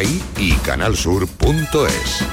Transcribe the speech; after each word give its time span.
Y 0.00 0.52
canalsur.es. 0.64 2.24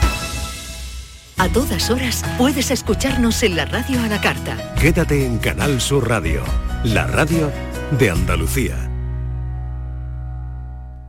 A 1.38 1.50
todas 1.50 1.90
horas 1.90 2.24
puedes 2.38 2.72
escucharnos 2.72 3.44
en 3.44 3.56
la 3.58 3.66
radio 3.66 4.02
a 4.02 4.08
la 4.08 4.22
carta. 4.22 4.76
Quédate 4.80 5.26
en 5.26 5.40
Canal 5.40 5.82
Sur 5.82 6.08
Radio, 6.08 6.44
la 6.84 7.08
radio 7.08 7.52
de 8.00 8.10
Andalucía. 8.10 8.90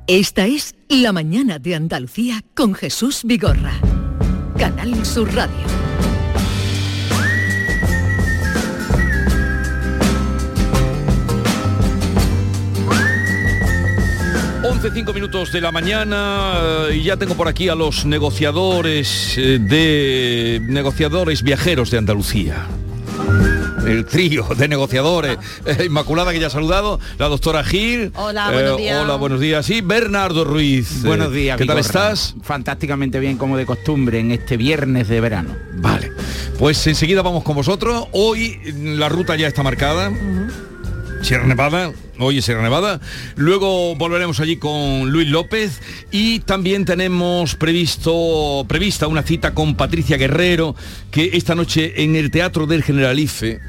Esta 0.08 0.46
es 0.46 0.74
La 0.88 1.12
mañana 1.12 1.60
de 1.60 1.76
Andalucía 1.76 2.42
con 2.54 2.74
Jesús 2.74 3.20
Vigorra. 3.24 3.74
Canal 4.58 5.06
Sur 5.06 5.32
Radio. 5.34 5.89
11, 14.82 14.94
5 14.94 15.12
minutos 15.12 15.52
de 15.52 15.60
la 15.60 15.70
mañana 15.72 16.54
eh, 16.88 16.96
y 16.96 17.02
ya 17.02 17.18
tengo 17.18 17.34
por 17.34 17.48
aquí 17.48 17.68
a 17.68 17.74
los 17.74 18.06
negociadores 18.06 19.36
eh, 19.36 19.58
de 19.60 20.58
negociadores 20.62 21.42
viajeros 21.42 21.90
de 21.90 21.98
Andalucía. 21.98 22.64
El 23.86 24.06
trío 24.06 24.46
de 24.56 24.68
negociadores. 24.68 25.36
Eh, 25.66 25.84
Inmaculada, 25.84 26.32
que 26.32 26.40
ya 26.40 26.46
ha 26.46 26.50
saludado. 26.50 26.98
La 27.18 27.28
doctora 27.28 27.62
Gil. 27.62 28.10
Hola, 28.14 28.50
buenos 28.50 28.78
días. 28.78 29.04
Hola, 29.04 29.16
buenos 29.16 29.40
días. 29.40 29.68
Y 29.68 29.82
Bernardo 29.82 30.44
Ruiz. 30.44 31.02
Buenos 31.02 31.30
días. 31.30 31.58
¿Qué 31.58 31.66
tal 31.66 31.78
estás? 31.78 32.34
Fantásticamente 32.40 33.20
bien, 33.20 33.36
como 33.36 33.58
de 33.58 33.66
costumbre, 33.66 34.18
en 34.18 34.30
este 34.30 34.56
viernes 34.56 35.08
de 35.08 35.20
verano. 35.20 35.54
Vale. 35.74 36.10
Pues 36.58 36.86
enseguida 36.86 37.20
vamos 37.20 37.44
con 37.44 37.54
vosotros. 37.54 38.06
Hoy 38.12 38.58
la 38.74 39.10
ruta 39.10 39.36
ya 39.36 39.46
está 39.46 39.62
marcada. 39.62 40.10
Sierra 41.20 41.46
Nevada, 41.46 41.92
hoy 42.20 42.38
es 42.38 42.44
Sierra 42.44 42.62
Nevada. 42.62 43.00
Luego 43.36 43.96
volveremos 43.96 44.38
allí 44.40 44.56
con 44.56 45.10
Luis 45.10 45.28
López 45.28 45.80
y 46.10 46.40
también 46.40 46.84
tenemos 46.84 47.56
previsto 47.56 48.64
prevista 48.68 49.06
una 49.06 49.22
cita 49.22 49.52
con 49.54 49.74
Patricia 49.74 50.16
Guerrero 50.16 50.74
que 51.10 51.30
esta 51.34 51.54
noche 51.54 52.02
en 52.02 52.16
el 52.16 52.30
Teatro 52.30 52.66
del 52.66 52.82
Generalife. 52.82 53.60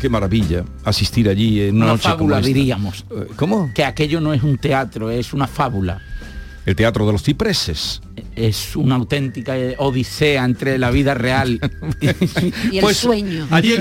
Qué 0.00 0.08
maravilla 0.08 0.64
asistir 0.84 1.28
allí 1.28 1.60
en 1.60 1.76
una, 1.76 1.84
Una 1.86 1.92
noche 1.94 2.02
como 2.04 2.16
fábula, 2.16 2.36
esta. 2.38 2.46
diríamos. 2.48 3.04
¿Cómo? 3.36 3.70
Que 3.74 3.84
aquello 3.84 4.20
no 4.20 4.32
es 4.32 4.42
un 4.42 4.56
teatro, 4.58 5.10
es 5.10 5.32
una 5.32 5.46
fábula. 5.46 6.00
El 6.66 6.76
Teatro 6.76 7.06
de 7.06 7.12
los 7.12 7.22
Cipreses. 7.22 8.02
Es 8.36 8.76
una 8.76 8.94
auténtica 8.94 9.56
eh, 9.58 9.74
odisea 9.78 10.44
entre 10.44 10.78
la 10.78 10.90
vida 10.90 11.14
real 11.14 11.58
Y 12.70 12.76
el 12.78 12.80
Pues, 12.82 12.96
sueño. 12.98 13.46
Allí, 13.50 13.74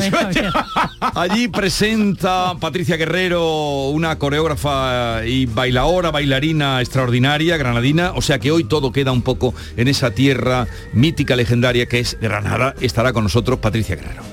allí 1.16 1.48
presenta 1.48 2.56
Patricia 2.60 2.98
Guerrero, 2.98 3.90
una 3.90 4.18
coreógrafa 4.18 5.26
y 5.26 5.46
bailadora, 5.46 6.12
bailarina 6.12 6.82
extraordinaria, 6.82 7.58
granadina. 7.58 8.14
O 8.16 8.22
sea 8.22 8.40
que 8.40 8.52
hoy 8.52 8.64
todo 8.64 8.92
queda 8.92 9.12
un 9.12 9.22
poco 9.22 9.54
en 9.78 9.88
esa 9.88 10.12
tierra 10.12 10.68
mítica, 10.94 11.36
legendaria 11.36 11.86
que 11.88 12.00
es 12.00 12.18
Granada. 12.20 12.76
Estará 12.82 13.14
con 13.14 13.24
nosotros 13.24 13.60
Patricia 13.60 13.96
Guerrero. 13.96 14.24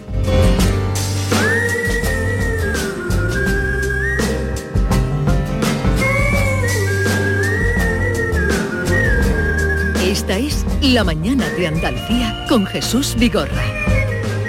Esta 10.28 10.38
es 10.38 10.66
La 10.82 11.04
mañana 11.04 11.48
de 11.50 11.68
Andalucía 11.68 12.46
con 12.48 12.66
Jesús 12.66 13.14
Vigorra. 13.16 13.62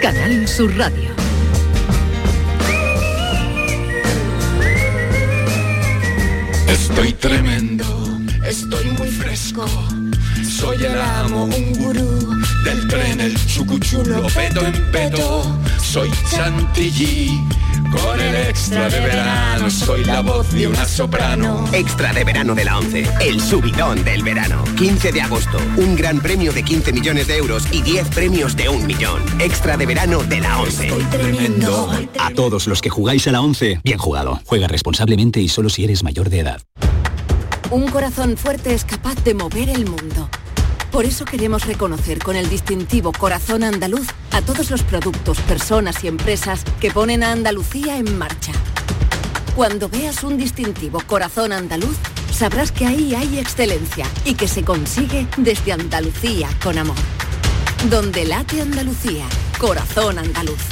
Canal 0.01 0.47
Sur 0.47 0.75
Radio. 0.75 1.11
Estoy 6.67 7.13
tremendo, 7.13 7.85
estoy 8.43 8.85
muy 8.97 9.07
fresco. 9.07 9.67
Soy 10.49 10.83
el 10.83 10.99
amo, 10.99 11.43
un 11.43 11.73
gurú 11.73 12.41
del 12.63 12.87
tren, 12.87 13.21
el 13.21 13.35
chucuchulo, 13.45 14.25
pedo 14.33 14.65
en 14.65 14.91
pedo. 14.91 15.43
Soy 15.79 16.09
chantilly, 16.31 17.39
con 18.03 18.19
el 18.19 18.35
extra 18.35 18.89
de 18.89 18.99
verano. 18.99 19.69
Soy 19.69 20.03
la 20.05 20.21
voz 20.21 20.51
de 20.51 20.67
una 20.67 20.85
soprano. 20.85 21.65
Extra 21.71 22.13
de 22.13 22.23
verano 22.23 22.55
de 22.55 22.65
la 22.65 22.77
11, 22.77 23.07
el 23.21 23.41
subidón 23.41 24.03
del 24.03 24.23
verano. 24.23 24.63
15 24.77 25.11
de 25.11 25.21
agosto, 25.21 25.57
un 25.77 25.95
gran 25.95 26.19
premio 26.19 26.51
de 26.53 26.63
15 26.63 26.93
millones 26.93 27.27
de 27.27 27.37
euros 27.37 27.67
y 27.71 27.81
10 27.81 28.09
premios 28.09 28.55
de 28.55 28.69
un 28.69 28.85
millón. 28.85 29.21
Extra 29.39 29.77
de 29.77 29.85
verano 29.85 30.23
de 30.23 30.41
la 30.41 30.59
11. 30.59 30.91
Tremendo. 31.11 31.91
A 32.19 32.31
todos 32.31 32.67
los 32.67 32.81
que 32.81 32.89
jugáis 32.89 33.27
a 33.27 33.31
la 33.31 33.41
11, 33.41 33.81
bien 33.83 33.97
jugado. 33.97 34.39
Juega 34.45 34.67
responsablemente 34.67 35.39
y 35.39 35.47
solo 35.47 35.69
si 35.69 35.83
eres 35.83 36.03
mayor 36.03 36.29
de 36.29 36.39
edad. 36.39 36.61
Un 37.69 37.87
corazón 37.89 38.37
fuerte 38.37 38.73
es 38.73 38.85
capaz 38.85 39.21
de 39.25 39.33
mover 39.33 39.69
el 39.69 39.85
mundo. 39.85 40.29
Por 40.97 41.05
eso 41.05 41.25
queremos 41.25 41.67
reconocer 41.67 42.17
con 42.17 42.35
el 42.35 42.49
distintivo 42.49 43.11
Corazón 43.11 43.63
Andaluz 43.63 44.07
a 44.31 44.41
todos 44.41 44.71
los 44.71 44.81
productos, 44.81 45.39
personas 45.41 46.03
y 46.03 46.07
empresas 46.07 46.63
que 46.79 46.89
ponen 46.89 47.21
a 47.21 47.31
Andalucía 47.31 47.99
en 47.99 48.17
marcha. 48.17 48.51
Cuando 49.55 49.89
veas 49.89 50.23
un 50.23 50.39
distintivo 50.39 50.99
Corazón 51.05 51.53
Andaluz, 51.53 51.95
sabrás 52.33 52.71
que 52.71 52.87
ahí 52.87 53.13
hay 53.13 53.37
excelencia 53.37 54.07
y 54.25 54.33
que 54.33 54.47
se 54.47 54.63
consigue 54.63 55.27
desde 55.37 55.71
Andalucía 55.71 56.49
con 56.63 56.79
amor. 56.79 56.97
Donde 57.91 58.25
late 58.25 58.59
Andalucía, 58.59 59.27
Corazón 59.59 60.17
Andaluz. 60.17 60.63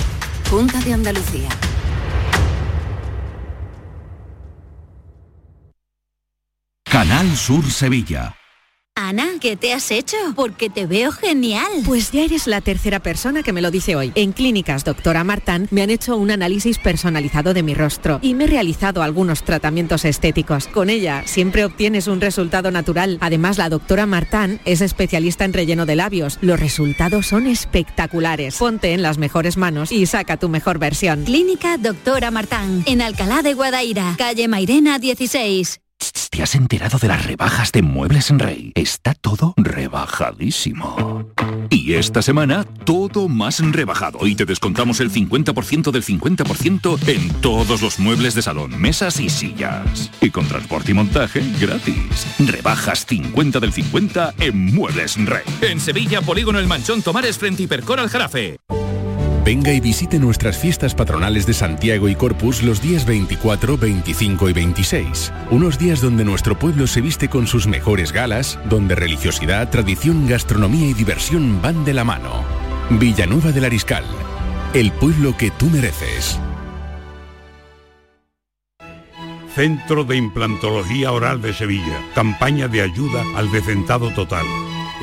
Junta 0.49 0.79
de 0.79 0.93
Andalucía. 0.93 1.49
Canal 6.83 7.37
Sur 7.37 7.69
Sevilla. 7.69 8.35
Ana, 8.97 9.33
¿qué 9.41 9.57
te 9.57 9.73
has 9.73 9.91
hecho? 9.91 10.15
Porque 10.37 10.69
te 10.69 10.85
veo 10.85 11.11
genial. 11.11 11.67
Pues 11.85 12.11
ya 12.11 12.21
eres 12.21 12.47
la 12.47 12.61
tercera 12.61 13.01
persona 13.01 13.43
que 13.43 13.51
me 13.51 13.61
lo 13.61 13.69
dice 13.69 13.97
hoy. 13.97 14.13
En 14.15 14.31
Clínicas 14.31 14.85
Doctora 14.85 15.25
Martán 15.25 15.67
me 15.69 15.81
han 15.81 15.89
hecho 15.89 16.15
un 16.15 16.31
análisis 16.31 16.79
personalizado 16.79 17.53
de 17.53 17.61
mi 17.61 17.73
rostro 17.73 18.19
y 18.21 18.35
me 18.35 18.45
he 18.45 18.47
realizado 18.47 19.03
algunos 19.03 19.43
tratamientos 19.43 20.05
estéticos. 20.05 20.67
Con 20.67 20.89
ella 20.89 21.23
siempre 21.25 21.65
obtienes 21.65 22.07
un 22.07 22.21
resultado 22.21 22.71
natural. 22.71 23.17
Además, 23.19 23.57
la 23.57 23.67
doctora 23.67 24.05
Martán 24.05 24.61
es 24.63 24.79
especialista 24.79 25.43
en 25.43 25.51
relleno 25.51 25.85
de 25.85 25.97
labios. 25.97 26.37
Los 26.39 26.61
resultados 26.61 27.27
son 27.27 27.47
espectaculares. 27.47 28.55
Ponte 28.55 28.93
en 28.93 29.01
las 29.01 29.17
mejores 29.17 29.57
manos 29.57 29.91
y 29.91 30.05
saca 30.05 30.37
tu 30.37 30.47
mejor 30.47 30.79
versión. 30.79 31.25
Clínica 31.25 31.77
Doctora 31.77 32.31
Martán, 32.31 32.83
en 32.85 33.01
Alcalá 33.01 33.41
de 33.41 33.55
Guadaira, 33.55 34.15
calle 34.17 34.47
Mairena 34.47 34.99
16. 34.99 35.81
¿Te 36.29 36.43
has 36.43 36.55
enterado 36.55 36.97
de 36.97 37.07
las 37.07 37.25
rebajas 37.25 37.71
de 37.71 37.81
Muebles 37.81 38.29
en 38.29 38.39
Rey? 38.39 38.71
Está 38.75 39.13
todo 39.13 39.53
rebajadísimo. 39.55 41.25
Y 41.69 41.93
esta 41.93 42.21
semana, 42.21 42.65
todo 42.83 43.29
más 43.29 43.59
rebajado. 43.71 44.27
Y 44.27 44.35
te 44.35 44.45
descontamos 44.45 44.99
el 44.99 45.11
50% 45.11 45.91
del 45.91 46.03
50% 46.03 47.07
en 47.07 47.29
todos 47.41 47.81
los 47.81 47.99
muebles 47.99 48.35
de 48.35 48.41
salón, 48.41 48.79
mesas 48.79 49.19
y 49.19 49.29
sillas. 49.29 50.11
Y 50.21 50.29
con 50.29 50.47
transporte 50.47 50.91
y 50.91 50.93
montaje 50.93 51.41
gratis. 51.59 52.27
Rebajas 52.39 53.05
50 53.05 53.59
del 53.59 53.71
50 53.71 54.33
en 54.39 54.75
Muebles 54.75 55.15
en 55.15 55.27
Rey. 55.27 55.43
En 55.61 55.79
Sevilla, 55.79 56.21
Polígono 56.21 56.59
El 56.59 56.67
Manchón 56.67 57.01
Tomares 57.01 57.37
frente 57.37 57.63
Hipercor 57.63 57.99
al 57.99 58.09
Jarafe. 58.09 58.57
Venga 59.45 59.71
y 59.71 59.79
visite 59.79 60.17
nuestras 60.17 60.57
fiestas 60.57 60.95
patronales 60.95 61.45
de 61.45 61.53
Santiago 61.53 62.09
y 62.09 62.15
Corpus 62.15 62.63
los 62.63 62.81
días 62.81 63.05
24, 63.05 63.77
25 63.77 64.49
y 64.49 64.53
26. 64.53 65.31
Unos 65.51 65.77
días 65.77 66.01
donde 66.01 66.25
nuestro 66.25 66.57
pueblo 66.57 66.87
se 66.87 66.99
viste 66.99 67.29
con 67.29 67.45
sus 67.45 67.67
mejores 67.67 68.11
galas, 68.11 68.57
donde 68.67 68.95
religiosidad, 68.95 69.69
tradición, 69.69 70.27
gastronomía 70.27 70.87
y 70.87 70.95
diversión 70.95 71.61
van 71.61 71.85
de 71.85 71.93
la 71.93 72.03
mano. 72.03 72.43
Villanueva 72.89 73.51
del 73.51 73.65
Ariscal, 73.65 74.03
el 74.73 74.91
pueblo 74.93 75.37
que 75.37 75.51
tú 75.51 75.67
mereces. 75.67 76.39
Centro 79.53 80.05
de 80.05 80.17
Implantología 80.17 81.11
Oral 81.11 81.43
de 81.43 81.53
Sevilla. 81.53 82.01
Campaña 82.15 82.67
de 82.67 82.81
ayuda 82.81 83.23
al 83.35 83.51
decentado 83.51 84.09
total. 84.09 84.47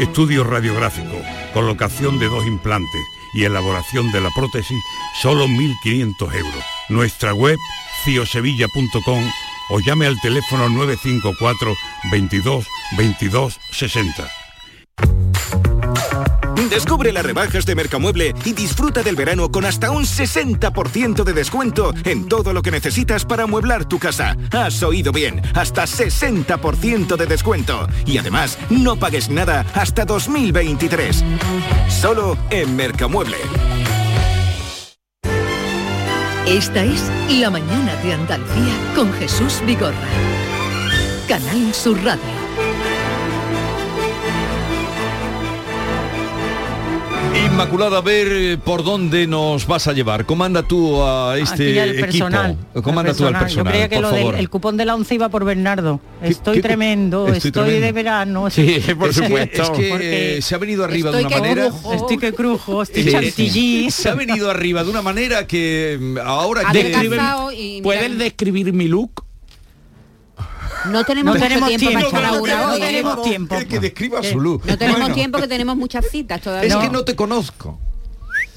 Estudio 0.01 0.43
radiográfico, 0.43 1.17
colocación 1.55 2.19
de 2.19 2.27
dos 2.27 2.45
implantes 2.45 3.03
y 3.35 3.45
elaboración 3.45 4.11
de 4.13 4.21
la 4.21 4.31
prótesis, 4.31 4.79
solo 5.21 5.47
1.500 5.47 6.35
euros. 6.35 6.65
Nuestra 6.89 7.35
web, 7.35 7.59
ciosevilla.com 8.05 9.25
o 9.71 9.81
llame 9.81 10.07
al 10.07 10.21
teléfono 10.21 10.69
954 10.69 11.75
22 12.11 12.67
22 12.97 13.59
60. 13.71 15.32
Descubre 16.73 17.13
las 17.13 17.27
rebajas 17.27 17.67
de 17.67 17.75
Mercamueble 17.75 18.35
y 18.47 18.55
disfruta 18.55 19.03
del 19.03 19.15
verano 19.15 19.51
con 19.51 19.67
hasta 19.67 19.91
un 19.91 20.05
60% 20.05 21.23
de 21.23 21.33
descuento 21.35 21.93
en 22.05 22.27
todo 22.29 22.55
lo 22.55 22.63
que 22.63 22.71
necesitas 22.71 23.27
para 23.27 23.43
amueblar 23.43 23.85
tu 23.85 23.99
casa. 23.99 24.39
Has 24.53 24.83
oído 24.83 25.13
bien, 25.13 25.43
hasta 25.53 25.83
60% 25.83 27.17
de 27.17 27.27
descuento. 27.27 27.87
Y 28.07 28.17
además, 28.17 28.59
no 28.71 28.97
pagues 28.97 29.29
nada 29.29 29.67
hasta 29.75 30.07
2023. 30.07 31.23
Solo 31.91 32.39
en 32.49 32.75
Mercamueble. 32.75 33.37
Esta 36.47 36.85
es 36.85 37.03
La 37.39 37.51
mañana 37.51 37.95
de 37.97 38.15
Andalucía 38.15 38.95
con 38.95 39.13
Jesús 39.13 39.61
Vigorra. 39.67 40.09
Canal 41.29 41.75
Sur 41.75 42.03
Radio. 42.03 42.42
Inmaculada, 47.53 47.99
a 47.99 48.01
ver 48.01 48.29
eh, 48.31 48.59
por 48.59 48.83
dónde 48.83 49.27
nos 49.27 49.67
vas 49.67 49.87
a 49.87 49.93
llevar. 49.93 50.25
Comanda 50.25 50.63
tú 50.63 51.03
a 51.03 51.37
este 51.39 51.85
equipo. 51.85 52.01
personal. 52.07 52.57
Comanda 52.83 53.13
tú 53.13 53.27
al 53.27 53.39
personal. 53.39 53.49
Yo 53.67 53.71
creía 53.71 53.89
que 53.91 53.97
por 53.97 54.05
lo 54.05 54.11
favor. 54.11 54.33
del 54.33 54.41
el 54.41 54.49
cupón 54.51 54.77
de 54.79 54.85
la 54.87 54.95
once 54.95 55.15
iba 55.15 55.29
por 55.29 55.45
Bernardo. 55.45 56.01
Estoy 56.23 56.57
qué- 56.57 56.63
tremendo, 56.63 57.27
estoy 57.27 57.37
estoy, 57.49 57.53
tremendo? 57.53 57.87
de 57.87 57.93
verano. 57.93 58.51
Sí, 58.51 58.81
por 58.99 59.11
Es 59.11 59.19
que- 59.21 59.25
supuesto. 59.27 59.63
es 59.65 59.71
que, 59.71 59.89
Porque 59.91 60.39
se 60.41 60.55
ha 60.55 60.59
venido 60.59 60.83
arriba 60.85 61.11
de 61.11 61.19
una 61.21 61.29
que 61.29 61.35
manera. 61.41 61.69
crujo, 61.69 61.93
Estoy 61.93 62.19
que 62.19 62.33
crujo, 62.33 62.83
estoy 62.83 63.11
chantilly. 63.13 63.91
se 63.91 64.09
ha 64.09 64.15
venido 64.15 64.51
arriba 64.51 64.83
de 64.83 64.91
una 64.91 65.03
manera 65.03 65.47
que 65.47 65.99
mm, 66.01 66.19
ahora 66.25 66.63
que 66.73 66.95
Adelgazado 66.95 67.53
y 67.53 67.57
mira, 67.75 67.83
¿Puedes 67.83 68.19
describir 68.19 68.73
mi 68.73 68.89
look? 68.89 69.25
No 70.91 71.05
tenemos 71.05 71.35
No 71.35 71.41
tenemos 71.41 71.69
tiempo, 71.69 71.89
tiempo, 71.89 72.11
para 72.11 72.29
echar 72.29 72.33
no 72.33 72.47
Laura 72.47 72.53
tenemos- 72.53 72.69
no 72.69 72.75
¿eh? 72.75 72.87
tenemos 72.89 73.23
tiempo. 73.23 73.59
que, 73.59 73.67
que 73.67 73.81
describa 73.81 74.21
Eh, 74.21 74.33
su 74.33 74.41
look. 74.41 74.63
No 74.67 74.77
tenemos 74.79 75.01
Bueno, 75.01 75.15
tiempo 75.15 75.39
que 75.41 75.49
tenemos 75.49 75.77
muchas 75.77 76.07
citas 76.11 76.41
todavía. 76.41 76.69
Es 76.69 76.77
que 76.77 76.91
no 76.91 77.05
te 77.05 77.15
conozco. 77.17 77.79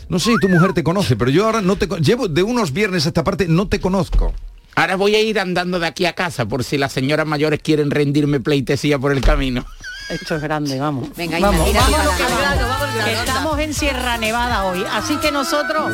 No 0.09 0.19
sé, 0.19 0.33
tu 0.39 0.49
mujer 0.49 0.73
te 0.73 0.83
conoce, 0.83 1.15
pero 1.15 1.31
yo 1.31 1.45
ahora 1.45 1.61
no 1.61 1.77
te 1.77 1.87
llevo 1.99 2.27
de 2.27 2.43
unos 2.43 2.71
viernes 2.73 3.05
a 3.05 3.09
esta 3.09 3.23
parte 3.23 3.47
no 3.47 3.67
te 3.67 3.79
conozco. 3.79 4.33
Ahora 4.75 4.97
voy 4.97 5.15
a 5.15 5.21
ir 5.21 5.39
andando 5.39 5.79
de 5.79 5.87
aquí 5.87 6.05
a 6.05 6.13
casa 6.13 6.45
por 6.45 6.63
si 6.63 6.77
las 6.77 6.91
señoras 6.91 7.25
mayores 7.25 7.59
quieren 7.63 7.89
rendirme 7.91 8.39
pleitesía 8.39 8.99
por 8.99 9.11
el 9.13 9.21
camino. 9.21 9.65
Esto 10.09 10.35
es 10.35 10.41
grande, 10.41 10.79
vamos. 10.79 11.09
Venga, 11.15 11.39
vamos, 11.39 11.65
tira 11.65 11.81
vamos, 11.81 12.05
lo 12.05 12.17
que 12.17 12.23
adelante. 12.23 12.63
vamos, 12.63 13.07
estamos 13.07 13.59
en 13.59 13.73
Sierra 13.73 14.17
Nevada 14.17 14.65
hoy, 14.65 14.83
así 14.91 15.17
que 15.17 15.31
nosotros 15.31 15.91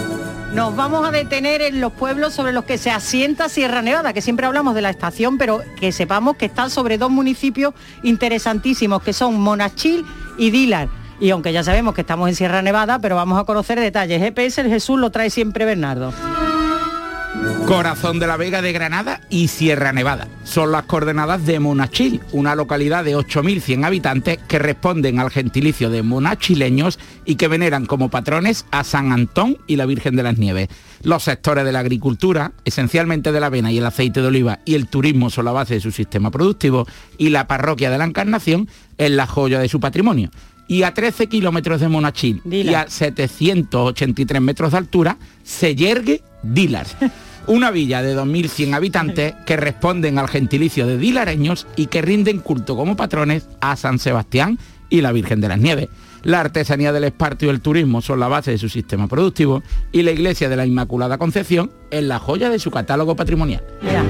nos 0.54 0.76
vamos 0.76 1.08
a 1.08 1.12
detener 1.12 1.62
en 1.62 1.80
los 1.80 1.94
pueblos 1.94 2.34
sobre 2.34 2.52
los 2.52 2.66
que 2.66 2.78
se 2.78 2.92
asienta 2.92 3.48
Sierra 3.48 3.82
Nevada, 3.82 4.12
que 4.12 4.22
siempre 4.22 4.46
hablamos 4.46 4.76
de 4.76 4.82
la 4.82 4.90
estación, 4.90 5.38
pero 5.38 5.62
que 5.80 5.94
sepamos 5.94 6.36
que 6.36 6.48
están 6.48 6.70
sobre 6.70 6.98
dos 6.98 7.10
municipios 7.10 7.74
interesantísimos, 8.04 9.02
que 9.02 9.14
son 9.14 9.40
Monachil 9.40 10.06
y 10.38 10.52
Dilar. 10.52 10.90
Y 11.22 11.30
aunque 11.30 11.54
ya 11.54 11.64
sabemos 11.64 11.94
que 11.96 12.02
estamos 12.02 12.28
en 12.28 12.36
Sierra 12.36 12.62
Nevada, 12.62 13.00
pero 13.00 13.16
vamos 13.16 13.40
a 13.40 13.46
conocer 13.46 13.80
detalles. 13.80 14.22
GPS 14.22 14.62
el 14.62 14.68
Jesús 14.68 15.00
lo 15.00 15.12
trae 15.12 15.30
siempre 15.30 15.64
Bernardo. 15.64 16.12
Corazón 17.72 18.20
de 18.20 18.28
la 18.28 18.36
Vega 18.36 18.62
de 18.62 18.74
Granada 18.74 19.22
y 19.30 19.48
Sierra 19.48 19.94
Nevada. 19.94 20.28
Son 20.44 20.74
las 20.74 20.84
coordenadas 20.84 21.46
de 21.46 21.60
Monachil, 21.62 22.20
una 22.34 22.54
localidad 22.54 23.06
de 23.06 23.16
8.100 23.16 23.86
habitantes 23.86 24.40
que 24.48 24.60
responden 24.60 25.20
al 25.20 25.30
gentilicio 25.30 25.90
de 25.90 26.04
monachileños 26.04 27.00
y 27.24 27.36
que 27.36 27.48
veneran 27.48 27.86
como 27.86 28.10
patrones 28.10 28.66
a 28.72 28.84
San 28.84 29.14
Antón 29.14 29.58
y 29.68 29.78
la 29.78 29.86
Virgen 29.86 30.18
de 30.18 30.24
las 30.24 30.38
Nieves. 30.38 30.68
Los 31.02 31.24
sectores 31.24 31.64
de 31.64 31.72
la 31.72 31.80
agricultura, 31.80 32.52
esencialmente 32.66 33.32
de 33.32 33.40
la 33.40 33.46
avena 33.46 33.72
y 33.72 33.78
el 33.78 33.86
aceite 33.86 34.22
de 34.22 34.28
oliva, 34.28 34.60
y 34.66 34.76
el 34.76 34.88
turismo 34.88 35.30
son 35.30 35.46
la 35.46 35.54
base 35.54 35.76
de 35.76 35.80
su 35.80 35.92
sistema 35.92 36.30
productivo, 36.30 36.86
y 37.18 37.30
la 37.30 37.48
parroquia 37.48 37.90
de 37.90 37.98
la 37.98 38.06
Encarnación 38.06 38.68
es 38.98 39.12
la 39.12 39.28
joya 39.28 39.60
de 39.60 39.70
su 39.70 39.80
patrimonio. 39.80 40.30
Y 40.68 40.84
a 40.84 40.94
13 40.94 41.28
kilómetros 41.28 41.80
de 41.80 41.88
Monachil 41.88 42.42
y 42.46 42.74
a 42.74 42.90
783 42.90 44.42
metros 44.42 44.72
de 44.72 44.78
altura 44.78 45.18
se 45.44 45.74
yergue 45.74 46.22
Dilar. 46.44 46.88
Una 47.48 47.72
villa 47.72 48.02
de 48.02 48.16
2.100 48.16 48.74
habitantes 48.76 49.34
que 49.46 49.58
responden 49.58 50.18
al 50.20 50.28
gentilicio 50.28 50.86
de 50.88 50.98
dilareños 50.98 51.68
y 51.76 51.88
que 51.88 52.02
rinden 52.02 52.40
culto 52.40 52.76
como 52.76 52.96
patrones 52.96 53.48
a 53.62 53.76
San 53.76 54.00
Sebastián 54.00 54.58
y 54.90 55.02
la 55.02 55.12
Virgen 55.12 55.42
de 55.42 55.48
las 55.50 55.60
Nieves. 55.60 55.90
La 56.24 56.40
artesanía 56.40 56.92
del 56.94 57.06
esparto 57.06 57.46
y 57.46 57.50
el 57.50 57.62
turismo 57.62 58.02
son 58.02 58.20
la 58.20 58.28
base 58.28 58.52
de 58.52 58.58
su 58.60 58.70
sistema 58.70 59.08
productivo 59.08 59.64
y 59.92 60.04
la 60.04 60.12
iglesia 60.12 60.50
de 60.50 60.56
la 60.56 60.66
Inmaculada 60.68 61.18
Concepción 61.18 61.72
es 61.90 62.04
la 62.04 62.20
joya 62.20 62.50
de 62.50 62.60
su 62.60 62.70
catálogo 62.70 63.16
patrimonial. 63.16 63.64
Mira, 63.82 64.04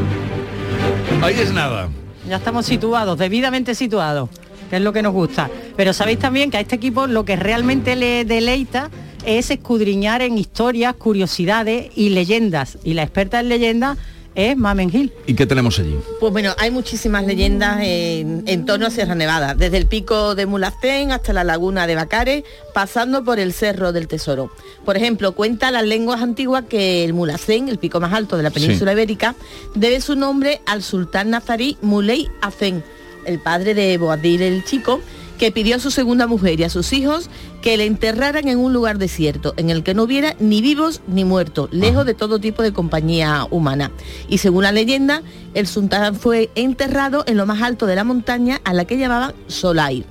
Ahí 1.22 1.36
es 1.39 1.54
nada. 1.54 1.88
ya 2.28 2.36
estamos 2.38 2.66
situados, 2.66 3.18
debidamente 3.18 3.75
situados, 3.75 4.30
que 4.69 4.75
es 4.78 4.81
lo 4.81 4.92
que 4.92 5.01
nos 5.01 5.13
gusta. 5.13 5.50
Pero 5.78 5.94
sabéis 5.94 6.19
también 6.19 6.51
que 6.51 6.57
a 6.57 6.60
este 6.60 6.75
equipo 6.75 7.07
lo 7.07 7.24
que 7.24 7.36
realmente 7.38 7.95
le 7.95 8.25
deleita 8.25 8.89
es 9.25 9.51
escudriñar 9.51 10.21
en 10.21 10.38
historias, 10.38 10.95
curiosidades 10.95 11.91
y 11.95 12.09
leyendas. 12.09 12.77
Y 12.83 12.94
la 12.94 13.03
experta 13.03 13.39
en 13.39 13.50
leyendas 13.50 13.97
es 14.33 14.56
Mamen 14.56 14.89
Gil. 14.89 15.12
¿Y 15.27 15.33
qué 15.33 15.45
tenemos 15.45 15.77
allí? 15.77 15.94
Pues 16.21 16.31
bueno, 16.31 16.53
hay 16.57 16.71
muchísimas 16.71 17.25
leyendas 17.25 17.79
en, 17.83 18.44
en 18.47 18.65
torno 18.65 18.85
a 18.85 18.89
Sierra 18.89 19.13
Nevada, 19.13 19.56
desde 19.56 19.75
el 19.77 19.88
pico 19.88 20.35
de 20.35 20.45
Mulacén 20.45 21.12
hasta 21.12 21.33
la 21.33 21.44
laguna 21.44 21.85
de 21.85 21.95
Bacares, 21.95 22.44
pasando 22.73 23.25
por 23.25 23.39
el 23.39 23.51
Cerro 23.51 23.91
del 23.91 24.07
Tesoro. 24.07 24.50
Por 24.85 24.95
ejemplo, 24.95 25.33
cuenta 25.33 25.69
las 25.69 25.83
lenguas 25.83 26.21
antiguas 26.21 26.63
que 26.69 27.03
el 27.03 27.13
Mulacén, 27.13 27.68
el 27.68 27.77
pico 27.77 28.00
más 28.00 28.13
alto 28.13 28.38
de 28.38 28.44
la 28.44 28.51
península 28.51 28.91
Sí. 28.91 28.95
ibérica, 28.95 29.35
debe 29.75 30.00
su 30.00 30.15
nombre 30.15 30.62
al 30.65 30.81
sultán 30.81 31.29
nazarí 31.29 31.77
Muley 31.81 32.29
Hacén, 32.41 32.83
el 33.25 33.38
padre 33.39 33.73
de 33.73 33.97
Boabdil 33.97 34.41
el 34.41 34.63
Chico, 34.63 35.01
que 35.41 35.51
pidió 35.51 35.77
a 35.77 35.79
su 35.79 35.89
segunda 35.89 36.27
mujer 36.27 36.59
y 36.59 36.65
a 36.65 36.69
sus 36.69 36.93
hijos 36.93 37.27
que 37.63 37.75
le 37.75 37.88
enterraran 37.88 38.47
en 38.47 38.59
un 38.59 38.73
lugar 38.73 38.99
desierto, 38.99 39.55
en 39.57 39.71
el 39.71 39.81
que 39.81 39.95
no 39.95 40.03
hubiera 40.03 40.35
ni 40.39 40.61
vivos 40.61 41.01
ni 41.07 41.25
muertos, 41.25 41.67
lejos 41.71 42.05
de 42.05 42.13
todo 42.13 42.38
tipo 42.38 42.61
de 42.61 42.73
compañía 42.73 43.47
humana. 43.49 43.89
Y 44.29 44.38
según 44.38 44.61
la 44.61 44.71
leyenda, 44.71 45.23
el 45.55 45.65
sultán 45.65 46.13
fue 46.13 46.51
enterrado 46.53 47.23
en 47.25 47.38
lo 47.38 47.47
más 47.47 47.63
alto 47.63 47.88
de 47.88 47.95
la 47.95 48.03
montaña 48.03 48.61
a 48.65 48.75
la 48.75 48.85
que 48.85 48.99
llamaban 48.99 49.33
Solair. 49.47 50.05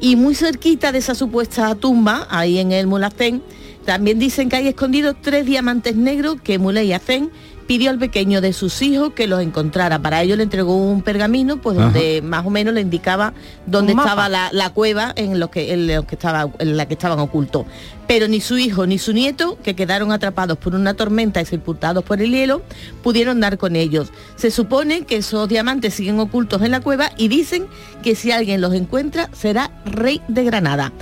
Y 0.00 0.16
muy 0.16 0.34
cerquita 0.34 0.90
de 0.90 0.98
esa 0.98 1.14
supuesta 1.14 1.72
tumba, 1.76 2.26
ahí 2.28 2.58
en 2.58 2.72
el 2.72 2.88
Mulacén, 2.88 3.44
también 3.84 4.18
dicen 4.18 4.48
que 4.48 4.56
hay 4.56 4.66
escondidos 4.66 5.14
tres 5.20 5.46
diamantes 5.46 5.94
negros 5.94 6.40
que 6.42 6.58
Muley 6.58 6.92
Hacén 6.92 7.30
pidió 7.70 7.90
al 7.90 8.00
pequeño 8.00 8.40
de 8.40 8.52
sus 8.52 8.82
hijos 8.82 9.12
que 9.12 9.28
los 9.28 9.40
encontrara. 9.40 10.00
Para 10.00 10.20
ello 10.22 10.34
le 10.34 10.42
entregó 10.42 10.74
un 10.74 11.02
pergamino, 11.02 11.58
pues 11.58 11.76
donde 11.76 12.20
más 12.20 12.44
o 12.44 12.50
menos 12.50 12.74
le 12.74 12.80
indicaba 12.80 13.32
dónde 13.64 13.92
estaba 13.92 14.28
la, 14.28 14.48
la 14.50 14.70
cueva 14.70 15.12
en, 15.14 15.38
los 15.38 15.50
que, 15.50 15.72
en, 15.72 15.86
los 15.86 16.04
que 16.04 16.16
estaba, 16.16 16.50
en 16.58 16.76
la 16.76 16.88
que 16.88 16.94
estaban 16.94 17.20
ocultos. 17.20 17.66
Pero 18.08 18.26
ni 18.26 18.40
su 18.40 18.58
hijo 18.58 18.88
ni 18.88 18.98
su 18.98 19.12
nieto, 19.12 19.56
que 19.62 19.76
quedaron 19.76 20.10
atrapados 20.10 20.58
por 20.58 20.74
una 20.74 20.94
tormenta 20.94 21.40
y 21.40 21.44
sepultados 21.44 22.02
por 22.02 22.20
el 22.20 22.32
hielo, 22.32 22.60
pudieron 23.04 23.38
dar 23.38 23.56
con 23.56 23.76
ellos. 23.76 24.08
Se 24.34 24.50
supone 24.50 25.02
que 25.02 25.18
esos 25.18 25.48
diamantes 25.48 25.94
siguen 25.94 26.18
ocultos 26.18 26.62
en 26.62 26.72
la 26.72 26.80
cueva 26.80 27.12
y 27.16 27.28
dicen 27.28 27.68
que 28.02 28.16
si 28.16 28.32
alguien 28.32 28.60
los 28.60 28.74
encuentra 28.74 29.30
será 29.32 29.70
rey 29.84 30.20
de 30.26 30.42
Granada. 30.42 30.92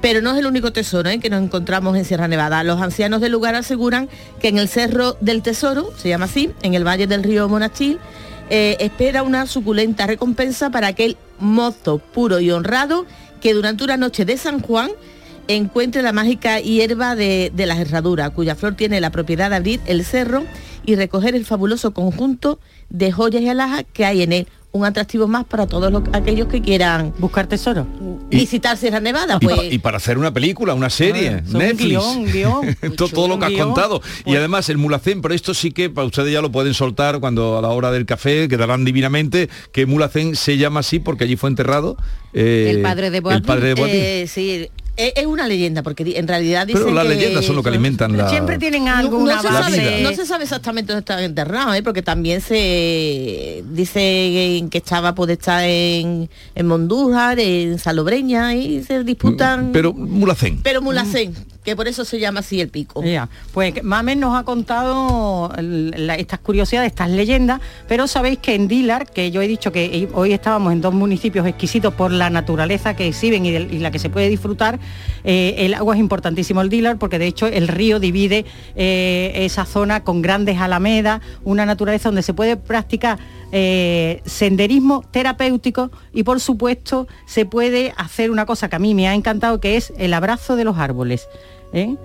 Pero 0.00 0.20
no 0.20 0.32
es 0.32 0.38
el 0.38 0.46
único 0.46 0.72
tesoro 0.72 1.08
¿eh? 1.10 1.18
que 1.18 1.30
nos 1.30 1.42
encontramos 1.42 1.96
en 1.96 2.04
Sierra 2.04 2.28
Nevada. 2.28 2.62
Los 2.62 2.80
ancianos 2.80 3.20
del 3.20 3.32
lugar 3.32 3.54
aseguran 3.54 4.08
que 4.40 4.48
en 4.48 4.58
el 4.58 4.68
Cerro 4.68 5.16
del 5.20 5.42
Tesoro, 5.42 5.92
se 5.96 6.08
llama 6.08 6.26
así, 6.26 6.50
en 6.62 6.74
el 6.74 6.86
valle 6.86 7.06
del 7.06 7.24
río 7.24 7.48
Monachil, 7.48 7.98
eh, 8.50 8.76
espera 8.80 9.22
una 9.22 9.46
suculenta 9.46 10.06
recompensa 10.06 10.70
para 10.70 10.86
aquel 10.86 11.16
mozo 11.38 11.98
puro 11.98 12.40
y 12.40 12.50
honrado 12.50 13.06
que 13.40 13.54
durante 13.54 13.84
una 13.84 13.96
noche 13.96 14.24
de 14.24 14.36
San 14.36 14.60
Juan 14.60 14.90
encuentre 15.48 16.02
la 16.02 16.12
mágica 16.12 16.60
hierba 16.60 17.16
de, 17.16 17.50
de 17.54 17.66
las 17.66 17.78
herraduras, 17.78 18.30
cuya 18.30 18.54
flor 18.54 18.74
tiene 18.74 19.00
la 19.00 19.10
propiedad 19.10 19.50
de 19.50 19.56
abrir 19.56 19.80
el 19.86 20.04
cerro 20.04 20.44
y 20.84 20.96
recoger 20.96 21.34
el 21.34 21.44
fabuloso 21.44 21.92
conjunto 21.92 22.60
de 22.88 23.12
joyas 23.12 23.42
y 23.42 23.48
alhajas 23.48 23.84
que 23.92 24.04
hay 24.04 24.22
en 24.22 24.32
él. 24.32 24.48
Un 24.78 24.84
atractivo 24.84 25.26
más 25.26 25.44
para 25.44 25.66
todos 25.66 25.90
los- 25.90 26.04
aquellos 26.12 26.46
que 26.46 26.62
quieran 26.62 27.12
buscar 27.18 27.48
tesoro. 27.48 27.84
Visitar 28.30 28.76
Sierra 28.76 29.00
Nevada. 29.00 29.38
Y, 29.40 29.44
Pues 29.44 29.72
y 29.72 29.78
para 29.78 29.96
hacer 29.96 30.18
una 30.18 30.32
película, 30.32 30.72
una 30.74 30.88
serie, 30.88 31.30
Ah, 31.30 31.42
un 31.52 31.58
Netflix. 31.58 31.88
guion, 31.88 32.24
guion. 32.32 32.76
todo, 32.96 33.08
todo 33.08 33.26
lo 33.28 33.38
que 33.40 33.46
has 33.46 33.50
guion. 33.50 33.66
contado. 33.72 34.00
Y 34.24 34.36
además 34.36 34.68
el 34.68 34.78
Mulacén, 34.78 35.20
pero 35.20 35.34
esto 35.34 35.52
sí 35.52 35.72
que 35.72 35.90
para 35.90 36.06
ustedes 36.06 36.32
ya 36.32 36.40
lo 36.40 36.52
pueden 36.52 36.74
soltar 36.74 37.18
cuando 37.18 37.58
a 37.58 37.62
la 37.62 37.68
hora 37.68 37.90
del 37.90 38.06
café 38.06 38.46
quedarán 38.46 38.84
divinamente 38.84 39.48
que 39.72 39.84
Mulacén 39.86 40.36
se 40.36 40.56
llama 40.58 40.80
así 40.80 41.00
porque 41.00 41.24
allí 41.24 41.34
fue 41.34 41.50
enterrado 41.50 41.96
eh, 42.34 42.66
el 42.76 42.82
padre 42.82 43.10
de 43.10 43.18
Boabdil. 43.20 43.40
El 43.42 43.46
padre 43.46 43.68
de 43.68 43.74
Boabdil. 43.74 43.96
Eh, 44.00 44.26
sí, 44.28 44.68
es, 44.98 45.12
es 45.16 45.26
una 45.26 45.46
leyenda, 45.46 45.82
porque 45.82 46.04
en 46.16 46.28
realidad 46.28 46.66
dicen 46.66 46.82
pero 46.82 46.94
las 46.94 47.04
que- 47.06 47.14
leyendas 47.14 47.44
son 47.44 47.56
lo 47.56 47.62
que 47.62 47.68
alimentan 47.70 48.16
la... 48.16 48.28
Siempre 48.28 48.58
tienen 48.58 48.88
algo, 48.88 49.18
no, 49.20 49.26
no 49.34 49.40
se 49.40 49.48
base. 49.48 49.76
sabe, 49.76 50.02
no 50.02 50.12
se 50.12 50.26
sabe 50.26 50.44
exactamente 50.44 50.92
dónde 50.92 51.00
estaba 51.00 51.22
enterrado, 51.22 51.72
¿eh? 51.74 51.82
porque 51.82 52.02
también 52.02 52.40
se 52.40 53.64
dice 53.70 54.00
que 54.70 54.78
estaba 54.78 55.14
puede 55.14 55.34
estar 55.34 55.64
en, 55.64 56.28
en 56.54 56.66
Mondújar, 56.66 57.38
en 57.40 57.78
Salobreña 57.78 58.54
y 58.54 58.82
se 58.82 59.04
disputan. 59.04 59.70
Pero 59.72 59.92
Mulacén. 59.92 60.60
pero 60.62 60.82
Mulacén, 60.82 61.34
que 61.68 61.76
por 61.76 61.86
eso 61.86 62.06
se 62.06 62.18
llama 62.18 62.40
así 62.40 62.62
el 62.62 62.70
pico. 62.70 63.04
Ya, 63.04 63.28
pues 63.52 63.84
Mamen 63.84 64.18
nos 64.20 64.34
ha 64.34 64.44
contado 64.44 65.52
estas 66.16 66.38
curiosidades, 66.38 66.92
estas 66.92 67.10
leyendas, 67.10 67.60
pero 67.86 68.06
sabéis 68.06 68.38
que 68.38 68.54
en 68.54 68.68
Dilar, 68.68 69.04
que 69.10 69.30
yo 69.30 69.42
he 69.42 69.48
dicho 69.48 69.70
que 69.70 70.08
hoy 70.14 70.32
estábamos 70.32 70.72
en 70.72 70.80
dos 70.80 70.94
municipios 70.94 71.46
exquisitos 71.46 71.92
por 71.92 72.10
la 72.10 72.30
naturaleza 72.30 72.96
que 72.96 73.08
exhiben 73.08 73.44
y 73.44 73.78
la 73.80 73.90
que 73.90 73.98
se 73.98 74.08
puede 74.08 74.30
disfrutar, 74.30 74.78
eh, 75.24 75.56
el 75.58 75.74
agua 75.74 75.94
es 75.94 76.00
importantísimo 76.00 76.62
el 76.62 76.70
Dilar, 76.70 76.96
porque 76.98 77.18
de 77.18 77.26
hecho 77.26 77.46
el 77.46 77.68
río 77.68 78.00
divide 78.00 78.46
eh, 78.74 79.32
esa 79.34 79.66
zona 79.66 80.04
con 80.04 80.22
grandes 80.22 80.58
alamedas, 80.58 81.20
una 81.44 81.66
naturaleza 81.66 82.08
donde 82.08 82.22
se 82.22 82.32
puede 82.32 82.56
practicar 82.56 83.18
eh, 83.52 84.22
senderismo 84.24 85.04
terapéutico 85.10 85.90
y 86.12 86.22
por 86.22 86.38
supuesto 86.38 87.08
se 87.26 87.46
puede 87.46 87.94
hacer 87.96 88.30
una 88.30 88.44
cosa 88.44 88.68
que 88.68 88.76
a 88.76 88.78
mí 88.78 88.94
me 88.94 89.08
ha 89.08 89.14
encantado, 89.14 89.60
que 89.60 89.76
es 89.76 89.92
el 89.98 90.14
abrazo 90.14 90.56
de 90.56 90.64
los 90.64 90.78
árboles. 90.78 91.28
¿Eh? 91.72 91.96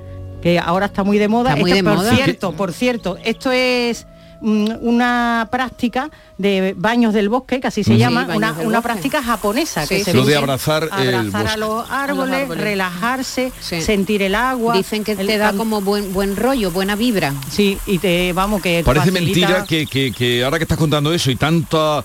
que 0.41 0.59
ahora 0.59 0.87
está 0.87 1.03
muy 1.03 1.17
de 1.17 1.27
moda. 1.29 1.51
Está 1.51 1.61
muy 1.61 1.71
Esto, 1.71 1.83
de 1.83 1.89
por 1.89 2.03
moda. 2.03 2.15
cierto, 2.15 2.51
por 2.51 2.73
cierto, 2.73 3.17
esto 3.23 3.51
es 3.51 4.05
mm, 4.41 4.71
una 4.81 5.47
práctica 5.49 6.09
de 6.37 6.73
baños 6.77 7.13
del 7.13 7.29
bosque, 7.29 7.59
que 7.59 7.67
así 7.67 7.83
se 7.83 7.93
Sí, 7.93 7.97
llama, 7.97 8.27
una, 8.35 8.53
una 8.63 8.81
práctica 8.81 9.21
japonesa. 9.23 9.85
Sí, 9.85 9.97
que 9.97 10.03
se. 10.03 10.13
Lo 10.13 10.25
de 10.25 10.35
abrazar 10.35 10.89
el 10.99 11.15
abrazar 11.15 11.43
bosque. 11.43 11.53
a 11.53 11.57
los 11.57 11.89
árboles, 11.91 12.35
árboles. 12.41 12.63
relajarse, 12.63 13.51
Sí. 13.59 13.81
sentir 13.81 14.21
el 14.23 14.35
agua. 14.35 14.75
Dicen 14.75 15.03
que 15.03 15.15
te 15.15 15.37
da 15.37 15.47
can- 15.49 15.57
como 15.57 15.81
buen 15.81 16.13
buen 16.13 16.35
rollo, 16.35 16.71
buena 16.71 16.95
vibra. 16.95 17.33
Sí, 17.51 17.77
y 17.85 17.97
te 17.99 18.33
vamos 18.33 18.61
que 18.61 18.81
Parece 18.85 19.11
facilita- 19.11 19.47
mentira 19.47 19.65
que, 19.65 19.85
que- 19.85 20.11
que 20.11 20.43
ahora 20.43 20.57
que 20.57 20.63
estás 20.63 20.77
contando 20.77 21.13
eso 21.13 21.29
y 21.31 21.35
tanta 21.35 22.03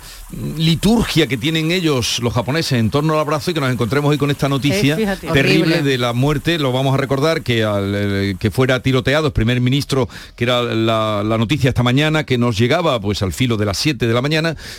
liturgia 0.57 1.27
que 1.27 1.37
tienen 1.37 1.71
ellos, 1.71 2.19
los 2.21 2.33
japoneses, 2.35 2.73
en 2.79 2.91
torno 2.91 3.15
al 3.15 3.21
abrazo 3.21 3.51
y 3.51 3.55
que 3.55 3.61
nos 3.61 3.71
encontremos 3.73 4.11
hoy 4.11 4.19
con 4.19 4.31
esta 4.31 4.49
noticia 4.49 4.97
Eh, 4.99 5.17
terrible 5.33 5.75
Horrible. 5.77 5.83
de 5.83 5.99
la 5.99 6.13
muerte, 6.13 6.59
lo 6.59 6.73
vamos 6.73 6.95
a 6.95 6.97
recordar, 6.97 7.43
que, 7.43 7.65
al, 7.65 7.93
eh, 7.97 8.37
que 8.39 8.51
fuera 8.51 8.81
tiroteado 8.83 9.29
el 9.29 9.33
primer 9.33 9.61
ministro, 9.61 10.09
que 10.37 10.45
era 10.45 10.63
la, 10.63 11.23
la 11.25 11.39
noticia 11.39 11.69
esta 11.69 11.83
mañana, 11.83 12.25
que 12.25 12.39
nos 12.39 12.59
llegaba 12.59 13.01
pues 13.01 13.23
al 13.23 13.33
filo 13.33 13.57
de 13.57 13.67
las 13.67 13.79
7 13.79 14.07
de 14.07 14.13
la 14.15 14.21
mañana, 14.23 14.28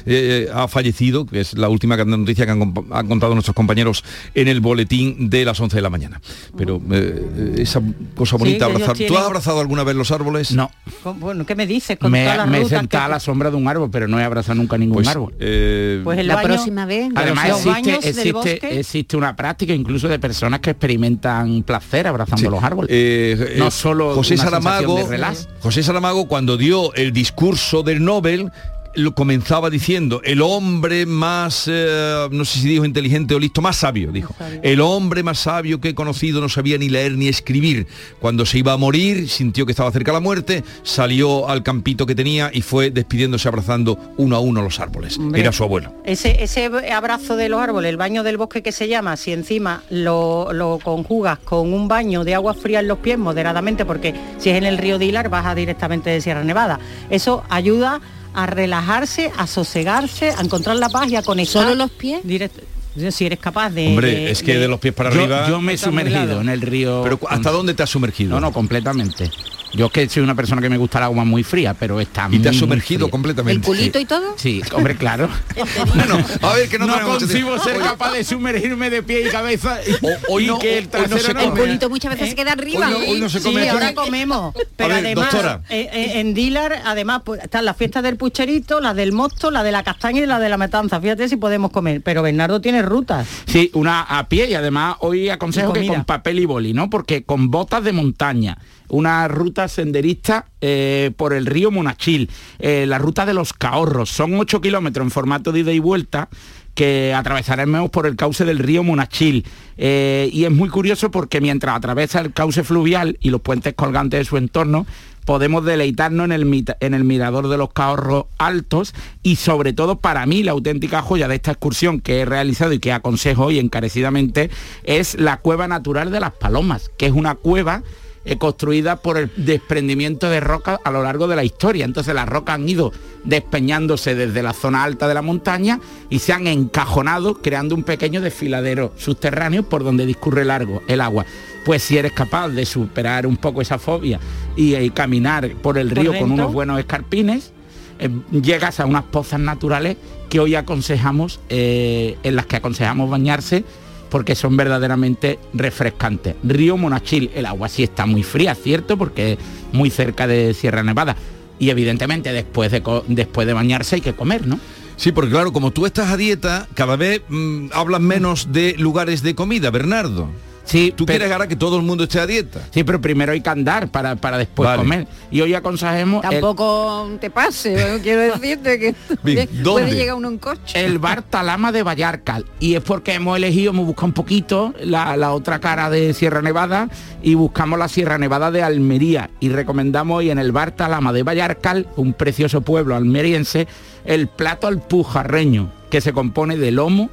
eh, 0.06 0.48
ha 0.54 0.68
fallecido, 0.68 1.26
que 1.26 1.42
es 1.42 1.54
la 1.58 1.70
última 1.70 1.98
noticia 1.98 2.46
que 2.46 2.52
han, 2.52 2.74
contado 3.08 3.34
nuestros 3.34 3.56
compañeros 3.56 4.04
en 4.34 4.48
el 4.48 4.60
boletín 4.62 5.30
de 5.30 5.46
las 5.46 5.60
11 5.60 5.76
de 5.76 5.82
la 5.82 5.90
mañana. 5.90 6.22
Pero 6.58 6.82
eh, 6.92 7.56
esa 7.58 7.82
cosa 8.16 8.38
bonita, 8.38 8.66
abrazar. 8.66 8.98
¿Tú 8.98 9.18
has 9.18 9.26
abrazado 9.26 9.60
alguna 9.60 9.84
vez 9.84 9.96
los 9.96 10.12
árboles? 10.12 10.52
No, 10.52 10.72
Bueno, 11.20 11.46
¿qué 11.46 11.56
me 11.56 11.66
dices? 11.68 11.98
Con 11.98 12.12
me, 12.12 12.24
me 12.48 12.62
he 12.62 12.88
que- 12.88 12.98
a 12.98 13.08
la 13.08 13.20
sombra 13.20 13.50
de 13.50 13.58
un 13.58 13.68
árbol, 13.68 13.90
pero 13.92 14.08
no 14.08 14.20
he 14.20 14.24
abrazado 14.24 14.56
nunca 14.56 14.78
ningún 14.78 14.96
Pues, 14.96 15.08
árbol. 15.08 15.34
eh, 15.40 16.02
Pues 16.04 16.20
el 16.20 16.28
La 16.28 16.36
baño- 16.36 16.48
próxima 16.48 16.86
vez. 16.86 17.10
Además 17.16 17.50
los 17.50 17.58
existe, 17.60 17.70
baños 17.70 18.02
del 18.02 18.10
existe, 18.10 18.34
bosque- 18.34 18.80
existe 18.80 19.18
una 19.18 19.36
práctica 19.36 19.74
incluso 19.74 20.08
de 20.08 20.20
personas 20.20 20.60
que 20.60 20.72
experimentan 20.72 21.64
placer 21.64 22.08
abrazando 22.08 22.46
Sí. 22.46 22.50
los 22.50 22.64
árboles. 22.64 22.90
Eh, 22.94 23.56
no 23.58 23.68
eh, 23.68 23.72
solo 23.72 24.14
José 24.16 24.36
una 24.36 24.44
Saramago, 24.44 24.80
sensación 24.98 25.10
de 25.10 25.18
relax. 25.18 25.50
José 25.62 25.84
Saramago 25.84 26.28
cuando 26.28 26.58
dio 26.58 26.94
el 26.96 27.12
discurso 27.14 27.84
del 27.84 28.04
Nobel 28.04 28.52
lo 28.96 29.14
comenzaba 29.14 29.70
diciendo 29.70 30.22
el 30.24 30.42
hombre 30.42 31.06
más 31.06 31.66
eh, 31.68 32.28
no 32.32 32.46
sé 32.46 32.60
si 32.60 32.68
dijo 32.70 32.86
inteligente 32.86 33.36
o 33.36 33.40
listo 33.40 33.62
más 33.62 33.78
sabio 33.78 34.12
dijo. 34.12 34.36
el 34.64 34.82
hombre 34.82 35.24
más 35.24 35.40
sabio 35.40 35.80
que 35.80 35.90
he 35.90 35.96
conocido 35.96 36.42
no 36.42 36.50
sabía 36.50 36.78
ni 36.78 36.90
leer 36.90 37.14
ni 37.14 37.28
escribir. 37.28 37.88
Cuando 38.20 38.46
se 38.46 38.58
iba 38.58 38.74
a 38.74 38.78
morir 38.78 39.30
sintió 39.30 39.66
que 39.66 39.72
estaba 39.72 39.92
cerca 39.92 40.12
la 40.12 40.20
muerte 40.20 40.64
salió 40.84 41.48
al 41.50 41.64
campito 41.64 42.06
que 42.06 42.16
tenía 42.16 42.52
y 42.54 42.62
fue 42.62 42.92
despidiéndose 42.92 43.48
abrazando 43.48 43.98
uno 44.18 44.36
a 44.36 44.40
uno 44.40 44.62
los 44.62 44.80
árboles. 44.80 45.18
Hombre. 45.18 45.42
era 45.42 45.52
su 45.52 45.64
abuelo. 45.64 45.94
Ese, 46.04 46.44
ese 46.44 46.66
abrazo 46.92 47.36
de 47.36 47.50
los 47.50 47.62
árboles, 47.62 47.90
el 47.90 47.98
baño 47.98 48.24
del 48.24 48.38
bosque 48.38 48.62
que 48.62 48.72
se 48.72 48.88
llama, 48.88 49.18
si 49.18 49.32
encima 49.32 49.84
lo, 49.90 50.52
lo 50.54 50.80
conjugas 50.84 51.40
con 51.40 51.74
un 51.74 51.88
baño 51.88 52.24
de 52.24 52.36
agua 52.36 52.54
fría 52.54 52.80
en 52.80 52.88
los 52.88 53.00
pies 53.00 53.18
moderadamente, 53.18 53.86
porque 53.86 54.14
si 54.38 54.50
es 54.50 54.58
en 54.58 54.66
el 54.66 54.78
río 54.78 54.98
Dilar 54.98 55.30
baja 55.30 55.56
directamente 55.56 56.10
de 56.10 56.22
Sierra 56.22 56.44
Nevada, 56.44 56.80
eso 57.10 57.44
ayuda 57.50 58.02
a 58.44 58.46
relajarse, 58.46 59.32
a 59.38 59.48
sosegarse, 59.48 60.32
a 60.32 60.42
encontrar 60.42 60.76
la 60.78 60.90
paz 60.90 61.10
y 61.10 61.16
a 61.16 61.22
conectar. 61.24 61.64
¿Solo 61.64 61.76
los 61.76 61.92
pies? 61.92 62.22
Direct- 62.24 63.12
si 63.12 63.26
eres 63.26 63.40
capaz 63.40 63.70
de... 63.70 63.88
hombre 63.88 64.32
es 64.32 64.42
que 64.44 64.58
de 64.58 64.68
los 64.68 64.80
pies 64.80 64.94
para 64.94 65.10
Yo, 65.12 65.22
arriba 65.22 65.48
yo 65.48 65.62
me 65.62 65.74
he 65.74 65.78
sumergido 65.78 66.42
en 66.42 66.50
el 66.50 66.60
río. 66.62 67.02
pero 67.04 67.20
hasta 67.30 67.52
dónde 67.52 67.74
te 67.74 67.84
has 67.84 67.90
sumergido 67.90 68.32
No, 68.32 68.40
no, 68.42 68.52
completamente. 68.52 69.30
Yo 69.74 69.86
es 69.88 69.92
que 69.92 70.10
soy 70.10 70.24
una 70.24 70.36
persona 70.36 70.62
que 70.62 70.70
me 70.70 70.78
gusta 70.78 70.98
el 71.00 71.06
agua 71.06 71.26
muy 71.26 71.44
fría, 71.44 71.74
pero 71.74 72.00
está 72.02 72.28
y 72.32 72.40
te 72.40 72.50
has 72.50 72.56
sumergido 72.56 73.02
fría. 73.06 73.12
completamente 73.12 73.60
¿El 73.60 73.62
culito 73.78 74.00
y 74.00 74.06
todo? 74.06 74.34
Sí, 74.38 74.62
hombre, 74.74 74.96
claro. 74.96 75.30
bueno 75.96 76.18
a 76.42 76.54
ver 76.54 76.70
que 76.70 76.80
no, 76.80 76.88
no 76.88 76.96
mucho 76.96 77.20
concibo 77.20 77.58
ser 77.60 77.76
Oye, 77.78 77.86
capaz 77.86 78.12
de 78.14 78.24
sumergirme 78.24 78.90
de 78.90 79.04
pie 79.04 79.28
y 79.28 79.30
cabeza 79.30 79.78
y, 79.88 79.94
O- 80.06 80.34
hoy 80.34 80.44
y 80.46 80.48
no- 80.48 80.60
que 80.60 80.78
el 80.80 80.86
hoy 80.86 80.86
no 80.86 80.90
trasero 80.92 81.20
se 81.20 81.34
no, 81.34 81.40
El 81.42 81.50
culito 81.52 81.90
muchas 81.90 82.12
veces 82.14 82.30
se 82.30 82.36
queda 82.36 82.54
arriba. 82.54 82.88
Hoy 82.88 82.94
no- 82.94 83.12
hoy 83.14 83.20
no 83.20 83.30
se 83.30 83.40
Sí, 83.40 83.46
come 83.46 83.62
esto. 83.62 83.74
ahora 83.74 83.94
comemos. 83.94 84.56
Pero 84.76 84.90
ver, 84.96 85.06
además, 85.06 85.32
doctora. 85.32 85.62
eh, 85.70 85.90
eh, 85.94 86.20
en 86.20 86.34
Dilar, 86.34 86.82
además, 86.86 87.22
pues, 87.24 87.44
están 87.44 87.66
las 87.66 87.78
fiestas 87.78 88.04
del 88.04 88.16
pucherito, 88.18 88.80
la 88.82 88.94
del 88.94 89.12
mosto, 89.12 89.52
la 89.52 89.64
de 89.64 89.72
la 89.72 89.84
castaña 89.84 90.22
y 90.22 90.26
la 90.26 90.40
de 90.40 90.50
la 90.50 90.58
matanza. 90.58 91.00
Fíjate 91.00 91.30
si 91.30 91.36
podemos 91.38 91.72
comer. 91.72 92.02
Pero 92.02 92.22
Bernardo 92.24 92.60
tiene 92.62 92.82
rutas. 92.82 93.28
Sí, 93.46 93.70
una 93.74 94.02
a 94.02 94.28
pie 94.30 94.50
y 94.50 94.54
además 94.56 94.96
hoy 95.02 95.30
aconsejo 95.30 95.74
que 95.74 95.86
con 95.88 96.06
papel 96.06 96.40
y 96.40 96.46
boli, 96.46 96.74
¿no? 96.74 96.90
Porque 96.90 97.24
con 97.24 97.52
botas 97.52 97.84
de 97.84 97.92
montaña, 97.94 98.58
una 98.90 99.28
ruta 99.28 99.68
senderista 99.68 100.46
eh, 100.62 101.12
por 101.18 101.34
el 101.34 101.46
río 101.46 101.72
Monachil, 101.72 102.30
eh, 102.60 102.86
la 102.88 102.98
ruta 102.98 103.26
de 103.26 103.34
los 103.34 103.54
Cahorros, 103.54 104.10
son 104.10 104.34
8 104.36 104.62
kilómetros 104.62 105.06
en 105.06 105.12
formato 105.12 105.52
de 105.52 105.62
ida 105.62 105.72
y 105.72 105.80
vuelta 105.80 106.30
que 106.76 107.14
atravesaremos 107.14 107.90
por 107.90 108.06
el 108.06 108.16
cauce 108.16 108.46
del 108.46 108.60
río 108.60 108.84
Monachil. 108.84 109.46
Eh, 109.78 110.30
y 110.32 110.46
es 110.46 110.52
muy 110.52 110.70
curioso 110.70 111.12
porque 111.12 111.42
mientras 111.42 111.76
atraviesa 111.76 112.22
el 112.22 112.32
cauce 112.32 112.64
fluvial 112.64 113.18
y 113.20 113.32
los 113.32 113.42
puentes 113.42 113.74
colgantes 113.74 114.20
de 114.20 114.26
su 114.26 114.38
entorno, 114.38 114.86
podemos 115.26 115.66
deleitarnos 115.66 116.26
en 116.26 116.32
el, 116.32 116.66
en 116.80 116.94
el 116.94 117.04
mirador 117.04 117.50
de 117.50 117.58
los 117.58 117.74
Cahorros 117.74 118.26
altos 118.38 118.96
y 119.22 119.36
sobre 119.36 119.74
todo 119.74 120.00
para 120.00 120.26
mí 120.26 120.42
la 120.42 120.52
auténtica 120.52 121.02
joya 121.02 121.28
de 121.28 121.36
esta 121.36 121.52
excursión 121.52 122.00
que 122.00 122.22
he 122.22 122.26
realizado 122.26 122.72
y 122.74 122.80
que 122.80 122.94
aconsejo 122.94 123.46
hoy 123.46 123.60
encarecidamente 123.60 124.50
es 124.84 125.20
la 125.20 125.38
cueva 125.38 125.68
natural 125.68 126.12
de 126.12 126.20
las 126.20 126.32
Palomas, 126.32 126.90
que 126.98 127.08
es 127.08 127.12
una 127.12 127.36
cueva 127.36 127.84
eh, 128.26 128.38
construida 128.38 128.98
por 128.98 129.18
el 129.18 129.32
desprendimiento 129.38 130.30
de 130.30 130.40
rocas 130.40 130.80
a 130.84 130.92
lo 130.92 131.04
largo 131.04 131.28
de 131.28 131.36
la 131.36 131.44
historia. 131.44 131.86
Entonces 131.86 132.14
las 132.14 132.28
rocas 132.28 132.56
han 132.56 132.68
ido 132.68 132.92
despeñándose 133.24 134.16
desde 134.16 134.44
la 134.44 134.54
zona 134.54 134.84
alta 134.84 135.08
de 135.08 135.14
la 135.14 135.22
montaña 135.22 135.80
y 136.10 136.20
se 136.20 136.34
han 136.34 136.48
encajonado 136.48 137.42
creando 137.42 137.76
un 137.76 137.84
pequeño 137.84 138.22
desfiladero 138.22 138.94
subterráneo 138.98 139.64
por 139.64 139.84
donde 139.84 140.06
discurre 140.06 140.46
largo 140.46 140.82
el 140.88 141.02
agua. 141.02 141.26
Pues 141.66 141.84
si 141.84 141.98
eres 141.98 142.14
capaz 142.14 142.50
de 142.50 142.66
superar 142.66 143.28
un 143.28 143.38
poco 143.38 143.62
esa 143.62 143.78
fobia 143.78 144.20
y, 144.56 144.76
eh, 144.76 144.92
caminar 144.92 145.52
por 145.62 145.78
el 145.78 145.90
río 145.90 146.18
con 146.18 146.32
unos 146.32 146.52
buenos 146.52 146.80
escarpines, 146.80 147.52
eh, 148.00 148.10
llegas 148.32 148.80
a 148.80 148.86
unas 148.86 149.04
pozas 149.04 149.40
naturales 149.40 149.98
que 150.30 150.40
hoy 150.40 150.56
aconsejamos, 150.56 151.40
eh, 151.50 152.18
en 152.24 152.36
las 152.36 152.46
que 152.46 152.56
aconsejamos 152.56 153.10
bañarse 153.10 153.66
porque 154.10 154.36
son 154.36 154.58
verdaderamente 154.58 155.40
refrescantes. 155.54 156.36
Río 156.44 156.78
Monachil, 156.78 157.32
el 157.36 157.46
agua 157.46 157.70
sí 157.70 157.84
está 157.84 158.06
muy 158.06 158.24
fría, 158.24 158.56
cierto, 158.56 158.98
porque 158.98 159.34
es 159.34 159.40
muy 159.72 159.90
cerca 159.90 160.28
de 160.28 160.54
Sierra 160.54 160.84
Nevada. 160.84 161.16
Y 161.60 161.70
evidentemente 161.70 162.32
después 162.32 162.72
de, 162.72 162.82
después 163.08 163.48
de 163.48 163.54
bañarse 163.54 163.96
hay 163.96 164.02
que 164.02 164.14
comer, 164.14 164.48
¿no? 164.48 164.60
Sí, 164.96 165.12
porque 165.12 165.32
claro, 165.32 165.54
como 165.54 165.72
tú 165.72 165.86
estás 165.86 166.12
a 166.12 166.18
dieta, 166.18 166.68
cada 166.74 166.98
vez 166.98 167.22
mm, 167.30 167.68
hablas 167.72 168.02
menos 168.02 168.52
de 168.52 168.76
lugares 168.78 169.22
de 169.22 169.36
comida, 169.36 169.72
Bernardo. 169.72 170.30
Sí, 170.70 170.94
Tú 170.96 171.06
pero- 171.06 171.18
quieres 171.18 171.34
ahora 171.34 171.48
que 171.48 171.56
todo 171.56 171.78
el 171.78 171.82
mundo 171.84 172.04
esté 172.04 172.20
a 172.20 172.28
dieta. 172.28 172.60
Sí, 172.72 172.84
pero 172.84 173.02
primero 173.02 173.32
hay 173.32 173.42
que 173.42 173.50
andar 173.50 173.88
para, 173.90 174.16
para 174.16 174.38
después 174.38 174.68
Vale. 174.68 174.84
comer. 174.84 175.08
Y 175.32 175.42
hoy 175.42 175.56
aconsejemos 175.56 176.24
el- 176.24 176.30
Tampoco 176.30 177.10
te 177.20 177.32
pase, 177.32 178.00
quiero 178.04 178.22
decirte 178.22 178.78
que 178.80 178.94
Bien, 179.24 179.48
puede 179.48 179.64
¿dónde? 179.64 179.92
llegar 179.96 180.16
uno 180.16 180.28
en 180.28 180.38
coche. 180.38 180.80
el 180.86 181.00
bar 181.00 181.24
Talama 181.24 181.72
de 181.72 181.82
Vallarcal. 181.82 182.46
Y 182.60 182.76
es 182.76 182.82
porque 182.84 183.16
hemos 183.16 183.36
elegido, 183.36 183.72
hemos 183.72 183.88
buscado 183.88 184.06
un 184.08 184.14
poquito 184.14 184.76
la, 184.84 185.18
la 185.18 185.32
otra 185.34 185.60
cara 185.60 185.90
de 185.90 186.14
Sierra 186.14 186.44
Nevada 186.44 186.88
y 187.24 187.34
buscamos 187.34 187.80
la 187.80 187.88
Sierra 187.88 188.20
Nevada 188.20 188.52
de 188.52 188.62
Almería. 188.62 189.32
Y 189.40 189.50
recomendamos 189.50 190.20
hoy 190.20 190.30
en 190.30 190.38
el 190.38 190.52
bar 190.52 190.72
Talama 190.72 191.12
de 191.14 191.24
Vallarcal, 191.24 191.88
un 191.96 192.14
precioso 192.14 192.62
pueblo 192.62 192.96
almeriense, 192.96 193.68
el 194.06 194.28
plato 194.28 194.68
alpujarreño, 194.68 195.72
que 195.90 196.00
se 196.00 196.14
compone 196.14 196.58
de 196.58 196.70
lomo, 196.72 197.10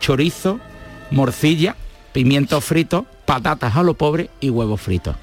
chorizo, 0.00 0.58
morcilla, 1.12 1.76
pimiento 2.12 2.60
frito, 2.60 3.06
patatas 3.24 3.76
a 3.76 3.82
lo 3.82 3.94
pobre 3.94 4.30
y 4.40 4.50
huevos 4.50 4.80
fritos. 4.80 5.16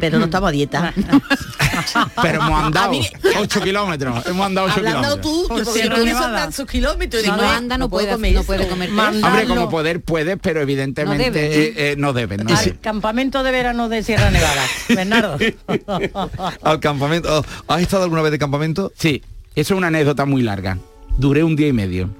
Pero 0.00 0.18
no 0.18 0.24
estamos 0.24 0.48
a 0.48 0.52
dieta. 0.52 0.92
Pero 2.22 2.40
hemos 2.42 2.64
andado 2.64 2.90
mí- 2.90 3.06
8 3.38 3.60
kilómetros. 3.62 4.26
Hemos 4.26 4.46
andado 4.46 4.66
8 4.66 4.76
Hablando 4.78 5.00
kilómetros. 5.20 5.22
tú, 5.32 5.46
porque 5.48 5.80
eso 5.80 6.04
Nevada. 6.04 6.36
tantos 6.38 6.66
kilómetros. 6.66 7.24
No 7.26 7.34
"Ay, 7.34 7.56
anda, 7.56 7.78
no 7.78 7.88
puede- 7.88 8.10
comer 8.12 8.32
no 8.34 8.40
eso". 8.40 8.46
puede 8.46 8.66
comer 8.68 8.90
Hombre, 8.90 9.46
como 9.46 9.68
poder 9.70 10.00
puedes, 10.00 10.38
pero 10.42 10.60
evidentemente 10.60 11.26
No 11.28 11.32
debe. 11.32 11.64
eh, 11.68 11.74
eh, 11.76 11.94
no 11.96 12.12
deben. 12.12 12.44
no 12.44 12.54
Al 12.56 12.64
deben. 12.64 12.78
campamento 12.80 13.42
de 13.44 13.52
verano 13.52 13.88
de 13.88 14.02
Sierra 14.02 14.30
Nevada. 14.30 14.62
Bernardo. 14.88 15.38
Al 16.62 16.80
campamento. 16.80 17.44
¿Has 17.68 17.80
estado 17.80 18.02
alguna 18.04 18.22
vez 18.22 18.32
de 18.32 18.38
campamento? 18.40 18.92
Sí, 18.98 19.22
eso 19.54 19.74
es 19.74 19.78
una 19.78 19.86
anécdota 19.86 20.24
muy 20.26 20.42
larga. 20.42 20.78
Duré 21.16 21.44
un 21.44 21.54
día 21.54 21.68
y 21.68 21.72
medio. 21.72 22.10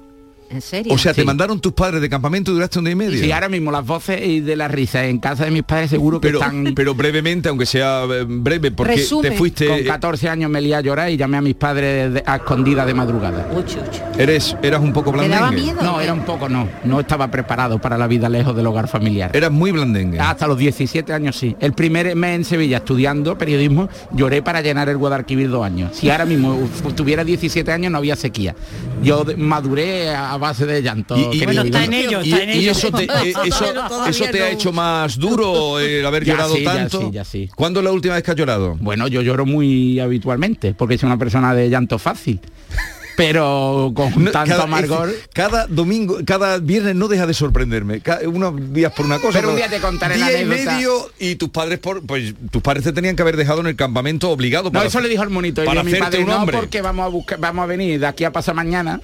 ¿En 0.54 0.60
serio? 0.60 0.94
O 0.94 0.98
sea, 0.98 1.12
te 1.12 1.24
mandaron 1.24 1.58
tus 1.60 1.72
padres 1.72 2.00
de 2.00 2.08
campamento 2.08 2.52
y 2.52 2.54
duraste 2.54 2.78
un 2.78 2.84
día 2.84 2.92
y 2.92 2.96
medio. 2.96 3.18
Sí, 3.18 3.32
ahora 3.32 3.48
mismo 3.48 3.72
las 3.72 3.84
voces 3.84 4.24
y 4.24 4.38
de 4.40 4.54
la 4.54 4.68
risa 4.68 5.04
en 5.04 5.18
casa 5.18 5.44
de 5.44 5.50
mis 5.50 5.64
padres 5.64 5.90
seguro 5.90 6.20
que 6.20 6.28
pero, 6.28 6.38
están... 6.38 6.72
pero 6.76 6.94
brevemente, 6.94 7.48
aunque 7.48 7.66
sea 7.66 8.04
eh, 8.04 8.24
breve, 8.28 8.70
porque 8.70 8.94
Resume. 8.94 9.30
te 9.30 9.36
fuiste. 9.36 9.66
Con 9.66 9.82
14 9.82 10.28
años 10.28 10.50
me 10.50 10.60
lié 10.60 10.76
a 10.76 10.80
llorar 10.80 11.10
y 11.10 11.16
llamé 11.16 11.38
a 11.38 11.40
mis 11.40 11.56
padres 11.56 12.14
de- 12.14 12.22
a 12.24 12.36
escondida 12.36 12.86
de 12.86 12.94
madrugada. 12.94 13.48
Uchi, 13.52 13.78
uchi. 13.78 14.00
Eres, 14.16 14.56
eras 14.62 14.80
un 14.80 14.92
poco 14.92 15.10
¿Te 15.10 15.16
blandengue. 15.16 15.40
daba 15.40 15.50
miedo? 15.50 15.82
No, 15.82 16.00
era 16.00 16.12
un 16.12 16.24
poco 16.24 16.48
no. 16.48 16.68
No 16.84 17.00
estaba 17.00 17.28
preparado 17.30 17.80
para 17.80 17.98
la 17.98 18.06
vida 18.06 18.28
lejos 18.28 18.54
del 18.54 18.66
hogar 18.68 18.86
familiar. 18.86 19.34
Eras 19.34 19.50
muy 19.50 19.72
blandengue. 19.72 20.20
Hasta 20.20 20.46
los 20.46 20.56
17 20.56 21.12
años 21.12 21.36
sí. 21.36 21.56
El 21.58 21.72
primer 21.72 22.14
mes 22.14 22.36
en 22.36 22.44
Sevilla 22.44 22.76
estudiando 22.76 23.36
periodismo 23.36 23.88
lloré 24.12 24.40
para 24.42 24.60
llenar 24.60 24.88
el 24.88 24.98
Guadalquivir 24.98 25.50
dos 25.50 25.64
años. 25.64 25.90
Si 25.96 26.10
ahora 26.10 26.26
mismo 26.26 26.56
tuviera 26.94 27.24
17 27.24 27.72
años 27.72 27.90
no 27.90 27.98
había 27.98 28.14
sequía. 28.14 28.54
Yo 29.02 29.24
maduré 29.36 30.10
a 30.14 30.36
base 30.44 30.66
de 30.66 30.82
llanto. 30.82 31.16
Y, 31.16 31.36
y- 31.36 31.40
querido. 31.40 31.64
y- 32.22 32.28
y- 32.34 32.58
y 32.60 32.68
eso 32.68 32.90
te, 32.92 33.04
eh, 33.24 33.34
eso, 33.44 33.64
eso 34.08 34.24
te 34.30 34.42
ha 34.42 34.50
hecho 34.50 34.72
más 34.72 35.18
duro 35.18 35.78
el 35.80 36.04
haber 36.06 36.24
Ya 36.24 36.32
llorado 36.34 36.54
sí, 36.54 36.62
ya 36.62 36.74
tanto. 36.74 37.00
sí, 37.00 37.08
ya 37.12 37.24
sí. 37.24 37.48
¿Cuándo 37.54 37.80
es 37.80 37.84
la 37.84 37.92
última 37.92 38.14
vez 38.14 38.22
que 38.22 38.30
has 38.30 38.36
llorado? 38.36 38.76
Bueno, 38.80 39.08
yo 39.08 39.22
lloro 39.22 39.44
muy 39.46 39.98
habitualmente, 40.00 40.74
porque 40.74 40.96
soy 40.98 41.06
una 41.08 41.18
persona 41.18 41.54
de 41.54 41.68
llanto 41.70 41.98
fácil. 41.98 42.40
Pero 43.16 43.92
con 43.94 44.24
No, 44.24 44.30
tanto 44.32 44.50
cada- 44.50 44.64
amargor. 44.64 45.08
es- 45.10 45.28
Cada 45.32 45.68
domingo, 45.68 46.18
cada 46.24 46.58
viernes 46.58 46.96
no 46.96 47.06
deja 47.06 47.26
de 47.28 47.34
sorprenderme. 47.34 48.00
Ca- 48.00 48.18
unos 48.26 48.72
días 48.72 48.92
por 48.92 49.06
una 49.06 49.20
cosa. 49.20 49.38
Pero 49.38 49.50
un 49.50 49.56
día 49.56 49.68
te 49.68 49.78
contaré 49.78 50.16
la 50.16 50.28
día 50.30 50.40
y 50.40 50.42
anécdota. 50.42 50.72
medio 50.74 51.10
y 51.20 51.36
tus 51.36 51.48
padres 51.50 51.78
por, 51.78 52.04
pues 52.04 52.34
tus 52.50 52.60
padres 52.60 52.82
te 52.82 52.92
tenían 52.92 53.14
que 53.14 53.22
haber 53.22 53.36
dejado 53.36 53.60
en 53.60 53.68
el 53.68 53.76
campamento 53.76 54.30
obligado 54.30 54.64
No, 54.64 54.72
para, 54.72 54.86
eso 54.86 55.00
le 55.00 55.08
dijo 55.08 55.22
el 55.22 55.30
monito. 55.30 55.62
y 55.62 55.66
para 55.66 55.82
a 55.82 55.84
mi 55.84 55.94
padre, 55.94 56.22
un 56.22 56.26
no, 56.26 56.38
hombre. 56.40 56.56
porque 56.58 56.82
vamos 56.82 57.04
a 57.06 57.08
buscar, 57.08 57.38
vamos 57.38 57.62
a 57.62 57.66
venir 57.66 58.00
de 58.00 58.06
aquí 58.08 58.24
a 58.24 58.32
pasar 58.32 58.56
mañana. 58.56 59.00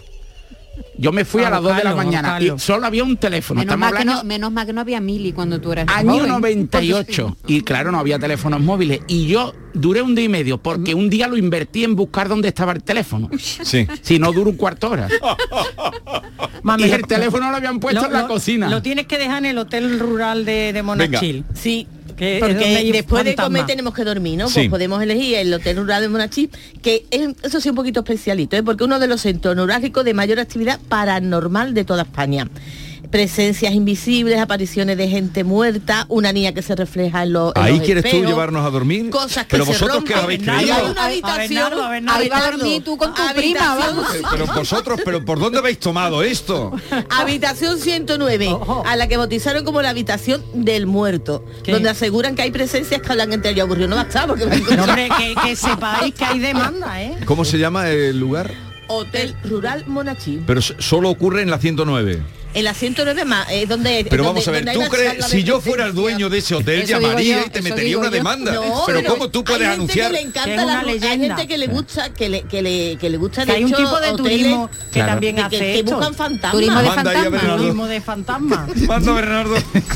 Yo 0.97 1.13
me 1.13 1.25
fui 1.25 1.43
a, 1.43 1.49
A 1.49 1.51
las 1.51 1.63
2 1.63 1.77
de 1.77 1.85
la 1.85 1.95
mañana 1.95 2.41
y 2.41 2.59
solo 2.59 2.87
había 2.87 3.05
un 3.05 3.17
teléfono. 3.17 3.61
Menos 3.61 3.79
mal, 3.79 3.95
que 3.95 4.05
no, 4.05 4.23
menos 4.25 4.53
mal 4.53 4.67
que 4.67 4.73
no 4.73 4.81
había 4.83 5.01
mili 5.01 5.33
cuando 5.33 5.61
tú 5.61 5.73
eras 5.73 5.87
año 5.89 6.13
joven. 6.13 6.29
98 6.29 7.37
y 7.47 7.63
claro 7.63 7.91
no 7.91 7.99
había 7.99 8.19
teléfonos 8.19 8.61
móviles 8.61 9.01
y 9.09 9.27
yo 9.27 9.55
duré 9.73 10.03
un 10.03 10.15
día 10.15 10.25
y 10.27 10.29
medio 10.29 10.59
porque 10.59 10.95
un 10.95 11.09
día 11.09 11.27
lo 11.29 11.37
invertí 11.37 11.85
en 11.85 11.97
buscar 11.97 12.29
dónde 12.29 12.49
estaba 12.49 12.73
el 12.73 12.83
teléfono 12.83 13.31
Sí. 13.39 13.87
si 14.03 14.19
no 14.19 14.33
dura 14.33 14.51
un 14.51 14.57
cuarto 14.57 14.91
hora 14.91 15.09
Mami, 16.63 16.85
y 16.85 16.91
el 16.93 17.07
teléfono 17.07 17.51
lo 17.51 17.57
habían 17.57 17.81
puesto 17.81 18.01
lo- 18.03 18.07
en 18.09 18.13
la 18.13 18.23
lo- 18.23 18.29
cocina 18.29 18.69
Lo 18.69 18.83
tienes 18.83 19.07
que 19.07 19.19
dejar 19.19 19.39
en 19.39 19.47
el 19.47 19.59
hotel 19.59 19.99
rural 19.99 20.45
de, 20.45 20.73
de 20.73 20.83
Monachil. 20.83 21.45
Sí, 21.55 21.87
Que 22.21 22.35
es 22.35 22.41
donde 22.43 22.55
porque 22.55 22.93
después 22.93 23.25
de 23.25 23.35
comer 23.35 23.65
tenemos 23.65 23.95
que 23.95 24.05
dormir, 24.05 24.37
¿no? 24.37 24.49
Sí. 24.49 24.55
Pues 24.55 24.69
podemos 24.69 25.03
elegir 25.03 25.37
el 25.37 25.55
Hotel 25.55 25.79
Rural 25.79 26.03
de 26.03 26.11
Monachí, 26.11 26.51
que 26.83 27.07
es, 27.11 27.31
eso 27.43 27.63
sí 27.63 27.71
un 27.71 27.77
poquito 27.77 28.01
especialito, 28.01 28.59
¿eh? 28.59 28.63
porque 28.63 28.85
uno 28.85 28.99
de 28.99 29.07
los 29.07 29.23
centros 29.23 29.57
neurálgicos 29.57 30.05
de 30.05 30.13
mayor 30.13 30.39
actividad 30.39 30.79
paranormal 30.91 31.73
de 31.73 31.85
toda 31.87 32.03
España. 32.03 32.47
Presencias 33.11 33.75
invisibles, 33.75 34.39
apariciones 34.39 34.97
de 34.97 35.09
gente 35.09 35.43
muerta, 35.43 36.07
una 36.09 36.33
niña 36.33 36.53
que 36.53 36.63
se 36.63 36.77
refleja 36.77 37.25
en, 37.25 37.33
los 37.33 37.53
en 37.57 37.63
Ahí 37.63 37.77
los 37.79 37.85
quieres 37.85 38.09
tú 38.09 38.25
llevarnos 38.25 38.65
a 38.65 38.71
dormir. 38.71 39.11
Cosas 39.11 39.47
que 39.47 39.51
Pero 39.51 39.65
se 39.67 39.73
vosotros 39.73 40.05
qué 40.05 40.15
rompen. 40.15 40.25
habéis 40.25 40.49
Hay 40.49 40.67
creído. 40.71 40.91
una 40.93 41.05
habitación, 41.07 41.49
Bernardo, 41.49 41.83
a 41.85 41.89
Bernardo. 41.91 42.21
Ahí 42.21 42.29
va 42.29 42.37
a 42.37 42.41
Bernardo, 42.41 42.59
dormir 42.59 42.85
tú 42.85 42.97
con 42.97 43.13
tu 43.13 43.23
prima, 43.35 43.61
habitación- 43.73 43.97
vamos. 43.97 44.07
Pero 44.31 44.47
vosotros, 44.47 45.01
pero 45.05 45.25
¿por 45.25 45.41
dónde 45.41 45.59
habéis 45.59 45.81
tomado 45.81 46.23
esto? 46.23 46.71
Habitación 47.11 47.79
109, 47.81 48.49
Ojo. 48.53 48.85
a 48.87 48.95
la 48.95 49.09
que 49.09 49.17
bautizaron 49.17 49.65
como 49.65 49.83
la 49.83 49.91
habitación 49.91 50.45
del 50.55 50.87
muerto, 50.87 51.45
¿Qué? 51.65 51.73
donde 51.73 51.89
aseguran 51.91 52.37
que 52.37 52.43
hay 52.43 52.53
presencias 52.53 53.03
que 53.03 53.09
hablan 53.11 53.33
entre 53.33 53.51
ellos. 53.51 53.65
Aburrido 53.65 53.89
no 53.89 53.97
basta 53.97 54.29
porque 54.29 54.47
No, 54.47 54.85
hombre, 54.85 55.09
que, 55.19 55.35
que 55.35 55.57
sepáis 55.57 56.15
que 56.15 56.25
hay 56.25 56.39
demanda, 56.39 57.03
¿eh? 57.03 57.17
¿Cómo 57.25 57.45
se 57.45 57.59
llama 57.59 57.89
el 57.91 58.21
lugar? 58.21 58.53
Hotel 58.87 59.35
Rural 59.45 59.85
Monachí. 59.89 60.41
Pero 60.47 60.61
solo 60.63 61.11
ocurre 61.11 61.43
en 61.43 61.51
la 61.51 61.59
109. 61.59 62.23
En 62.53 62.65
la 62.65 62.75
109 62.75 63.25
más, 63.25 63.47
es 63.51 63.69
donde... 63.69 64.05
Pero 64.11 64.25
donde- 64.25 64.41
vamos 64.41 64.49
a 64.49 64.51
ver, 64.51 64.65
¿tú 64.73 64.81
crees, 64.91 65.25
si 65.27 65.45
yo 65.45 65.61
fuera 65.61 65.87
el 65.87 65.95
dueño 65.95 66.29
de 66.29 66.39
ese 66.39 66.57
hotel, 66.57 66.81
Eso 66.81 66.99
llamaría 66.99 67.41
yo, 67.43 67.47
y 67.47 67.51
te 67.51 67.63
metería 67.63 67.97
una 67.97 68.09
yo. 68.09 68.13
demanda? 68.13 68.53
No, 68.55 68.83
pero 68.87 69.05
¿cómo 69.05 69.29
tú 69.31 69.45
puedes 69.45 69.61
hay 69.69 69.77
gente 69.77 70.03
anunciar? 70.03 70.07
que 70.09 70.13
le 70.15 70.21
encanta 70.23 70.65
la- 70.65 70.81
hay 70.81 71.01
gente 71.01 71.47
que 71.47 71.59
le 71.59 71.67
gusta 71.69 72.13
que 72.13 72.29
le 72.29 72.43
que 72.43 72.61
le, 72.61 72.97
que 72.97 73.09
le 73.09 73.19
gusta 73.19 73.45
Que 73.47 73.53
de 73.53 73.59
hay 73.59 73.65
un 73.65 73.71
tipo 73.73 74.01
de 74.01 74.11
hoteles 74.11 74.17
turismo 74.17 74.69
que 74.69 74.91
Claro. 74.91 75.13
también 75.13 75.37
que, 75.37 75.43
hace 75.43 75.59
que, 75.59 75.79
esto. 75.79 75.95
buscan 75.95 76.15
fantasmas. 76.15 76.53
Turismo 76.53 76.79
de 76.81 76.87
Manda 76.89 77.11
ahí 77.11 77.17
a 77.17 77.21
fantasma. 77.23 77.39
Bernardo. 77.39 77.63
Turismo 77.63 77.87
de 77.87 78.01
fantasma. 78.01 78.67
Manda 78.89 79.13
Bernardo. 79.13 79.55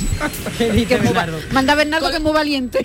¿Qué 0.58 0.70
dice 0.72 0.96
Bernardo? 0.98 1.38
Manda 1.50 1.72
a 1.72 1.76
Bernardo 1.76 2.08
que 2.10 2.16
es 2.16 2.22
muy 2.22 2.32
valiente. 2.32 2.84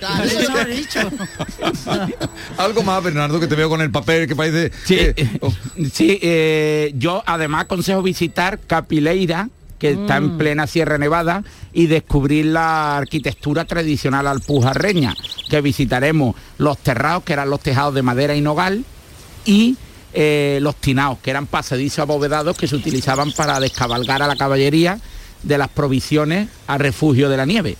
Algo 2.58 2.82
más, 2.82 3.02
Bernardo, 3.02 3.40
que 3.40 3.46
te 3.46 3.54
veo 3.54 3.68
con 3.68 3.80
el 3.80 3.90
papel 3.90 4.26
que 4.26 4.36
parece. 4.36 4.72
Sí, 4.84 4.96
eh, 4.98 5.38
oh, 5.40 5.52
sí 5.92 6.18
eh, 6.22 6.92
yo 6.96 7.22
además 7.26 7.62
aconsejo 7.64 8.02
visitar 8.02 8.58
Capileira, 8.66 9.48
que 9.80 9.90
está 9.92 10.20
Mm. 10.20 10.24
en 10.24 10.38
plena 10.38 10.66
Sierra 10.68 10.98
Nevada, 10.98 11.42
y 11.72 11.86
descubrir 11.86 12.46
la 12.46 12.98
arquitectura 12.98 13.64
tradicional 13.64 14.28
alpujarreña, 14.28 15.16
que 15.48 15.60
visitaremos 15.60 16.36
los 16.58 16.78
terrados, 16.78 17.24
que 17.24 17.32
eran 17.32 17.50
los 17.50 17.58
tejados 17.60 17.94
de 17.94 18.02
madera 18.02 18.36
y 18.36 18.40
nogal, 18.40 18.84
y 19.44 19.76
eh, 20.12 20.58
los 20.60 20.76
tinaos, 20.76 21.18
que 21.20 21.30
eran 21.30 21.46
pasadizos 21.46 22.00
abovedados 22.00 22.56
que 22.56 22.68
se 22.68 22.76
utilizaban 22.76 23.32
para 23.32 23.58
descabalgar 23.58 24.22
a 24.22 24.26
la 24.26 24.36
caballería 24.36 25.00
de 25.42 25.56
las 25.56 25.68
provisiones 25.68 26.48
a 26.66 26.76
refugio 26.78 27.28
de 27.28 27.36
la 27.36 27.46
nieve. 27.46 27.76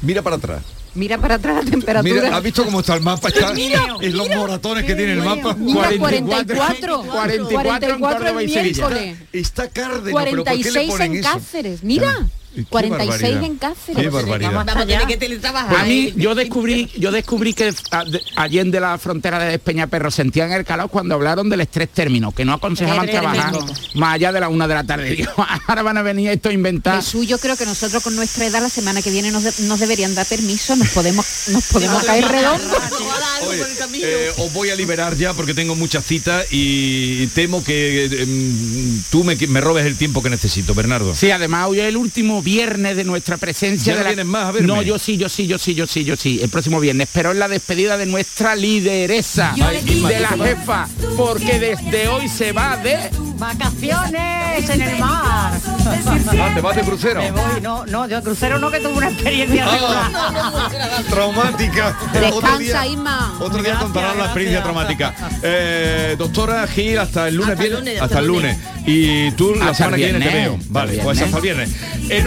mira 0.00 0.22
para 0.22 0.36
atrás. 0.36 0.62
Mira 0.94 1.18
para 1.18 1.36
atrás 1.36 1.64
la 1.64 1.70
temperatura. 1.70 2.22
Mira, 2.22 2.36
¿has 2.36 2.42
visto 2.42 2.64
cómo 2.64 2.80
está 2.80 2.94
el 2.94 3.00
mapa? 3.00 3.28
Está 3.28 3.52
Mira, 3.54 3.96
en 4.00 4.16
los 4.16 4.28
moratones 4.28 4.84
que 4.84 4.94
tiene 4.94 5.12
el 5.12 5.22
mapa. 5.22 5.54
Mira, 5.58 5.90
44, 5.98 7.02
44, 7.04 7.10
44 7.10 7.94
en 7.94 8.00
Córdoba 8.00 8.42
y 8.42 8.48
Sevilla. 8.48 8.88
miércoles. 8.88 9.18
Está 9.32 9.68
cárdeno, 9.68 10.18
pero 10.22 10.44
¿por 10.44 10.44
qué 10.44 10.70
le 10.70 10.72
46 10.72 10.90
ponen 10.90 11.12
en 11.12 11.18
eso? 11.20 11.30
Cáceres, 11.32 11.82
mira. 11.82 12.28
Qué 12.54 12.64
46 12.64 13.08
barbaridad. 13.08 13.44
en 13.44 13.56
Cáceres. 13.56 14.02
Qué 14.02 14.08
barbaridad. 14.10 14.52
Vamos 14.52 14.74
a 14.76 14.86
tener 14.86 15.06
que 15.06 15.16
teletrabajar. 15.16 15.68
Pues 15.70 15.80
a 15.82 15.84
mí 15.86 16.12
yo 16.16 16.34
descubrí, 16.34 16.90
yo 16.98 17.10
descubrí 17.10 17.54
que 17.54 17.72
a- 17.90 18.04
de- 18.04 18.20
allende 18.36 18.78
la 18.80 18.98
frontera 18.98 19.38
de 19.38 19.58
Peñaperro 19.58 20.10
sentían 20.10 20.52
el 20.52 20.64
calor 20.64 20.90
cuando 20.90 21.14
hablaron 21.14 21.48
del 21.48 21.62
estrés 21.62 21.88
término, 21.88 22.32
que 22.32 22.44
no 22.44 22.52
aconsejaban 22.54 23.06
trabajar 23.08 23.54
más 23.94 24.14
allá 24.14 24.32
de 24.32 24.40
la 24.40 24.48
una 24.48 24.68
de 24.68 24.74
la 24.74 24.84
tarde. 24.84 25.10
Digo, 25.16 25.32
ahora 25.68 25.82
van 25.82 25.96
a 25.98 26.02
venir 26.02 26.30
esto 26.30 26.48
a 26.48 26.52
inventar. 26.52 26.96
Jesús, 27.02 27.26
yo 27.26 27.38
creo 27.38 27.56
que 27.56 27.64
nosotros 27.66 28.02
con 28.02 28.14
nuestra 28.16 28.44
edad 28.46 28.60
la 28.62 28.68
semana 28.68 29.00
que 29.02 29.10
viene 29.10 29.30
nos, 29.30 29.44
de- 29.44 29.52
nos 29.66 29.80
deberían 29.80 30.14
dar 30.14 30.26
permiso, 30.26 30.76
nos 30.76 30.88
podemos, 30.88 31.26
nos 31.48 31.64
podemos 31.64 32.02
caer 32.04 32.24
redondos. 32.26 32.78
Oye, 33.48 33.62
eh, 34.02 34.30
os 34.38 34.52
voy 34.52 34.70
a 34.70 34.76
liberar 34.76 35.16
ya 35.16 35.32
porque 35.34 35.54
tengo 35.54 35.74
muchas 35.74 36.04
citas 36.04 36.46
y 36.50 37.26
temo 37.28 37.62
que 37.64 38.04
eh, 38.10 38.26
tú 39.10 39.24
me, 39.24 39.36
me 39.36 39.60
robes 39.60 39.86
el 39.86 39.96
tiempo 39.96 40.22
que 40.22 40.30
necesito, 40.30 40.74
Bernardo. 40.74 41.14
Sí, 41.14 41.30
además 41.30 41.68
hoy 41.68 41.80
es 41.80 41.86
el 41.86 41.96
último 41.96 42.41
viernes 42.42 42.96
de 42.96 43.04
nuestra 43.04 43.36
presencia. 43.36 43.92
¿Ya 43.94 43.98
de 43.98 43.98
no 44.00 44.04
la... 44.04 44.10
vienes 44.10 44.26
más 44.26 44.44
a 44.46 44.52
verme? 44.52 44.68
No, 44.68 44.82
yo 44.82 44.98
sí, 44.98 45.16
yo 45.16 45.28
sí, 45.28 45.46
yo 45.46 45.58
sí, 45.58 45.74
yo 45.74 45.86
sí, 45.86 46.04
yo 46.04 46.16
sí, 46.16 46.40
el 46.42 46.48
próximo 46.50 46.80
viernes. 46.80 47.08
Pero 47.12 47.32
es 47.32 47.38
la 47.38 47.48
despedida 47.48 47.96
de 47.96 48.06
nuestra 48.06 48.54
lideresa, 48.56 49.54
de 49.56 50.20
la 50.20 50.28
jefa, 50.30 50.88
porque 51.16 51.58
desde 51.58 52.08
hoy 52.08 52.28
se 52.28 52.52
va 52.52 52.76
de... 52.76 53.10
Vacaciones 53.42 54.70
en 54.70 54.82
el 54.82 54.98
mar. 55.00 55.52
Ah, 56.38 56.52
¿Te 56.54 56.60
vas 56.60 56.76
de 56.76 56.82
crucero? 56.82 57.20
Me 57.20 57.32
voy, 57.32 57.60
no, 57.60 57.84
no, 57.86 58.06
yo 58.06 58.22
crucero 58.22 58.58
no 58.60 58.70
que 58.70 58.78
tuve 58.78 58.92
una 58.92 59.10
experiencia 59.10 59.66
Ah. 59.68 61.02
Traumática. 61.10 61.96
Otro 62.08 62.20
Descansa, 62.20 62.86
Isma. 62.86 63.34
Otro 63.40 63.62
día 63.62 63.78
contarán 63.80 64.18
la 64.18 64.24
experiencia 64.26 64.62
traumática. 64.62 65.14
Eh, 65.42 66.14
doctora 66.16 66.66
Gil, 66.68 66.98
hasta 66.98 67.26
el 67.28 67.34
lunes 67.36 67.50
Hasta 67.52 67.62
el 67.64 67.68
viene- 67.68 67.78
lunes, 67.80 68.02
hasta 68.02 68.18
el 68.20 68.26
lunes. 68.26 68.58
Y 68.86 69.30
tú 69.32 69.54
la 69.54 69.66
Hasta 69.66 69.74
semana 69.74 69.96
el 69.96 70.02
que 70.02 70.10
viene 70.10 70.26
te 70.26 70.34
veo. 70.34 70.58
Vale, 70.68 70.98
pues 71.02 71.20
hasta 71.20 71.36
el 71.36 71.42
viernes. 71.42 71.70
En 72.08 72.26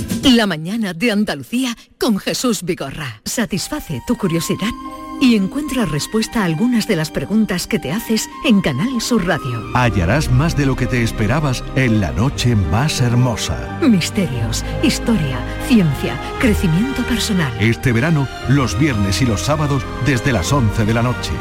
La 0.35 0.47
mañana 0.47 0.93
de 0.93 1.11
Andalucía 1.11 1.75
con 1.99 2.17
Jesús 2.17 2.63
Vigorra. 2.63 3.21
Satisface 3.25 4.01
tu 4.07 4.17
curiosidad 4.17 4.69
y 5.19 5.35
encuentra 5.35 5.85
respuesta 5.85 6.41
a 6.41 6.45
algunas 6.45 6.87
de 6.87 6.95
las 6.95 7.11
preguntas 7.11 7.67
que 7.67 7.79
te 7.79 7.91
haces 7.91 8.29
en 8.45 8.61
Canal 8.61 9.01
Sur 9.01 9.27
Radio. 9.27 9.61
Hallarás 9.73 10.31
más 10.31 10.55
de 10.55 10.65
lo 10.65 10.77
que 10.77 10.87
te 10.87 11.03
esperabas 11.03 11.65
en 11.75 11.99
la 11.99 12.13
noche 12.13 12.55
más 12.55 13.01
hermosa. 13.01 13.77
Misterios, 13.81 14.63
historia, 14.81 15.37
ciencia, 15.67 16.17
crecimiento 16.39 17.03
personal. 17.03 17.51
Este 17.59 17.91
verano, 17.91 18.25
los 18.47 18.79
viernes 18.79 19.21
y 19.21 19.25
los 19.25 19.41
sábados 19.41 19.83
desde 20.05 20.31
las 20.31 20.53
11 20.53 20.85
de 20.85 20.93
la 20.93 21.03
noche. 21.03 21.31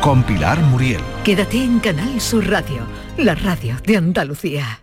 Con 0.00 0.24
Pilar 0.24 0.60
Muriel. 0.62 1.02
Quédate 1.22 1.62
en 1.62 1.78
Canal 1.78 2.20
Sur 2.20 2.48
Radio, 2.48 2.84
la 3.16 3.36
radio 3.36 3.76
de 3.86 3.96
Andalucía. 3.96 4.80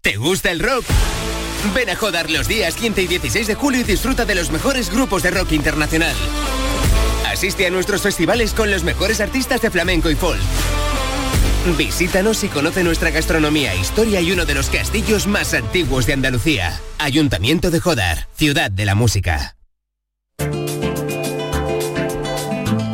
¿Te 0.00 0.16
gusta 0.16 0.50
el 0.50 0.60
rock? 0.60 0.86
Ven 1.74 1.90
a 1.90 1.96
Jodar 1.96 2.28
los 2.30 2.48
días 2.48 2.74
15 2.74 3.02
y 3.02 3.06
16 3.06 3.46
de 3.46 3.54
julio 3.54 3.80
y 3.80 3.84
disfruta 3.84 4.24
de 4.24 4.34
los 4.34 4.50
mejores 4.50 4.90
grupos 4.90 5.22
de 5.22 5.30
rock 5.30 5.52
internacional. 5.52 6.14
Asiste 7.26 7.66
a 7.66 7.70
nuestros 7.70 8.02
festivales 8.02 8.52
con 8.52 8.70
los 8.70 8.82
mejores 8.82 9.20
artistas 9.20 9.62
de 9.62 9.70
flamenco 9.70 10.10
y 10.10 10.16
folk. 10.16 10.40
Visítanos 11.78 12.42
y 12.42 12.48
conoce 12.48 12.82
nuestra 12.82 13.10
gastronomía, 13.10 13.74
historia 13.76 14.20
y 14.20 14.32
uno 14.32 14.44
de 14.44 14.54
los 14.54 14.68
castillos 14.68 15.28
más 15.28 15.54
antiguos 15.54 16.06
de 16.06 16.14
Andalucía. 16.14 16.80
Ayuntamiento 16.98 17.70
de 17.70 17.78
Jodar, 17.78 18.28
ciudad 18.34 18.70
de 18.70 18.84
la 18.84 18.96
música. 18.96 19.54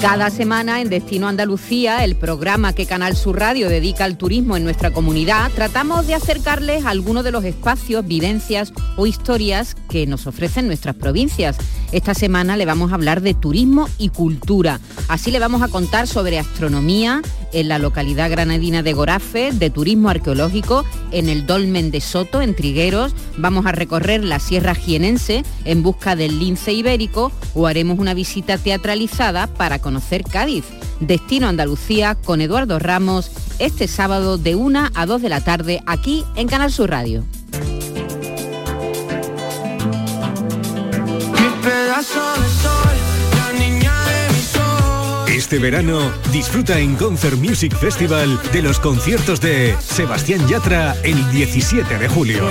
Cada 0.01 0.31
semana 0.31 0.81
en 0.81 0.91
Destino 0.91 1.27
Andalucía, 1.27 2.05
el 2.05 2.15
programa 2.15 2.73
que 2.73 2.87
Canal 2.87 3.17
Sur 3.17 3.41
Radio 3.41 3.69
dedica 3.69 4.05
al 4.05 4.17
turismo 4.17 4.57
en 4.57 4.63
nuestra 4.63 4.93
comunidad, 4.93 5.51
tratamos 5.57 6.07
de 6.07 6.15
acercarles 6.15 6.85
algunos 6.85 7.25
de 7.25 7.33
los 7.33 7.45
espacios, 7.45 8.07
vivencias 8.07 8.73
o 8.97 9.09
historias 9.09 9.75
que 9.91 10.07
nos 10.07 10.29
ofrecen 10.29 10.69
nuestras 10.69 10.95
provincias. 10.95 11.59
Esta 11.91 12.15
semana 12.15 12.57
le 12.57 12.65
vamos 12.65 12.93
a 12.93 12.95
hablar 12.95 13.23
de 13.23 13.35
turismo 13.35 13.89
y 13.99 14.11
cultura. 14.11 14.79
Así 15.09 15.33
le 15.33 15.41
vamos 15.41 15.63
a 15.63 15.69
contar 15.69 16.07
sobre 16.07 16.39
astronomía, 16.39 17.21
en 17.53 17.69
la 17.69 17.79
localidad 17.79 18.31
granadina 18.31 18.83
de 18.83 18.93
Gorafe, 18.93 19.53
de 19.53 19.71
turismo 19.71 20.09
arqueológico, 20.09 20.85
en 21.13 21.29
el 21.29 21.47
Dolmen 21.47 21.91
de 21.91 22.01
Soto, 22.01 22.43
en 22.43 22.55
Trigueros. 22.55 23.15
Vamos 23.37 23.67
a 23.67 23.73
recorrer 23.73 24.25
la 24.25 24.39
Sierra 24.39 24.75
Jienense 24.75 25.45
en 25.65 25.83
busca 25.83 26.17
del 26.17 26.39
lince 26.39 26.73
ibérico 26.73 27.33
o 27.55 27.67
haremos 27.67 27.99
una 27.99 28.15
visita 28.15 28.59
teatralizada 28.59 29.47
para 29.47 29.79
conocer 29.89 30.23
Cádiz. 30.23 30.67
Destino 31.01 31.49
Andalucía 31.49 32.15
con 32.15 32.43
Eduardo 32.43 32.79
Ramos 32.79 33.31
este 33.59 33.89
sábado 33.89 34.37
de 34.37 34.55
1 34.55 34.91
a 34.95 35.07
2 35.07 35.23
de 35.23 35.29
la 35.31 35.41
tarde 35.41 35.81
aquí 35.87 36.27
en 36.37 36.47
Canal 36.47 36.71
Sur 36.71 36.91
Radio. 36.91 37.25
Este 45.27 45.59
verano 45.59 46.13
disfruta 46.31 46.79
en 46.79 46.95
Concert 46.97 47.39
Music 47.39 47.75
Festival 47.75 48.39
de 48.53 48.61
los 48.61 48.81
conciertos 48.81 49.41
de 49.41 49.75
Sebastián 49.81 50.47
Yatra 50.49 50.97
el 51.03 51.31
17 51.31 51.97
de 51.99 52.09
julio 52.09 52.45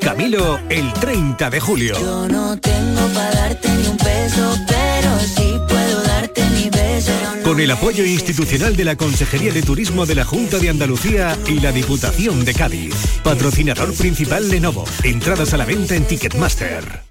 Camilo 0.00 0.58
el 0.70 0.92
30 0.94 1.50
de 1.50 1.60
julio. 1.60 1.94
Yo 2.00 2.28
no 2.28 2.58
tengo 2.58 3.06
para 3.14 3.30
darte 3.30 3.68
ni 3.68 3.86
un 3.86 3.96
peso, 3.98 4.56
pero 4.66 5.18
sí 5.20 5.54
puedo 5.68 6.02
darte 6.02 6.42
mi 6.50 6.70
beso. 6.70 7.12
Con 7.44 7.60
el 7.60 7.70
apoyo 7.70 8.04
institucional 8.04 8.76
de 8.76 8.84
la 8.84 8.96
Consejería 8.96 9.52
de 9.52 9.62
Turismo 9.62 10.06
de 10.06 10.14
la 10.14 10.24
Junta 10.24 10.58
de 10.58 10.70
Andalucía 10.70 11.36
y 11.46 11.60
la 11.60 11.70
Diputación 11.70 12.44
de 12.44 12.54
Cádiz. 12.54 12.94
Patrocinador 13.22 13.94
principal 13.94 14.48
Lenovo. 14.48 14.84
Entradas 15.04 15.52
a 15.52 15.58
la 15.58 15.66
venta 15.66 15.94
en 15.94 16.04
Ticketmaster. 16.04 17.02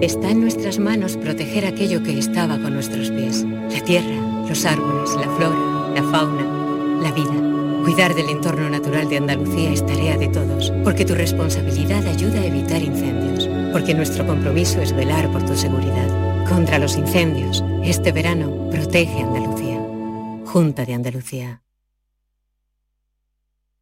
Está 0.00 0.30
en 0.30 0.40
nuestras 0.40 0.78
manos 0.78 1.16
proteger 1.16 1.66
aquello 1.66 2.02
que 2.02 2.18
estaba 2.18 2.58
con 2.58 2.74
nuestros 2.74 3.10
pies. 3.10 3.44
La 3.44 3.80
tierra, 3.84 4.46
los 4.48 4.64
árboles, 4.64 5.10
la 5.14 5.30
flora, 5.36 5.92
la 5.94 6.02
fauna, 6.10 7.00
la 7.00 7.12
vida. 7.12 7.51
Cuidar 7.92 8.14
del 8.14 8.30
entorno 8.30 8.70
natural 8.70 9.06
de 9.10 9.18
Andalucía 9.18 9.70
es 9.70 9.84
tarea 9.84 10.16
de 10.16 10.28
todos, 10.28 10.72
porque 10.82 11.04
tu 11.04 11.14
responsabilidad 11.14 12.06
ayuda 12.06 12.40
a 12.40 12.46
evitar 12.46 12.80
incendios, 12.80 13.46
porque 13.70 13.92
nuestro 13.92 14.26
compromiso 14.26 14.80
es 14.80 14.96
velar 14.96 15.30
por 15.30 15.44
tu 15.44 15.54
seguridad. 15.54 16.08
Contra 16.48 16.78
los 16.78 16.96
incendios, 16.96 17.62
este 17.84 18.10
verano 18.10 18.70
protege 18.70 19.20
Andalucía. 19.20 19.78
Junta 20.46 20.86
de 20.86 20.94
Andalucía. 20.94 21.61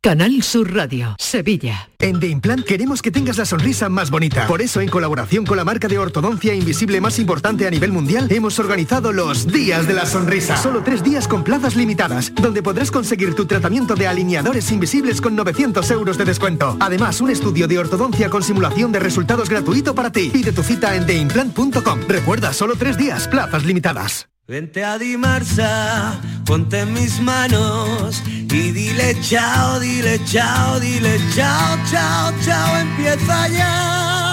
Canal 0.02 0.42
Sur 0.42 0.74
Radio, 0.74 1.14
Sevilla. 1.18 1.90
En 1.98 2.20
The 2.20 2.28
Implant 2.28 2.64
queremos 2.64 3.02
que 3.02 3.10
tengas 3.10 3.36
la 3.36 3.44
sonrisa 3.44 3.90
más 3.90 4.10
bonita. 4.10 4.46
Por 4.46 4.62
eso, 4.62 4.80
en 4.80 4.88
colaboración 4.88 5.44
con 5.44 5.58
la 5.58 5.64
marca 5.64 5.88
de 5.88 5.98
ortodoncia 5.98 6.54
invisible 6.54 7.02
más 7.02 7.18
importante 7.18 7.66
a 7.66 7.70
nivel 7.70 7.92
mundial, 7.92 8.26
hemos 8.30 8.58
organizado 8.58 9.12
los 9.12 9.46
Días 9.46 9.86
de 9.86 9.92
la 9.92 10.06
Sonrisa. 10.06 10.56
Solo 10.56 10.82
tres 10.82 11.04
días 11.04 11.28
con 11.28 11.44
plazas 11.44 11.76
limitadas, 11.76 12.32
donde 12.34 12.62
podrás 12.62 12.90
conseguir 12.90 13.34
tu 13.34 13.44
tratamiento 13.44 13.94
de 13.94 14.06
alineadores 14.06 14.72
invisibles 14.72 15.20
con 15.20 15.36
900 15.36 15.90
euros 15.90 16.16
de 16.16 16.24
descuento. 16.24 16.78
Además, 16.80 17.20
un 17.20 17.28
estudio 17.28 17.68
de 17.68 17.78
ortodoncia 17.78 18.30
con 18.30 18.42
simulación 18.42 18.92
de 18.92 19.00
resultados 19.00 19.50
gratuito 19.50 19.94
para 19.94 20.10
ti. 20.10 20.30
Pide 20.32 20.52
tu 20.52 20.62
cita 20.62 20.96
en 20.96 21.04
theimplant.com. 21.04 22.00
Recuerda, 22.08 22.54
solo 22.54 22.74
tres 22.76 22.96
días, 22.96 23.28
plazas 23.28 23.66
limitadas. 23.66 24.29
Vente 24.50 24.82
a 24.82 24.98
Dimarsa, 24.98 26.20
ponte 26.44 26.80
en 26.80 26.92
mis 26.92 27.20
manos 27.20 28.20
y 28.26 28.72
dile 28.72 29.16
chao, 29.20 29.78
dile 29.78 30.18
chao, 30.24 30.80
dile 30.80 31.20
chao, 31.36 31.78
chao, 31.88 32.32
chao, 32.44 32.76
empieza 32.80 33.46
ya 33.46 34.29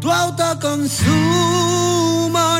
tu 0.00 0.10
autoconsumo, 0.10 1.10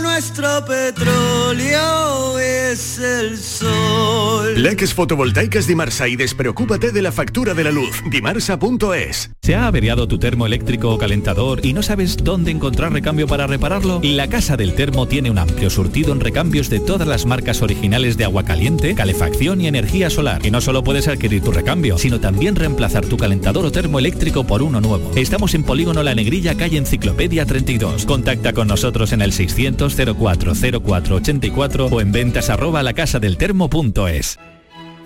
nuestro 0.02 0.64
petróleo 0.66 2.38
es 2.38 2.98
el 2.98 3.38
sol. 3.38 4.62
Leques 4.62 4.92
fotovoltaicas 4.92 5.66
Dimarsa 5.66 6.06
y 6.06 6.16
despreocúpate 6.16 6.92
de 6.92 7.00
la 7.00 7.12
factura 7.12 7.54
de 7.54 7.64
la 7.64 7.70
luz. 7.70 8.02
Dimarsa.es. 8.10 9.30
¿Se 9.40 9.54
ha 9.54 9.66
averiado 9.66 10.06
tu 10.06 10.18
termo 10.18 10.44
eléctrico 10.44 10.90
o 10.90 10.98
calentador 10.98 11.64
y 11.64 11.72
no 11.72 11.82
sabes 11.82 12.18
dónde 12.18 12.50
encontrar 12.50 12.92
recambio 12.92 13.26
para 13.26 13.46
repararlo? 13.46 14.00
La 14.02 14.28
Casa 14.28 14.58
del 14.58 14.74
Termo 14.74 15.08
tiene 15.08 15.30
un 15.30 15.38
amplio 15.38 15.70
surtido 15.70 16.12
en 16.12 16.20
recambios 16.20 16.68
de 16.68 16.80
todas 16.80 17.08
las 17.08 17.24
marcas 17.24 17.62
originales 17.62 18.18
de 18.18 18.24
agua 18.24 18.44
caliente, 18.44 18.94
calefacción 18.94 19.62
y 19.62 19.66
energía 19.66 20.10
solar. 20.10 20.44
Y 20.44 20.50
no 20.50 20.60
solo 20.60 20.84
puedes 20.84 21.08
adquirir 21.08 21.42
tu 21.42 21.52
recambio, 21.52 21.96
sino 21.96 22.20
también 22.20 22.54
reemplazar 22.54 23.06
tu 23.06 23.16
calentador 23.16 23.64
o 23.64 23.72
termo 23.72 23.98
eléctrico 23.98 24.44
por 24.44 24.62
uno 24.62 24.80
nuevo. 24.80 25.12
Estamos 25.16 25.54
en 25.54 25.62
Polígono 25.62 26.02
La 26.02 26.14
Negrilla, 26.14 26.54
calle 26.54 26.76
Enciclopedia 26.76 27.29
32. 27.30 28.06
Contacta 28.06 28.52
con 28.52 28.68
nosotros 28.68 29.12
en 29.12 29.22
el 29.22 29.32
600 29.32 29.96
04 30.18 30.52
04 30.82 31.16
84 31.16 31.86
o 31.86 32.00
en 32.00 32.12
ventas 32.12 32.50
arroba 32.50 32.82
lacasadeltermo.es. 32.82 34.38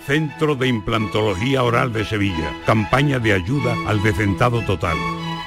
Centro 0.06 0.54
de 0.54 0.68
Implantología 0.68 1.62
Oral 1.62 1.92
de 1.92 2.04
Sevilla. 2.04 2.52
Campaña 2.66 3.18
de 3.18 3.34
ayuda 3.34 3.74
al 3.86 4.02
decentado 4.02 4.62
total. 4.62 4.96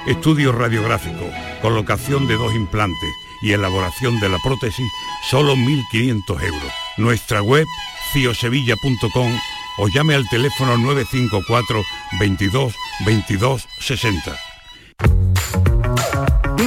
Estudio 0.06 0.52
radiográfico, 0.52 1.28
colocación 1.60 2.26
de 2.26 2.34
dos 2.34 2.54
implantes 2.54 3.10
y 3.42 3.52
elaboración 3.52 4.18
de 4.20 4.28
la 4.28 4.38
prótesis, 4.42 4.86
solo 5.28 5.54
1.500 5.54 6.42
euros. 6.42 6.72
Nuestra 6.96 7.42
web, 7.42 7.66
ciosevilla.com 8.12 9.32
o 9.78 9.88
llame 9.88 10.14
al 10.14 10.28
teléfono 10.28 10.76
954 10.78 11.82
22 12.18 12.74
22 13.06 13.68
60. 13.80 14.47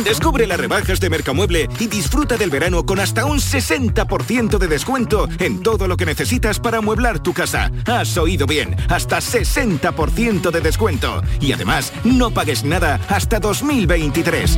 Descubre 0.03 0.47
las 0.47 0.59
rebajas 0.59 0.99
de 0.99 1.09
Mercamueble 1.09 1.69
y 1.79 1.87
disfruta 1.87 2.37
del 2.37 2.49
verano 2.49 2.85
con 2.85 2.99
hasta 2.99 3.25
un 3.25 3.39
60% 3.39 4.57
de 4.57 4.67
descuento 4.67 5.27
en 5.39 5.61
todo 5.61 5.87
lo 5.87 5.97
que 5.97 6.05
necesitas 6.05 6.59
para 6.59 6.79
amueblar 6.79 7.19
tu 7.19 7.33
casa. 7.33 7.71
Has 7.85 8.17
oído 8.17 8.47
bien, 8.47 8.75
hasta 8.89 9.17
60% 9.17 10.49
de 10.49 10.61
descuento. 10.61 11.21
Y 11.39 11.51
además, 11.51 11.93
no 12.03 12.31
pagues 12.31 12.63
nada 12.63 12.99
hasta 13.09 13.39
2023. 13.39 14.57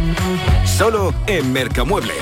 Solo 0.65 1.13
en 1.27 1.51
Mercamueble. 1.51 2.13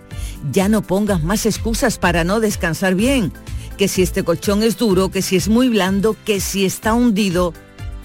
Ya 0.52 0.68
no 0.68 0.82
pongas 0.82 1.22
más 1.22 1.46
excusas 1.46 1.96
para 1.98 2.24
no 2.24 2.40
descansar 2.40 2.94
bien 2.94 3.32
que 3.78 3.88
si 3.88 4.02
este 4.02 4.24
colchón 4.24 4.64
es 4.64 4.76
duro, 4.76 5.08
que 5.08 5.22
si 5.22 5.36
es 5.36 5.48
muy 5.48 5.68
blando, 5.68 6.16
que 6.24 6.40
si 6.40 6.66
está 6.66 6.92
hundido. 6.92 7.54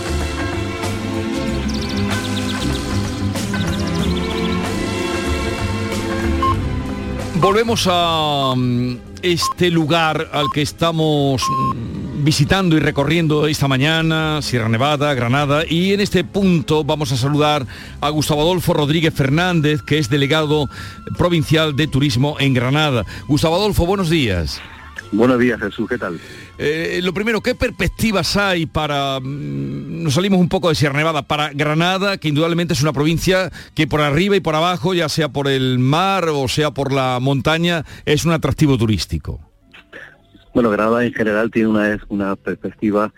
Volvemos 7.44 7.90
a 7.92 8.54
mm, 8.56 8.96
este 9.22 9.70
lugar 9.70 10.30
al 10.32 10.46
que 10.54 10.62
estamos 10.62 11.44
mm, 11.44 12.24
visitando 12.24 12.78
y 12.78 12.80
recorriendo 12.80 13.48
esta 13.48 13.68
mañana, 13.68 14.42
Sierra 14.42 14.70
Nevada, 14.70 15.14
Granada, 15.14 15.66
y 15.68 15.92
en 15.92 16.00
este 16.00 16.24
punto 16.24 16.86
vamos 16.86 17.12
a 17.12 17.18
saludar 17.18 17.68
a 18.00 18.10
Gustavo 18.12 18.44
Adolfo 18.44 18.74
Rodríguez 18.74 19.14
Fernández, 19.14 19.82
que 19.82 19.98
es 19.98 20.10
delegado 20.10 20.70
provincial 21.18 21.76
de 21.76 21.88
turismo 21.88 22.38
en 22.40 22.54
Granada. 22.54 23.06
Gustavo 23.28 23.58
Adolfo, 23.58 23.86
buenos 23.86 24.10
días. 24.10 24.62
Buenos 25.14 25.38
días, 25.40 25.60
Jesús, 25.60 25.88
¿qué 25.88 25.98
tal? 25.98 26.20
Eh, 26.58 27.00
lo 27.04 27.14
primero, 27.14 27.40
¿qué 27.42 27.54
perspectivas 27.54 28.36
hay 28.36 28.66
para, 28.66 29.20
mm, 29.20 30.04
nos 30.04 30.16
salimos 30.16 30.40
un 30.40 30.50
poco 30.50 30.70
de 30.70 30.76
Sierra 30.76 30.98
Nevada, 30.98 31.22
para 31.22 31.50
Granada, 31.54 32.18
que 32.18 32.30
indudablemente 32.30 32.74
es 32.74 32.82
una 32.82 32.94
provincia 32.94 33.52
que 33.76 33.86
por 33.86 34.02
arriba 34.02 34.36
y 34.36 34.40
por 34.40 34.56
abajo, 34.56 34.94
ya 34.96 35.08
sea 35.10 35.30
por 35.30 35.48
el 35.48 35.78
mar 35.78 36.26
o 36.30 36.48
sea 36.48 36.72
por 36.72 36.92
la 36.92 37.20
montaña, 37.22 37.86
es 38.06 38.26
un 38.26 38.32
atractivo 38.32 38.78
turístico? 38.78 39.40
Bueno, 40.54 40.70
Granada 40.72 41.06
en 41.06 41.14
general 41.14 41.52
tiene 41.52 41.70
una, 41.70 42.00
una 42.10 42.36
perspectiva 42.36 43.14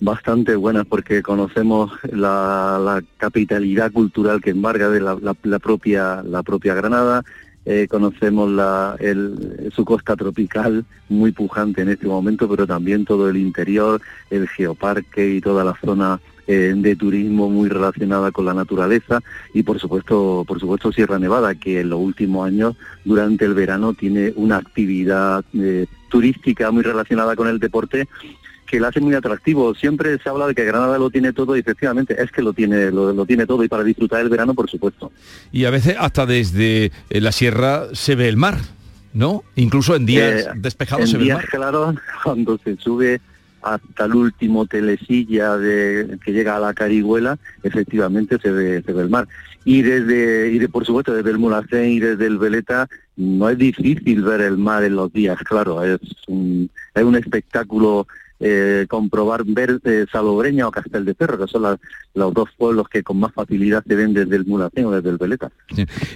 bastante 0.00 0.56
buena 0.56 0.84
porque 0.84 1.22
conocemos 1.22 1.92
la, 2.10 2.78
la 2.82 3.02
capitalidad 3.18 3.92
cultural 3.92 4.40
que 4.40 4.50
embarga 4.50 4.88
de 4.88 5.00
la, 5.00 5.16
la- 5.20 5.36
la 5.42 5.58
propia, 5.58 6.22
la 6.22 6.42
propia 6.42 6.74
Granada, 6.74 7.22
eh, 7.66 7.86
conocemos 7.88 8.50
la, 8.50 8.96
el- 9.00 9.70
su 9.74 9.84
costa 9.84 10.16
tropical 10.16 10.84
muy 11.08 11.32
pujante 11.32 11.82
en 11.82 11.88
este 11.88 12.06
momento, 12.06 12.48
pero 12.48 12.66
también 12.66 13.04
todo 13.04 13.28
el 13.28 13.36
interior, 13.36 14.00
el 14.30 14.48
geoparque 14.48 15.34
y 15.36 15.40
toda 15.40 15.64
la 15.64 15.74
zona 15.84 16.20
eh, 16.46 16.74
de 16.76 16.94
turismo 16.96 17.48
muy 17.48 17.68
relacionada 17.70 18.30
con 18.30 18.44
la 18.44 18.52
naturaleza. 18.54 19.20
Y 19.54 19.62
por 19.62 19.80
supuesto, 19.80 20.44
por 20.46 20.60
supuesto 20.60 20.92
Sierra 20.92 21.18
Nevada, 21.18 21.54
que 21.54 21.80
en 21.80 21.88
los 21.88 22.00
últimos 22.00 22.46
años 22.46 22.76
durante 23.04 23.46
el 23.46 23.54
verano 23.54 23.94
tiene 23.94 24.32
una 24.36 24.58
actividad 24.58 25.42
eh, 25.54 25.86
turística 26.10 26.70
muy 26.70 26.82
relacionada 26.82 27.34
con 27.34 27.48
el 27.48 27.58
deporte 27.58 28.08
que 28.74 28.80
la 28.80 28.88
hace 28.88 29.00
muy 29.00 29.14
atractivo. 29.14 29.72
Siempre 29.76 30.18
se 30.18 30.28
habla 30.28 30.48
de 30.48 30.54
que 30.54 30.64
Granada 30.64 30.98
lo 30.98 31.08
tiene 31.08 31.32
todo 31.32 31.56
y 31.56 31.60
efectivamente 31.60 32.20
es 32.20 32.32
que 32.32 32.42
lo 32.42 32.52
tiene, 32.52 32.90
lo, 32.90 33.12
lo 33.12 33.24
tiene 33.24 33.46
todo 33.46 33.62
y 33.62 33.68
para 33.68 33.84
disfrutar 33.84 34.20
el 34.20 34.28
verano, 34.28 34.52
por 34.52 34.68
supuesto. 34.68 35.12
Y 35.52 35.64
a 35.64 35.70
veces 35.70 35.94
hasta 35.96 36.26
desde 36.26 36.90
eh, 37.08 37.20
la 37.20 37.30
sierra 37.30 37.84
se 37.92 38.16
ve 38.16 38.28
el 38.28 38.36
mar, 38.36 38.58
¿no? 39.12 39.44
Incluso 39.54 39.94
en 39.94 40.06
días 40.06 40.46
Eh, 40.46 40.50
despejados 40.56 41.04
en 41.04 41.06
se 41.06 41.16
ve 41.18 41.22
el 41.22 41.26
días 41.26 41.38
mar. 41.38 41.48
claros, 41.48 41.96
cuando 42.24 42.58
se 42.58 42.76
sube 42.78 43.20
hasta 43.62 44.06
el 44.06 44.14
último 44.16 44.66
telesilla 44.66 45.56
de, 45.56 46.18
que 46.24 46.32
llega 46.32 46.56
a 46.56 46.60
la 46.60 46.74
Carihuela, 46.74 47.38
efectivamente 47.62 48.38
se 48.42 48.50
ve, 48.50 48.82
se 48.84 48.92
ve 48.92 49.02
el 49.02 49.08
mar. 49.08 49.28
Y 49.64 49.82
desde, 49.82 50.50
y 50.50 50.58
de, 50.58 50.68
por 50.68 50.84
supuesto, 50.84 51.14
desde 51.14 51.30
el 51.30 51.38
Mulacén 51.38 51.90
y 51.92 52.00
desde 52.00 52.26
el 52.26 52.38
Veleta, 52.38 52.88
no 53.16 53.48
es 53.48 53.56
difícil 53.56 54.22
ver 54.22 54.40
el 54.40 54.58
mar 54.58 54.82
en 54.82 54.96
los 54.96 55.12
días 55.12 55.38
claros, 55.44 55.86
es 55.86 56.00
un, 56.26 56.68
es 56.92 57.02
un 57.04 57.14
espectáculo 57.14 58.06
eh, 58.40 58.86
comprobar, 58.88 59.44
ver 59.44 59.80
eh, 59.84 60.06
Salobreña 60.10 60.66
o 60.66 60.70
Castel 60.70 61.04
de 61.04 61.14
Perro, 61.14 61.38
que 61.38 61.50
son 61.50 61.62
las- 61.62 61.78
los 62.14 62.32
dos 62.34 62.48
pueblos 62.56 62.88
que 62.88 63.02
con 63.02 63.18
más 63.18 63.32
facilidad 63.32 63.82
se 63.86 63.94
ven 63.94 64.12
desde 64.14 64.36
el 64.36 64.44
Mulacén 64.44 64.86
o 64.86 64.90
desde 64.92 65.10
el 65.10 65.16
Veleta. 65.18 65.50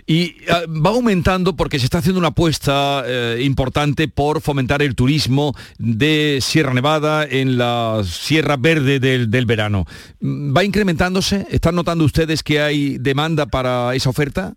Y 0.07 0.35
ah, 0.51 0.63
va 0.69 0.91
aumentando 0.91 1.57
porque 1.57 1.79
se 1.79 1.85
está 1.87 1.99
haciendo 1.99 2.19
una 2.19 2.29
apuesta 2.29 3.03
eh, 3.07 3.41
importante 3.43 4.09
por 4.09 4.41
fomentar 4.41 4.83
el 4.83 4.95
turismo 4.95 5.55
de 5.79 6.39
Sierra 6.41 6.75
Nevada 6.75 7.25
en 7.25 7.57
la 7.59 8.03
Sierra 8.05 8.57
Verde 8.57 9.01
del, 9.01 9.31
del 9.31 9.47
verano. 9.47 9.87
¿Va 10.23 10.65
incrementándose? 10.65 11.47
¿Están 11.51 11.75
notando 11.75 12.05
ustedes 12.05 12.43
que 12.43 12.61
hay 12.61 12.99
demanda 12.99 13.47
para 13.47 13.95
esa 13.95 14.11
oferta? 14.11 14.55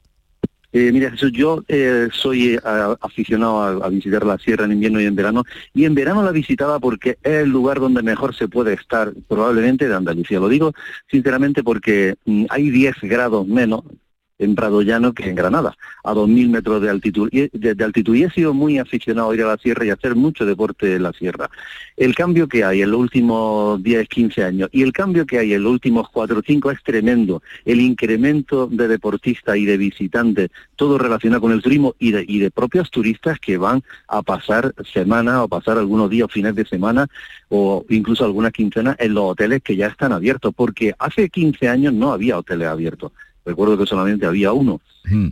Eh, 0.74 0.92
mira, 0.92 1.12
Jesús, 1.12 1.32
yo 1.34 1.64
eh, 1.68 2.08
soy 2.12 2.56
eh, 2.56 2.60
aficionado 3.02 3.62
a, 3.62 3.86
a 3.86 3.90
visitar 3.90 4.26
la 4.26 4.38
sierra 4.38 4.66
en 4.66 4.72
invierno 4.72 5.02
y 5.02 5.06
en 5.06 5.16
verano, 5.16 5.44
y 5.74 5.86
en 5.86 5.96
verano 5.96 6.24
la 6.24 6.32
visitaba 6.32 6.80
porque 6.80 7.18
es 7.24 7.44
el 7.44 7.50
lugar 7.50 7.80
donde 7.80 8.02
mejor 8.02 8.36
se 8.36 8.48
puede 8.48 8.74
estar, 8.74 9.14
probablemente 9.28 9.88
de 9.88 9.96
Andalucía. 9.96 10.40
Lo 10.40 10.48
digo 10.48 10.74
sinceramente 11.10 11.64
porque 11.64 12.16
mm, 12.26 12.46
hay 12.50 12.70
10 12.70 12.96
grados 13.02 13.48
menos 13.48 13.84
en 14.42 14.56
Prado 14.56 14.82
Llano 14.82 15.14
que 15.14 15.30
en 15.30 15.36
Granada, 15.36 15.78
a 16.04 16.14
2.000 16.14 16.50
metros 16.50 16.82
de 16.82 16.90
altitud. 16.90 17.30
Y, 17.32 17.48
de, 17.58 17.84
altitud. 17.84 18.16
y 18.16 18.24
he 18.24 18.30
sido 18.32 18.54
muy 18.54 18.80
aficionado 18.80 19.30
a 19.30 19.36
ir 19.36 19.44
a 19.44 19.48
la 19.48 19.58
sierra 19.58 19.86
y 19.86 19.92
a 19.92 19.94
hacer 19.94 20.16
mucho 20.16 20.46
deporte 20.46 20.96
en 20.96 21.04
la 21.04 21.14
sierra. 21.14 21.50
El 21.96 22.16
cambio 22.16 22.48
que 22.48 22.64
hay 22.64 22.82
en 22.82 22.90
los 22.92 23.00
últimos 23.00 23.82
10, 23.84 24.10
15 24.10 24.44
años 24.44 24.70
y 24.72 24.82
el 24.82 24.92
cambio 24.92 25.26
que 25.28 25.38
hay 25.38 25.54
en 25.54 25.64
los 25.64 25.72
últimos 25.72 26.10
4 26.10 26.40
o 26.40 26.42
5 26.46 26.72
es 26.72 26.84
tremendo. 26.84 27.44
El 27.66 27.80
incremento 27.80 28.66
de 28.68 28.88
deportistas 28.88 29.58
y 29.58 29.66
de 29.66 29.78
visitantes, 29.78 30.50
todo 30.76 30.98
relacionado 30.98 31.42
con 31.42 31.52
el 31.52 31.62
turismo 31.62 31.96
y 32.00 32.12
de, 32.12 32.26
y 32.28 32.40
de 32.40 32.50
propios 32.50 32.90
turistas 32.90 33.40
que 33.40 33.58
van 33.58 33.84
a 34.08 34.24
pasar 34.24 34.74
semanas 34.92 35.38
o 35.42 35.48
pasar 35.48 35.78
algunos 35.78 36.10
días 36.10 36.26
o 36.26 36.30
fines 36.30 36.56
de 36.56 36.66
semana 36.66 37.08
o 37.50 37.86
incluso 37.90 38.26
algunas 38.26 38.54
quincenas 38.54 38.96
en 38.98 39.14
los 39.14 39.26
hoteles 39.26 39.62
que 39.62 39.76
ya 39.76 39.88
están 39.88 40.14
abiertos, 40.14 40.54
porque 40.56 40.96
hace 40.98 41.30
15 41.30 41.68
años 41.68 41.94
no 41.94 42.12
había 42.12 42.38
hoteles 42.38 42.68
abiertos. 42.68 43.12
Recuerdo 43.46 43.78
que 43.78 43.86
solamente 43.86 44.26
había 44.26 44.54
uno 44.54 44.80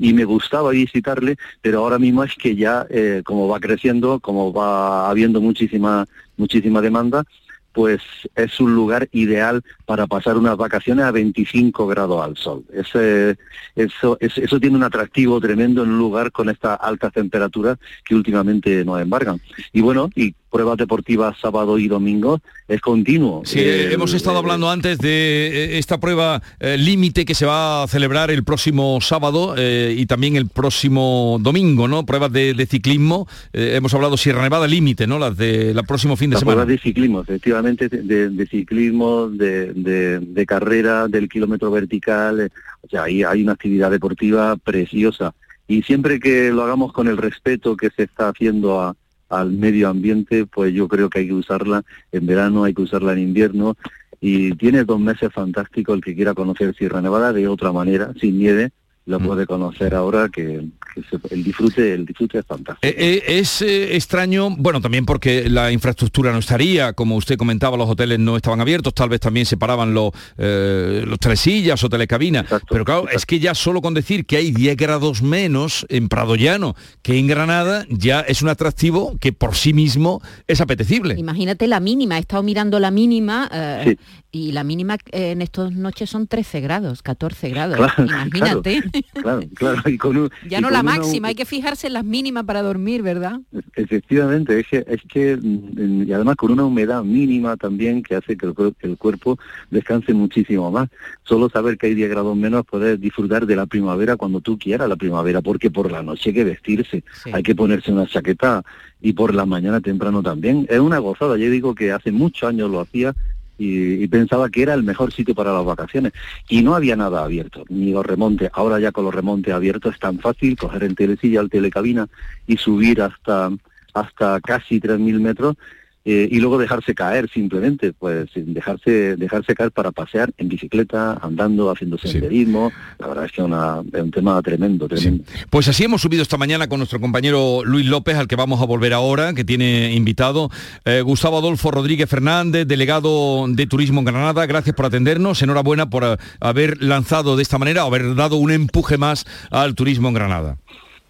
y 0.01 0.13
me 0.13 0.25
gustaba 0.25 0.71
visitarle, 0.71 1.37
pero 1.61 1.79
ahora 1.79 1.99
mismo 1.99 2.23
es 2.23 2.33
que 2.35 2.55
ya 2.55 2.87
eh, 2.89 3.21
como 3.23 3.47
va 3.47 3.59
creciendo, 3.59 4.19
como 4.19 4.51
va 4.51 5.09
habiendo 5.09 5.39
muchísima 5.41 6.05
muchísima 6.37 6.81
demanda, 6.81 7.23
pues 7.71 8.01
es 8.35 8.59
un 8.59 8.73
lugar 8.73 9.07
ideal 9.11 9.61
para 9.85 10.07
pasar 10.07 10.37
unas 10.37 10.57
vacaciones 10.57 11.05
a 11.05 11.11
25 11.11 11.85
grados 11.85 12.25
al 12.25 12.35
sol. 12.35 12.63
Ese, 12.73 13.37
eso, 13.75 14.17
es- 14.19 14.37
eso 14.39 14.59
tiene 14.59 14.75
un 14.75 14.83
atractivo 14.83 15.39
tremendo 15.39 15.83
en 15.83 15.91
un 15.91 15.99
lugar 15.99 16.31
con 16.31 16.49
estas 16.49 16.79
altas 16.81 17.13
temperaturas 17.13 17.77
que 18.03 18.15
últimamente 18.15 18.83
nos 18.83 18.99
embargan. 18.99 19.39
Y 19.71 19.81
bueno, 19.81 20.09
y 20.15 20.33
pruebas 20.49 20.77
deportivas 20.77 21.37
sábado 21.39 21.77
y 21.77 21.87
domingo 21.87 22.41
es 22.67 22.81
continuo. 22.81 23.43
Sí, 23.45 23.59
Eh, 23.59 23.93
hemos 23.93 24.13
estado 24.13 24.37
hablando 24.37 24.69
antes 24.69 24.97
de 24.97 25.47
eh, 25.75 25.77
esta 25.79 25.99
prueba 25.99 26.41
eh, 26.59 26.77
límite 26.77 27.25
que 27.25 27.35
se 27.35 27.45
va 27.45 27.83
a 27.83 27.87
celebrar 27.87 28.31
el 28.31 28.43
próximo 28.43 28.99
sábado 29.01 29.55
eh, 29.57 29.93
y 29.97 30.05
también 30.05 30.35
el 30.35 30.47
próximo 30.47 31.37
domingo, 31.41 31.87
¿no? 31.87 32.05
Pruebas 32.05 32.31
de, 32.31 32.53
de 32.53 32.65
ciclismo. 32.65 33.27
Eh, 33.53 33.73
hemos 33.75 33.93
hablado 33.93 34.17
Sierra 34.17 34.41
Nevada 34.43 34.67
límite, 34.67 35.07
¿no? 35.07 35.19
Las 35.19 35.37
del 35.37 35.79
próximo 35.87 36.15
fin 36.15 36.29
de 36.29 36.35
Las 36.35 36.41
semana. 36.41 36.63
pruebas 36.63 36.67
de 36.67 36.77
ciclismo, 36.89 37.21
efectivamente, 37.21 37.89
de, 37.89 38.29
de 38.29 38.45
ciclismo, 38.47 39.29
de, 39.29 39.73
de- 39.73 40.19
de 40.19 40.45
carrera, 40.45 41.07
del 41.07 41.29
kilómetro 41.29 41.71
vertical, 41.71 42.39
eh, 42.41 42.49
o 42.81 42.87
sea, 42.89 43.03
ahí 43.03 43.23
hay 43.23 43.43
una 43.43 43.53
actividad 43.53 43.91
deportiva 43.91 44.55
preciosa. 44.57 45.33
Y 45.67 45.83
siempre 45.83 46.19
que 46.19 46.49
lo 46.51 46.63
hagamos 46.63 46.93
con 46.93 47.07
el 47.07 47.17
respeto 47.17 47.77
que 47.77 47.89
se 47.95 48.03
está 48.03 48.29
haciendo 48.29 48.81
a- 48.81 48.95
al 49.29 49.51
medio 49.51 49.89
ambiente, 49.89 50.45
pues 50.45 50.73
yo 50.73 50.87
creo 50.87 51.09
que 51.09 51.19
hay 51.19 51.27
que 51.27 51.33
usarla 51.33 51.83
en 52.11 52.25
verano, 52.25 52.63
hay 52.63 52.73
que 52.73 52.81
usarla 52.81 53.13
en 53.13 53.19
invierno. 53.19 53.75
Y 54.21 54.53
tiene 54.55 54.83
dos 54.83 54.99
meses 54.99 55.31
fantásticos 55.31 55.95
el 55.95 56.03
que 56.03 56.15
quiera 56.15 56.33
conocer 56.33 56.75
Sierra 56.75 57.01
Nevada 57.01 57.31
de 57.31 57.47
otra 57.47 57.71
manera, 57.71 58.13
sin 58.19 58.37
nieve, 58.37 58.71
lo 59.09 59.19
puede 59.19 59.45
conocer 59.45 59.95
ahora 59.95 60.29
que, 60.29 60.65
que 60.93 61.01
se- 61.03 61.33
el 61.33 61.43
disfrute 61.43 61.93
el 61.93 62.05
disfrute 62.05 62.39
es 62.39 62.45
fantástico. 62.45 62.87
Eh, 62.87 62.95
eh, 62.97 63.39
es 63.39 63.61
eh, 63.61 63.95
extraño, 63.95 64.49
bueno, 64.57 64.79
también 64.81 65.05
porque 65.05 65.49
la 65.49 65.71
infraestructura 65.71 66.31
no 66.31 66.37
estaría, 66.39 66.93
como 66.93 67.15
usted 67.15 67.37
comentaba, 67.37 67.75
los 67.75 67.89
hoteles 67.89 68.19
no 68.19 68.35
estaban 68.37 68.61
abiertos, 68.61 68.93
tal 68.93 69.09
vez 69.09 69.19
también 69.19 69.45
separaban 69.45 69.93
los, 69.93 70.11
eh, 70.37 71.03
los 71.07 71.17
tres 71.19 71.39
sillas 71.39 71.83
o 71.83 71.89
telecabinas, 71.89 72.45
pero 72.69 72.85
claro, 72.85 73.09
es 73.09 73.25
que 73.25 73.39
ya 73.39 73.55
solo 73.55 73.81
con 73.81 73.93
decir 73.93 74.25
que 74.25 74.37
hay 74.37 74.51
10 74.51 74.77
grados 74.77 75.21
menos 75.21 75.85
en 75.89 76.07
Prado 76.07 76.35
Llano 76.35 76.75
que 77.01 77.17
en 77.17 77.27
Granada, 77.27 77.85
ya 77.89 78.21
es 78.21 78.41
un 78.41 78.49
atractivo 78.49 79.17
que 79.19 79.33
por 79.33 79.55
sí 79.55 79.73
mismo 79.73 80.21
es 80.47 80.61
apetecible. 80.61 81.15
Imagínate 81.17 81.67
la 81.67 81.79
mínima, 81.79 82.17
he 82.17 82.21
estado 82.21 82.43
mirando 82.43 82.79
la 82.79 82.91
mínima 82.91 83.49
eh, 83.51 83.95
y 84.31 84.51
la 84.51 84.63
mínima 84.63 84.95
eh, 85.11 85.31
en 85.31 85.41
estas 85.41 85.71
noches 85.71 86.09
son 86.09 86.27
13 86.27 86.61
grados, 86.61 87.01
14 87.01 87.49
grados. 87.49 87.77
Claro, 87.77 87.93
Imagínate. 88.05 88.81
claro. 88.81 88.98
Claro, 89.13 89.41
claro. 89.55 89.81
Y 89.89 89.97
con 89.97 90.17
un- 90.17 90.29
Ya 90.49 90.59
y 90.59 90.61
no 90.61 90.67
con 90.67 90.73
la 90.73 90.81
una- 90.81 90.95
máxima, 90.97 91.27
hay 91.29 91.35
que 91.35 91.45
fijarse 91.45 91.87
en 91.87 91.93
las 91.93 92.05
mínimas 92.05 92.43
para 92.45 92.61
dormir, 92.61 93.01
¿verdad? 93.01 93.39
Efectivamente, 93.75 94.59
es 94.59 94.67
que, 94.67 94.85
es 94.87 95.01
que 95.07 95.37
mm, 95.37 96.03
y 96.07 96.13
además 96.13 96.35
con 96.35 96.51
una 96.51 96.65
humedad 96.65 97.03
mínima 97.03 97.55
también 97.57 98.03
que 98.03 98.15
hace 98.15 98.37
que 98.37 98.45
el, 98.45 98.53
cuer- 98.53 98.75
que 98.75 98.87
el 98.87 98.97
cuerpo 98.97 99.37
descanse 99.71 100.13
muchísimo 100.13 100.69
más. 100.71 100.89
Solo 101.23 101.49
saber 101.49 101.77
que 101.77 101.87
hay 101.87 101.95
10 101.95 102.09
grados 102.09 102.35
menos 102.35 102.65
puedes 102.65 102.99
disfrutar 102.99 103.45
de 103.45 103.55
la 103.55 103.65
primavera 103.65 104.15
cuando 104.17 104.41
tú 104.41 104.57
quieras 104.57 104.89
la 104.89 104.95
primavera, 104.95 105.41
porque 105.41 105.71
por 105.71 105.91
la 105.91 106.03
noche 106.03 106.29
hay 106.29 106.35
que 106.35 106.43
vestirse, 106.43 107.03
hay 107.33 107.43
que 107.43 107.55
ponerse 107.55 107.91
una 107.91 108.05
chaqueta 108.07 108.63
y 109.01 109.13
por 109.13 109.33
la 109.33 109.45
mañana 109.45 109.79
temprano 109.81 110.21
también. 110.21 110.65
Es 110.69 110.79
una 110.79 110.97
gozada, 110.99 111.37
yo 111.37 111.49
digo 111.49 111.73
que 111.73 111.91
hace 111.91 112.11
muchos 112.11 112.49
años 112.49 112.69
lo 112.69 112.81
hacía 112.81 113.15
y, 113.59 114.03
y 114.03 114.07
pensaba 114.07 114.49
que 114.49 114.63
era 114.63 114.73
el 114.73 114.83
mejor 114.83 115.13
sitio 115.13 115.35
para 115.35 115.53
las 115.53 115.65
vacaciones. 115.65 116.13
Y 116.47 116.63
no 116.63 116.73
había 116.73 116.95
nada 116.95 117.23
abierto, 117.23 117.65
ni 117.69 117.91
los 117.91 118.05
remontes. 118.05 118.49
Ahora 118.53 118.79
ya 118.79 118.91
con 118.91 119.05
los 119.05 119.13
remontes 119.13 119.53
abiertos 119.53 119.93
es 119.93 119.99
tan 119.99 120.17
fácil 120.19 120.57
coger 120.57 120.83
en 120.83 120.95
telecilla 120.95 121.41
al 121.41 121.49
telecabina 121.49 122.07
y 122.47 122.57
subir 122.57 123.01
hasta, 123.01 123.51
hasta 123.93 124.39
casi 124.41 124.79
3.000 124.79 125.19
metros 125.19 125.55
eh, 126.05 126.27
y 126.31 126.39
luego 126.39 126.57
dejarse 126.57 126.95
caer 126.95 127.29
simplemente, 127.29 127.93
pues 127.93 128.29
dejarse, 128.33 129.15
dejarse 129.17 129.53
caer 129.53 129.71
para 129.71 129.91
pasear 129.91 130.31
en 130.37 130.47
bicicleta, 130.47 131.19
andando, 131.21 131.69
haciendo 131.69 131.97
senderismo. 131.97 132.71
La 132.97 133.07
verdad 133.07 133.25
es 133.25 133.31
que 133.31 133.41
una- 133.41 133.81
es 133.93 134.01
un 134.01 134.11
tema 134.11 134.41
tremendo, 134.41 134.87
tremendo. 134.87 135.23
Pues 135.49 135.67
así 135.67 135.83
hemos 135.83 136.01
subido 136.01 136.21
esta 136.23 136.37
mañana 136.37 136.67
con 136.67 136.79
nuestro 136.79 136.99
compañero 136.99 137.61
Luis 137.65 137.85
López, 137.85 138.15
al 138.17 138.27
que 138.27 138.35
vamos 138.35 138.61
a 138.61 138.65
volver 138.65 138.93
ahora, 138.93 139.33
que 139.33 139.43
tiene 139.43 139.93
invitado. 139.93 140.49
Eh, 140.85 141.01
Gustavo 141.01 141.37
Adolfo 141.37 141.69
Rodríguez 141.71 142.09
Fernández, 142.09 142.65
delegado 142.67 143.45
de 143.49 143.67
Turismo 143.67 143.99
en 143.99 144.05
Granada, 144.05 144.45
gracias 144.45 144.75
por 144.75 144.85
atendernos. 144.85 145.41
Enhorabuena 145.41 145.89
por 145.89 146.17
haber 146.39 146.81
lanzado 146.81 147.35
de 147.35 147.43
esta 147.43 147.57
manera, 147.57 147.83
haber 147.83 148.15
dado 148.15 148.37
un 148.37 148.51
empuje 148.51 148.97
más 148.97 149.25
al 149.51 149.75
turismo 149.75 150.07
en 150.07 150.13
Granada. 150.13 150.57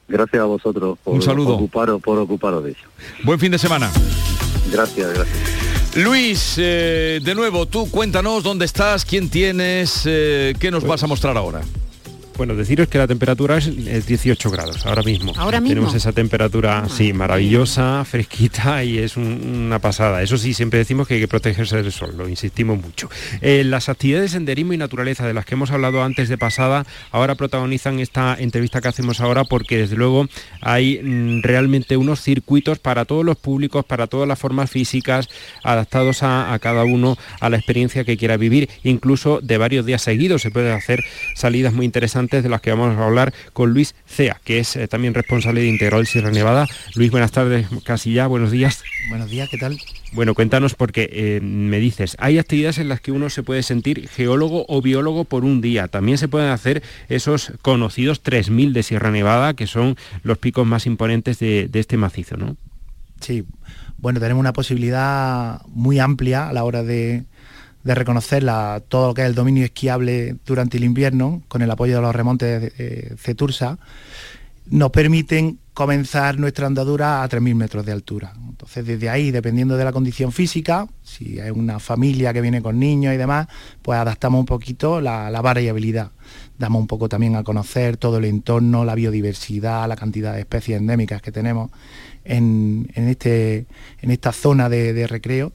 Gracias 0.08 0.41
a 0.41 0.45
vosotros 0.45 0.97
por, 1.04 1.13
Un 1.13 1.21
saludo. 1.21 1.54
ocuparos, 1.56 2.02
por 2.02 2.17
ocuparos 2.17 2.63
de 2.63 2.71
ello. 2.71 2.80
Buen 3.23 3.39
fin 3.39 3.52
de 3.52 3.60
semana. 3.60 3.91
Gracias, 4.71 5.13
gracias. 5.13 5.38
Luis, 5.95 6.55
eh, 6.58 7.19
de 7.21 7.36
nuevo, 7.36 7.65
tú 7.65 7.89
cuéntanos 7.89 8.43
dónde 8.43 8.65
estás, 8.65 9.05
quién 9.05 9.29
tienes, 9.29 10.03
eh, 10.05 10.53
qué 10.60 10.69
nos 10.71 10.84
vas 10.84 11.01
a 11.03 11.08
mostrar 11.08 11.36
ahora. 11.36 11.62
Bueno, 12.39 12.56
deciros 12.56 12.88
que 12.88 12.97
la 12.97 13.06
temperatura 13.06 13.58
es, 13.58 13.67
es 13.67 14.08
18 14.08 14.49
grados 14.49 14.86
ahora 14.86 15.04
mismo. 15.04 15.34
¿Ahora 15.36 15.60
mismo? 15.60 15.73
Tenemos 15.75 15.93
esa 15.93 16.13
temperatura, 16.13 16.86
sí, 16.88 17.12
maravillosa, 17.12 18.06
fresquita 18.06 18.82
y 18.82 18.97
es 18.97 19.17
un- 19.17 19.65
una 19.67 19.80
pasada. 19.80 20.23
Eso 20.23 20.38
sí, 20.38 20.54
siempre 20.54 20.80
decimos 20.80 21.06
que 21.06 21.15
hay 21.15 21.19
que 21.19 21.28
protegerse 21.28 21.75
del 21.84 21.91
sol, 21.91 22.13
lo 22.17 22.30
insistimos 22.30 22.82
mucho. 22.82 23.10
Eh, 23.41 23.63
las 23.65 23.89
actividades 23.89 24.32
de 24.32 24.38
senderismo 24.38 24.71
y 24.71 24.78
naturaleza 24.78 25.28
de 25.28 25.34
las 25.34 25.43
que 25.45 25.56
hemos 25.56 25.69
hablado 25.71 26.02
antes 26.02 26.30
de 26.30 26.38
pasada, 26.38 26.86
ahora 27.12 27.36
protagonizan 27.36 27.99
esta 27.99 28.38
entrevista 28.39 28.80
que 28.80 28.88
hacemos 28.88 29.19
ahora 29.19 29.43
porque 29.43 29.78
desde 29.80 29.97
luego 29.97 30.25
hay 30.62 31.02
mm, 31.04 31.41
realmente 31.41 31.97
unos 31.97 32.21
circuitos 32.21 32.80
para 32.80 33.04
todos 33.04 33.25
los 33.25 33.36
públicos, 33.36 33.84
para 33.84 34.08
todas 34.08 34.30
las 34.30 34.39
formas 34.39 34.71
físicas, 34.71 35.28
adaptados 35.62 36.23
a, 36.23 36.54
a 36.54 36.60
cada 36.60 36.86
uno, 36.86 37.17
a 37.41 37.49
la 37.49 37.58
experiencia 37.58 38.06
que 38.06 38.15
quiera 38.15 38.38
vivir, 38.38 38.69
incluso 38.84 39.41
de 39.43 39.58
varios 39.58 39.86
días 39.86 40.02
seguidos. 40.04 40.41
Se 40.41 40.52
pueden 40.52 40.71
hacer 40.71 41.04
salidas 41.36 41.73
muy 41.73 41.86
interesantes 41.86 42.29
de 42.30 42.50
las 42.50 42.62
que 42.62 42.70
vamos 42.70 42.98
a 42.98 43.06
hablar 43.06 43.34
con 43.54 43.74
Luis 43.74 43.96
Cea, 44.06 44.39
que 44.44 44.60
es 44.60 44.76
eh, 44.76 44.88
también 44.88 45.13
responsable 45.13 45.62
de 45.62 45.68
Integral 45.68 46.06
Sierra 46.08 46.32
Nevada. 46.32 46.68
Luis, 46.96 47.12
buenas 47.12 47.32
tardes, 47.32 47.68
casi 47.84 48.13
ya, 48.13 48.28
buenos 48.28 48.52
días. 48.52 48.84
Buenos 49.10 49.30
días, 49.30 49.50
¿qué 49.50 49.58
tal? 49.58 49.78
Bueno, 50.13 50.34
cuéntanos 50.34 50.76
porque 50.76 51.10
eh, 51.12 51.39
me 51.42 51.80
dices, 51.80 52.15
hay 52.20 52.38
actividades 52.38 52.78
en 52.78 52.89
las 52.89 53.02
que 53.02 53.12
uno 53.12 53.30
se 53.30 53.44
puede 53.44 53.63
sentir 53.63 54.08
geólogo 54.08 54.65
o 54.68 54.82
biólogo 54.82 55.26
por 55.26 55.44
un 55.44 55.62
día. 55.62 55.88
También 55.88 56.18
se 56.18 56.28
pueden 56.28 56.50
hacer 56.50 56.84
esos 57.10 57.54
conocidos 57.62 58.24
3.000 58.24 58.72
de 58.72 58.84
Sierra 58.84 59.12
Nevada, 59.12 59.54
que 59.54 59.68
son 59.68 59.98
los 60.24 60.38
picos 60.38 60.65
más 60.65 60.86
imponentes 60.86 61.39
de, 61.39 61.68
de 61.68 61.80
este 61.80 61.98
macizo, 61.98 62.38
¿no? 62.38 62.56
Sí, 63.20 63.46
bueno, 63.98 64.20
tenemos 64.20 64.39
una 64.39 64.54
posibilidad 64.54 65.62
muy 65.68 66.00
amplia 66.00 66.48
a 66.48 66.54
la 66.54 66.63
hora 66.63 66.84
de, 66.84 67.26
de 67.84 67.96
reconocer 67.96 68.44
la- 68.44 68.82
todo 68.88 69.08
lo 69.08 69.13
que 69.13 69.22
es 69.22 69.28
el 69.28 69.36
dominio 69.36 69.63
esquiable 69.65 70.36
durante 70.46 70.78
el 70.78 70.84
invierno, 70.84 71.42
con 71.48 71.62
el 71.62 71.72
apoyo 71.72 71.96
de 71.96 72.02
los 72.02 72.15
remontes 72.15 72.62
de, 72.78 73.15
Cetursa, 73.18 73.78
nos 74.70 74.92
permiten 74.92 75.58
comenzar 75.74 76.38
nuestra 76.38 76.68
andadura 76.68 77.24
a 77.24 77.30
3.000 77.30 77.56
metros 77.56 77.86
de 77.86 77.94
altura. 77.94 78.34
Entonces, 78.50 78.86
desde 78.86 79.10
ahí, 79.10 79.32
dependiendo 79.32 79.78
de 79.78 79.86
la 79.86 79.94
condición 79.94 80.32
física, 80.34 80.88
si 81.02 81.39
es 81.39 81.52
una 81.52 81.80
familia 81.80 82.34
que 82.34 82.42
viene 82.42 82.62
con 82.62 82.78
niños 82.78 83.13
y 83.13 83.18
demás, 83.18 83.48
pues 83.82 83.98
adaptamos 83.98 84.42
un 84.42 84.46
poquito 84.46 85.00
la, 85.00 85.32
la 85.32 85.42
variabilidad. 85.42 86.12
Damos 86.58 86.82
un 86.82 86.88
poco 86.88 87.08
también 87.08 87.36
a 87.38 87.44
conocer 87.44 87.96
todo 87.96 88.18
el 88.18 88.26
entorno, 88.26 88.84
la 88.84 88.94
biodiversidad, 88.94 89.88
la 89.88 89.96
cantidad 89.96 90.34
de 90.34 90.42
especies 90.42 90.80
endémicas 90.80 91.22
que 91.22 91.32
tenemos 91.32 91.72
en, 92.26 92.92
en 92.94 93.08
este, 93.08 93.65
en 94.02 94.12
esta 94.12 94.34
zona 94.34 94.68
de 94.68 95.08
recreo 95.08 95.54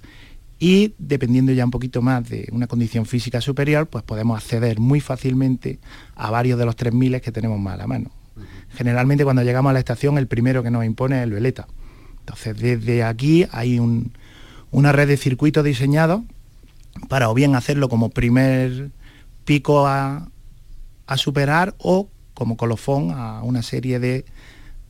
y 0.64 0.94
dependiendo 0.98 1.52
ya 1.52 1.62
un 1.66 1.70
poquito 1.70 2.00
más 2.00 2.26
de 2.26 2.48
una 2.50 2.66
condición 2.66 3.04
física 3.04 3.42
superior, 3.42 3.86
pues 3.86 4.02
podemos 4.02 4.38
acceder 4.42 4.80
muy 4.80 4.98
fácilmente 5.00 5.78
a 6.14 6.30
varios 6.30 6.58
de 6.58 6.64
los 6.64 6.74
3.000 6.74 7.20
que 7.20 7.32
tenemos 7.32 7.60
más 7.60 7.74
a 7.74 7.76
la 7.76 7.86
mano. 7.86 8.10
Generalmente 8.70 9.24
cuando 9.24 9.42
llegamos 9.42 9.68
a 9.68 9.72
la 9.74 9.78
estación 9.80 10.16
el 10.16 10.26
primero 10.26 10.62
que 10.62 10.70
nos 10.70 10.86
impone 10.86 11.18
es 11.18 11.24
el 11.24 11.32
veleta. 11.32 11.66
Entonces 12.20 12.58
desde 12.58 13.04
aquí 13.04 13.46
hay 13.52 13.78
un- 13.78 14.12
una 14.70 14.90
red 14.92 15.06
de 15.06 15.18
circuitos 15.18 15.62
diseñados 15.64 16.22
para 17.10 17.28
o 17.28 17.34
bien 17.34 17.56
hacerlo 17.56 17.90
como 17.90 18.08
primer 18.08 18.90
pico 19.44 19.86
a, 19.86 20.30
a 21.06 21.16
superar 21.18 21.74
o 21.76 22.08
como 22.32 22.56
colofón 22.56 23.10
a 23.10 23.42
una 23.42 23.62
serie 23.62 23.98
de 24.00 24.24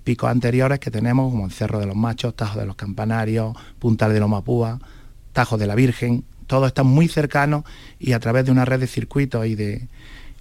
picos 0.04 0.30
anteriores 0.30 0.78
que 0.78 0.92
tenemos 0.92 1.32
como 1.32 1.46
el 1.46 1.50
Cerro 1.52 1.80
de 1.80 1.86
los 1.86 1.96
Machos, 1.96 2.36
Tajo 2.36 2.60
de 2.60 2.66
los 2.66 2.76
Campanarios, 2.76 3.56
Puntal 3.80 4.12
de 4.12 4.20
los 4.20 4.28
Mapúa, 4.28 4.78
Tajo 5.34 5.58
de 5.58 5.66
la 5.66 5.74
Virgen, 5.74 6.24
todo 6.46 6.66
está 6.66 6.82
muy 6.82 7.08
cercano 7.08 7.64
y 7.98 8.12
a 8.12 8.20
través 8.20 8.46
de 8.46 8.52
una 8.52 8.64
red 8.64 8.80
de 8.80 8.86
circuitos 8.86 9.46
y 9.46 9.54
de, 9.54 9.88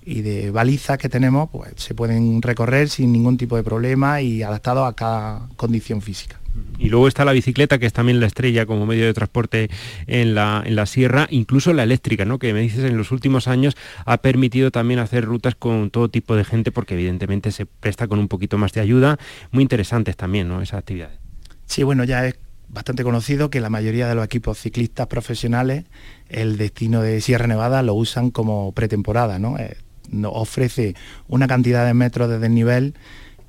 y 0.05 0.21
de 0.21 0.51
balizas 0.51 0.97
que 0.97 1.09
tenemos, 1.09 1.49
pues 1.49 1.73
se 1.75 1.93
pueden 1.93 2.41
recorrer 2.41 2.89
sin 2.89 3.11
ningún 3.11 3.37
tipo 3.37 3.57
de 3.57 3.63
problema 3.63 4.21
y 4.21 4.43
adaptados 4.43 4.87
a 4.87 4.93
cada 4.93 5.49
condición 5.57 6.01
física. 6.01 6.39
Y 6.77 6.89
luego 6.89 7.07
está 7.07 7.25
la 7.25 7.31
bicicleta, 7.31 7.79
que 7.79 7.87
es 7.87 7.93
también 7.93 8.19
la 8.19 8.27
estrella 8.27 8.67
como 8.67 8.85
medio 8.85 9.05
de 9.05 9.13
transporte 9.13 9.71
en 10.05 10.35
la, 10.35 10.61
en 10.63 10.75
la 10.75 10.85
sierra, 10.85 11.27
incluso 11.31 11.73
la 11.73 11.81
eléctrica, 11.83 12.25
¿no? 12.25 12.37
que 12.37 12.53
me 12.53 12.61
dices 12.61 12.83
en 12.83 12.95
los 12.95 13.11
últimos 13.11 13.47
años 13.47 13.75
ha 14.05 14.17
permitido 14.17 14.69
también 14.69 14.99
hacer 14.99 15.25
rutas 15.25 15.55
con 15.55 15.89
todo 15.89 16.09
tipo 16.09 16.35
de 16.35 16.43
gente, 16.43 16.71
porque 16.71 16.93
evidentemente 16.93 17.51
se 17.51 17.65
presta 17.65 18.07
con 18.07 18.19
un 18.19 18.27
poquito 18.27 18.59
más 18.59 18.71
de 18.73 18.81
ayuda. 18.81 19.17
Muy 19.51 19.63
interesantes 19.63 20.15
también, 20.15 20.47
¿no? 20.47 20.61
Esas 20.61 20.79
actividades. 20.79 21.17
Sí, 21.65 21.81
bueno, 21.81 22.03
ya 22.03 22.27
es 22.27 22.35
bastante 22.73 23.03
conocido 23.03 23.49
que 23.49 23.61
la 23.61 23.69
mayoría 23.69 24.07
de 24.07 24.15
los 24.15 24.25
equipos 24.25 24.57
ciclistas 24.57 25.07
profesionales 25.07 25.85
el 26.29 26.57
destino 26.57 27.01
de 27.01 27.21
Sierra 27.21 27.47
Nevada 27.47 27.83
lo 27.83 27.93
usan 27.93 28.31
como 28.31 28.71
pretemporada, 28.71 29.37
¿no? 29.37 29.57
Eh, 29.59 29.77
nos 30.09 30.31
ofrece 30.35 30.95
una 31.27 31.47
cantidad 31.47 31.85
de 31.85 31.93
metros 31.93 32.29
de 32.29 32.39
desnivel 32.39 32.95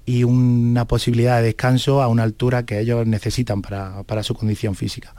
y 0.07 0.25
una 0.25 0.85
posibilidad 0.85 1.39
de 1.39 1.45
descanso 1.45 2.03
a 2.03 2.09
una 2.09 2.23
altura 2.23 2.65
que 2.65 2.79
ellos 2.79 3.07
necesitan 3.07 3.63
para, 3.63 4.03
para 4.05 4.23
su 4.23 4.35
condición 4.35 4.75
física. 4.75 5.15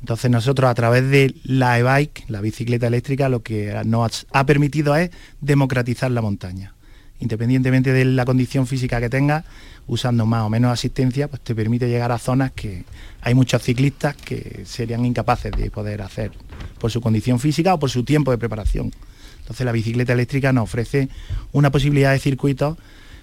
Entonces 0.00 0.30
nosotros 0.30 0.68
a 0.68 0.74
través 0.74 1.08
de 1.08 1.34
la 1.44 1.78
e-bike, 1.78 2.24
la 2.28 2.40
bicicleta 2.40 2.88
eléctrica, 2.88 3.28
lo 3.28 3.42
que 3.42 3.80
nos 3.84 4.26
ha 4.32 4.44
permitido 4.44 4.96
es 4.96 5.10
democratizar 5.40 6.10
la 6.10 6.20
montaña. 6.20 6.74
Independientemente 7.18 7.92
de 7.92 8.04
la 8.04 8.24
condición 8.24 8.66
física 8.66 9.00
que 9.00 9.08
tengas, 9.08 9.44
usando 9.86 10.26
más 10.26 10.42
o 10.42 10.50
menos 10.50 10.72
asistencia, 10.72 11.28
pues 11.28 11.42
te 11.42 11.54
permite 11.54 11.88
llegar 11.88 12.12
a 12.12 12.18
zonas 12.18 12.52
que 12.52 12.84
hay 13.20 13.34
muchos 13.34 13.62
ciclistas 13.62 14.16
que 14.16 14.62
serían 14.64 15.04
incapaces 15.04 15.52
de 15.52 15.70
poder 15.70 16.02
hacer 16.02 16.32
por 16.78 16.90
su 16.90 17.00
condición 17.00 17.38
física 17.38 17.74
o 17.74 17.78
por 17.78 17.90
su 17.90 18.04
tiempo 18.04 18.30
de 18.30 18.38
preparación. 18.38 18.92
Entonces 19.40 19.64
la 19.64 19.72
bicicleta 19.72 20.12
eléctrica 20.12 20.52
nos 20.52 20.64
ofrece 20.64 21.08
una 21.52 21.70
posibilidad 21.70 22.12
de 22.12 22.18
circuitos 22.18 22.76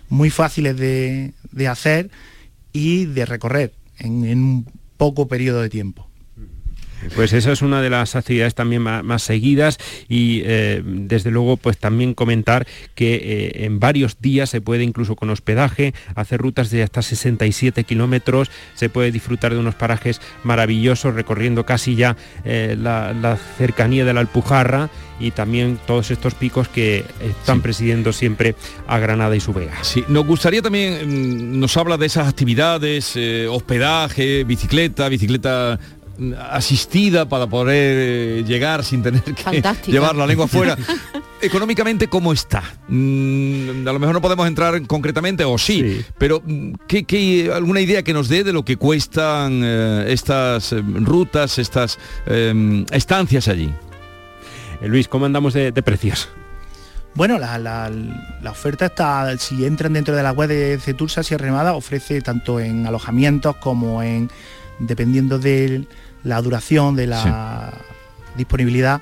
muy 0.10 0.30
fáciles 0.30 0.78
de, 0.78 1.34
de 1.52 1.68
hacer 1.68 2.10
y 2.72 3.06
de 3.06 3.26
recorrer 3.26 3.74
en, 4.00 4.24
en 4.24 4.40
un 4.40 4.66
poco 4.98 5.28
periodo 5.28 5.62
de 5.62 5.70
tiempo. 5.70 6.08
Pues 7.16 7.34
esa 7.34 7.52
es 7.52 7.62
una 7.62 7.82
de 7.82 7.90
las 7.90 8.16
actividades 8.16 8.56
también 8.56 8.82
más, 8.82 9.04
más 9.04 9.24
seguidas 9.24 9.78
y 10.08 10.42
eh, 10.46 10.82
desde 10.86 11.32
luego 11.32 11.58
pues 11.58 11.78
también 11.78 12.14
comentar 12.14 12.68
que 12.96 13.16
eh, 13.16 13.66
en 13.66 13.80
varios 13.80 14.20
días 14.20 14.50
se 14.50 14.62
puede 14.62 14.84
incluso 14.84 15.16
con 15.16 15.30
hospedaje 15.30 15.94
hacer 16.16 16.42
rutas 16.42 16.70
de 16.70 16.84
hasta 16.84 17.02
67 17.02 17.84
kilómetros, 17.84 18.52
se 18.76 18.90
puede 18.90 19.12
disfrutar 19.12 19.54
de 19.54 19.60
unos 19.60 19.76
parajes 19.76 20.22
maravillosos 20.44 21.14
recorriendo 21.14 21.66
casi 21.66 21.96
ya 21.96 22.16
eh, 22.46 22.76
la, 22.80 23.14
la 23.14 23.38
cercanía 23.38 24.06
de 24.06 24.14
la 24.14 24.22
Alpujarra 24.22 24.90
y 25.20 25.32
también 25.32 25.80
todos 25.86 26.12
estos 26.12 26.34
picos 26.34 26.68
que 26.68 27.06
están 27.22 27.62
presidiendo 27.62 28.14
siempre 28.14 28.56
a 28.88 29.00
Granada 29.00 29.36
y 29.36 29.40
su 29.40 29.54
Vega. 29.54 29.84
Sí, 29.84 30.04
nos 30.08 30.26
gustaría 30.26 30.62
también, 30.62 31.54
mm, 31.54 31.60
nos 31.60 31.78
habla 31.78 31.98
de 31.98 32.06
esas 32.06 32.28
actividades, 32.28 33.14
eh, 33.16 33.48
hospedaje, 33.50 34.44
bicicleta, 34.44 35.08
bicicleta 35.10 35.80
asistida 36.50 37.28
para 37.28 37.48
poder 37.48 37.96
eh, 38.40 38.44
llegar 38.46 38.84
sin 38.84 39.02
tener 39.04 39.22
que 39.24 39.34
Fantástica. 39.34 39.92
llevar 39.92 40.16
la 40.16 40.28
lengua 40.28 40.46
afuera. 40.46 40.78
económicamente, 41.42 42.08
¿cómo 42.08 42.32
está? 42.32 42.64
Mm, 42.88 43.86
a 43.88 43.92
lo 43.92 44.00
mejor 44.00 44.14
no 44.16 44.22
podemos 44.22 44.48
entrar 44.48 44.82
concretamente, 44.88 45.44
o 45.44 45.58
sí, 45.58 46.02
pero 46.18 46.42
mm, 46.46 46.74
¿qué, 46.88 47.04
qué- 47.04 47.52
alguna 47.54 47.82
idea 47.82 48.04
que 48.04 48.14
nos 48.14 48.30
dé 48.30 48.44
de 48.44 48.54
lo 48.54 48.64
que 48.64 48.78
cuestan 48.78 49.62
eh, 49.64 50.06
estas 50.10 50.72
eh, 50.72 50.82
rutas, 50.82 51.58
estas 51.60 52.00
eh, 52.28 52.86
estancias 52.92 53.48
allí? 53.48 53.74
Eh, 54.82 54.88
Luis, 54.88 55.08
¿cómo 55.08 55.26
andamos 55.26 55.54
de, 55.54 55.72
de 55.72 55.84
precios? 55.84 56.30
Bueno, 57.16 57.38
la, 57.38 57.58
la- 57.60 57.92
la 58.42 58.52
oferta 58.52 58.86
está, 58.86 59.38
si 59.38 59.66
entran 59.66 59.94
dentro 59.94 60.16
de 60.16 60.24
la 60.24 60.32
web 60.32 60.48
de 60.50 60.80
Cetursa 60.80 61.24
Sierra 61.24 61.46
Nevada, 61.48 61.74
ofrece 61.74 62.22
tanto 62.22 62.60
en 62.60 62.88
alojamientos 62.88 63.56
como 63.58 64.02
en, 64.02 64.30
dependiendo 64.80 65.38
de 65.40 65.86
la 66.24 66.42
duración, 66.42 66.96
de 66.96 67.08
la 67.08 67.74
disponibilidad, 68.38 69.02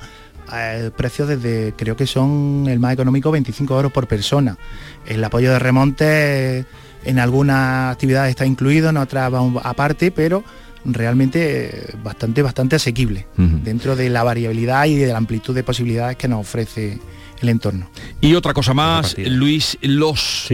eh, 0.54 0.92
precios 0.96 1.28
desde, 1.30 1.74
creo 1.78 1.96
que 1.96 2.06
son 2.08 2.66
el 2.68 2.80
más 2.80 2.94
económico, 2.94 3.32
25 3.32 3.76
euros 3.76 3.92
por 3.92 4.08
persona. 4.08 4.58
El 5.06 5.24
apoyo 5.24 5.52
de 5.52 5.60
remonte 5.60 6.66
en 7.04 7.20
algunas 7.20 7.94
actividades 7.94 8.32
está 8.32 8.46
incluido, 8.46 8.90
en 8.90 8.98
otras 8.98 9.34
va 9.34 9.62
aparte, 9.64 10.12
pero 10.12 10.44
realmente 10.84 11.90
eh, 11.92 11.96
bastante, 12.04 12.42
bastante 12.42 12.76
asequible 12.76 13.28
dentro 13.38 13.96
de 13.96 14.10
la 14.10 14.24
variabilidad 14.24 14.86
y 14.86 14.96
de 14.96 15.08
la 15.08 15.18
amplitud 15.18 15.54
de 15.56 15.64
posibilidades 15.64 16.18
que 16.18 16.28
nos 16.28 16.40
ofrece 16.42 17.00
el 17.42 17.50
entorno. 17.50 17.90
Y 18.20 18.34
otra 18.36 18.54
cosa 18.54 18.74
más, 18.74 19.16
Luis, 19.18 19.78
los... 19.82 20.46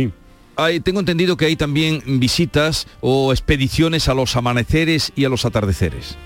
Hay- 0.57 0.79
tengo 0.79 0.99
entendido 0.99 1.37
que 1.37 1.45
hay 1.45 1.55
también 1.55 2.01
visitas 2.19 2.87
o 3.01 3.31
expediciones 3.31 4.07
a 4.09 4.13
los 4.13 4.35
amaneceres 4.35 5.11
y 5.15 5.25
a 5.25 5.29
los 5.29 5.45
atardeceres. 5.45 6.17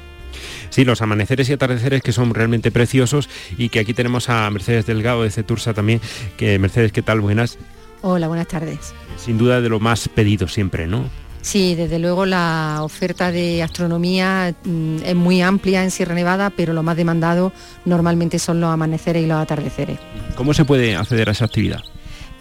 Sí, 0.71 0.85
los 0.85 1.01
amaneceres 1.01 1.49
y 1.49 1.53
atardeceres 1.53 2.01
que 2.01 2.13
son 2.13 2.33
realmente 2.33 2.71
preciosos 2.71 3.29
y 3.57 3.67
que 3.69 3.79
aquí 3.79 3.93
tenemos 3.93 4.29
a 4.29 4.49
Mercedes 4.49 4.85
Delgado 4.85 5.23
de 5.23 5.29
Cetursa 5.29 5.73
también, 5.73 5.99
que 6.37 6.57
Mercedes, 6.59 6.93
¿qué 6.93 7.01
tal? 7.01 7.19
Buenas. 7.19 7.57
Hola, 8.01 8.29
buenas 8.29 8.47
tardes. 8.47 8.93
Sin 9.17 9.37
duda 9.37 9.59
de 9.59 9.67
lo 9.67 9.81
más 9.81 10.07
pedido 10.07 10.47
siempre, 10.47 10.87
¿no? 10.87 11.09
Sí, 11.41 11.75
desde 11.75 11.99
luego 11.99 12.25
la 12.25 12.79
oferta 12.83 13.31
de 13.31 13.61
astronomía 13.63 14.55
mm, 14.63 14.97
es 15.03 15.15
muy 15.15 15.41
amplia 15.41 15.83
en 15.83 15.91
Sierra 15.91 16.15
Nevada, 16.15 16.51
pero 16.51 16.71
lo 16.71 16.83
más 16.83 16.95
demandado 16.95 17.51
normalmente 17.83 18.39
son 18.39 18.61
los 18.61 18.71
amaneceres 18.71 19.23
y 19.23 19.27
los 19.27 19.39
atardeceres. 19.39 19.99
¿Cómo 20.35 20.53
se 20.53 20.63
puede 20.63 20.95
acceder 20.95 21.27
a 21.27 21.33
esa 21.33 21.45
actividad? 21.45 21.81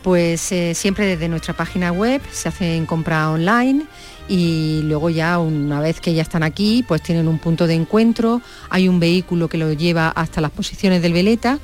Pues 0.02 0.52
eh, 0.52 0.74
siempre 0.74 1.06
desde 1.06 1.28
nuestra 1.28 1.54
página 1.54 1.92
web 1.92 2.22
se 2.30 2.48
hacen 2.48 2.86
compras 2.86 3.28
online 3.28 3.84
y 4.30 4.82
luego 4.84 5.10
ya 5.10 5.40
una 5.40 5.80
vez 5.80 6.00
que 6.00 6.14
ya 6.14 6.22
están 6.22 6.44
aquí, 6.44 6.84
pues 6.86 7.02
tienen 7.02 7.26
un 7.26 7.38
punto 7.38 7.66
de 7.66 7.74
encuentro, 7.74 8.40
hay 8.68 8.88
un 8.88 9.00
vehículo 9.00 9.48
que 9.48 9.58
lo 9.58 9.72
lleva 9.72 10.08
hasta 10.08 10.40
las 10.40 10.52
posiciones 10.52 11.02
del 11.02 11.12
veleta 11.12 11.58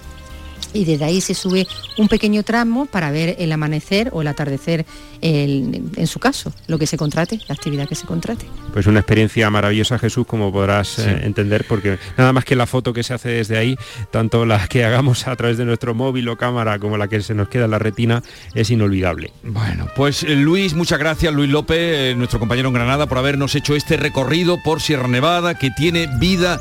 y 0.76 0.84
desde 0.84 1.04
ahí 1.04 1.20
se 1.20 1.34
sube 1.34 1.66
un 1.98 2.08
pequeño 2.08 2.42
tramo 2.42 2.86
para 2.86 3.10
ver 3.10 3.36
el 3.38 3.50
amanecer 3.52 4.10
o 4.12 4.22
el 4.22 4.28
atardecer 4.28 4.84
el- 5.22 5.82
en 5.96 6.06
su 6.06 6.18
caso, 6.18 6.52
lo 6.66 6.78
que 6.78 6.86
se 6.86 6.96
contrate, 6.96 7.40
la 7.48 7.54
actividad 7.54 7.88
que 7.88 7.94
se 7.94 8.06
contrate. 8.06 8.46
Pues 8.72 8.86
una 8.86 9.00
experiencia 9.00 9.48
maravillosa, 9.50 9.98
Jesús, 9.98 10.26
como 10.26 10.52
podrás 10.52 10.98
eh, 10.98 11.20
entender, 11.24 11.64
porque 11.66 11.98
nada 12.16 12.32
más 12.32 12.44
que 12.44 12.54
la 12.56 12.66
foto 12.66 12.92
que 12.92 13.02
se 13.02 13.14
hace 13.14 13.30
desde 13.30 13.56
ahí, 13.58 13.76
tanto 14.10 14.44
la 14.44 14.66
que 14.68 14.84
hagamos 14.84 15.26
a 15.26 15.34
través 15.36 15.56
de 15.56 15.64
nuestro 15.64 15.94
móvil 15.94 16.28
o 16.28 16.36
cámara 16.36 16.78
como 16.78 16.96
la 16.98 17.08
que 17.08 17.22
se 17.22 17.34
nos 17.34 17.48
queda 17.48 17.64
en 17.64 17.70
la 17.70 17.78
retina, 17.78 18.22
es 18.54 18.70
inolvidable. 18.70 19.32
Bueno, 19.42 19.88
pues 19.96 20.22
eh, 20.22 20.36
Luis, 20.36 20.74
muchas 20.74 20.98
gracias, 20.98 21.32
Luis 21.32 21.50
López, 21.50 21.78
eh, 21.78 22.14
nuestro 22.16 22.38
compañero 22.38 22.68
en 22.68 22.74
Granada, 22.74 23.06
por 23.06 23.18
habernos 23.18 23.54
hecho 23.54 23.74
este 23.74 23.96
recorrido 23.96 24.58
por 24.62 24.80
Sierra 24.82 25.08
Nevada, 25.08 25.54
que 25.58 25.70
tiene 25.70 26.08
vida 26.18 26.60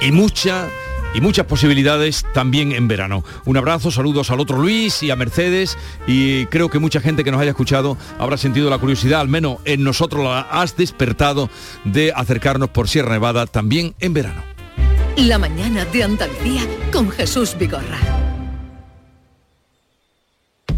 y 0.00 0.12
mucha 0.12 0.68
y 1.16 1.20
muchas 1.22 1.46
posibilidades 1.46 2.26
también 2.34 2.72
en 2.72 2.88
verano. 2.88 3.24
Un 3.46 3.56
abrazo, 3.56 3.90
saludos 3.90 4.30
al 4.30 4.38
otro 4.38 4.58
Luis 4.58 5.02
y 5.02 5.10
a 5.10 5.16
Mercedes 5.16 5.78
y 6.06 6.44
creo 6.46 6.68
que 6.68 6.78
mucha 6.78 7.00
gente 7.00 7.24
que 7.24 7.30
nos 7.30 7.40
haya 7.40 7.50
escuchado 7.50 7.96
habrá 8.18 8.36
sentido 8.36 8.68
la 8.68 8.78
curiosidad, 8.78 9.22
al 9.22 9.28
menos 9.28 9.58
en 9.64 9.82
nosotros 9.82 10.22
la 10.22 10.40
has 10.40 10.76
despertado 10.76 11.48
de 11.84 12.12
acercarnos 12.14 12.68
por 12.68 12.88
Sierra 12.88 13.12
Nevada 13.12 13.46
también 13.46 13.94
en 13.98 14.12
verano. 14.12 14.42
La 15.16 15.38
mañana 15.38 15.86
de 15.86 16.02
Andalucía 16.02 16.62
con 16.92 17.10
Jesús 17.10 17.56
Vigorra. 17.58 18.15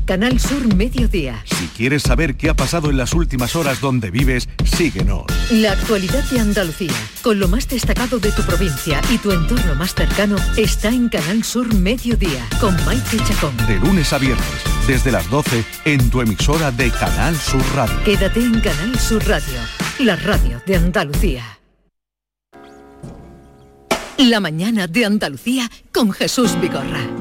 Canal 0.09 0.41
Sur 0.41 0.75
Mediodía. 0.75 1.45
Si 1.45 1.67
quieres 1.77 2.03
saber 2.03 2.35
qué 2.37 2.49
ha 2.49 2.55
pasado 2.55 2.89
en 2.89 2.97
las 2.97 3.13
últimas 3.13 3.55
horas 3.55 3.83
donde 3.83 4.11
vives, 4.11 4.49
síguenos. 4.65 5.25
La 5.51 5.73
actualidad 5.73 6.25
de 6.31 6.41
Andalucía, 6.41 6.95
con 7.21 7.39
lo 7.39 7.47
más 7.47 7.69
destacado 7.69 8.19
de 8.19 8.33
tu 8.33 8.41
provincia 8.41 9.03
y 9.11 9.19
tu 9.19 9.33
entorno 9.33 9.75
más 9.75 9.95
cercano, 9.95 10.37
está 10.57 10.89
en 10.89 11.11
Canal 11.11 11.45
Sur 11.45 11.75
Mediodía, 11.75 12.43
con 12.59 12.75
Maite 12.87 13.19
Chacón. 13.19 13.55
De 13.67 13.79
lunes 13.81 14.11
a 14.15 14.19
viernes, 14.19 14.49
desde 14.87 15.13
las 15.13 15.29
12, 15.29 15.63
en 15.85 16.09
tu 16.09 16.23
emisora 16.23 16.71
de 16.71 16.91
Canal 16.91 17.37
Sur 17.37 17.63
Radio. 17.75 18.03
Quédate 18.07 18.41
en 18.41 18.61
Canal 18.61 18.99
Sur 18.99 19.23
Radio, 19.29 19.61
la 19.99 20.17
radio 20.17 20.63
de 20.65 20.77
Andalucía. 20.77 21.45
La 24.17 24.41
mañana 24.41 24.87
de 24.87 25.05
Andalucía 25.05 25.71
con 25.93 26.13
Jesús 26.13 26.59
Vigorra. 26.63 27.18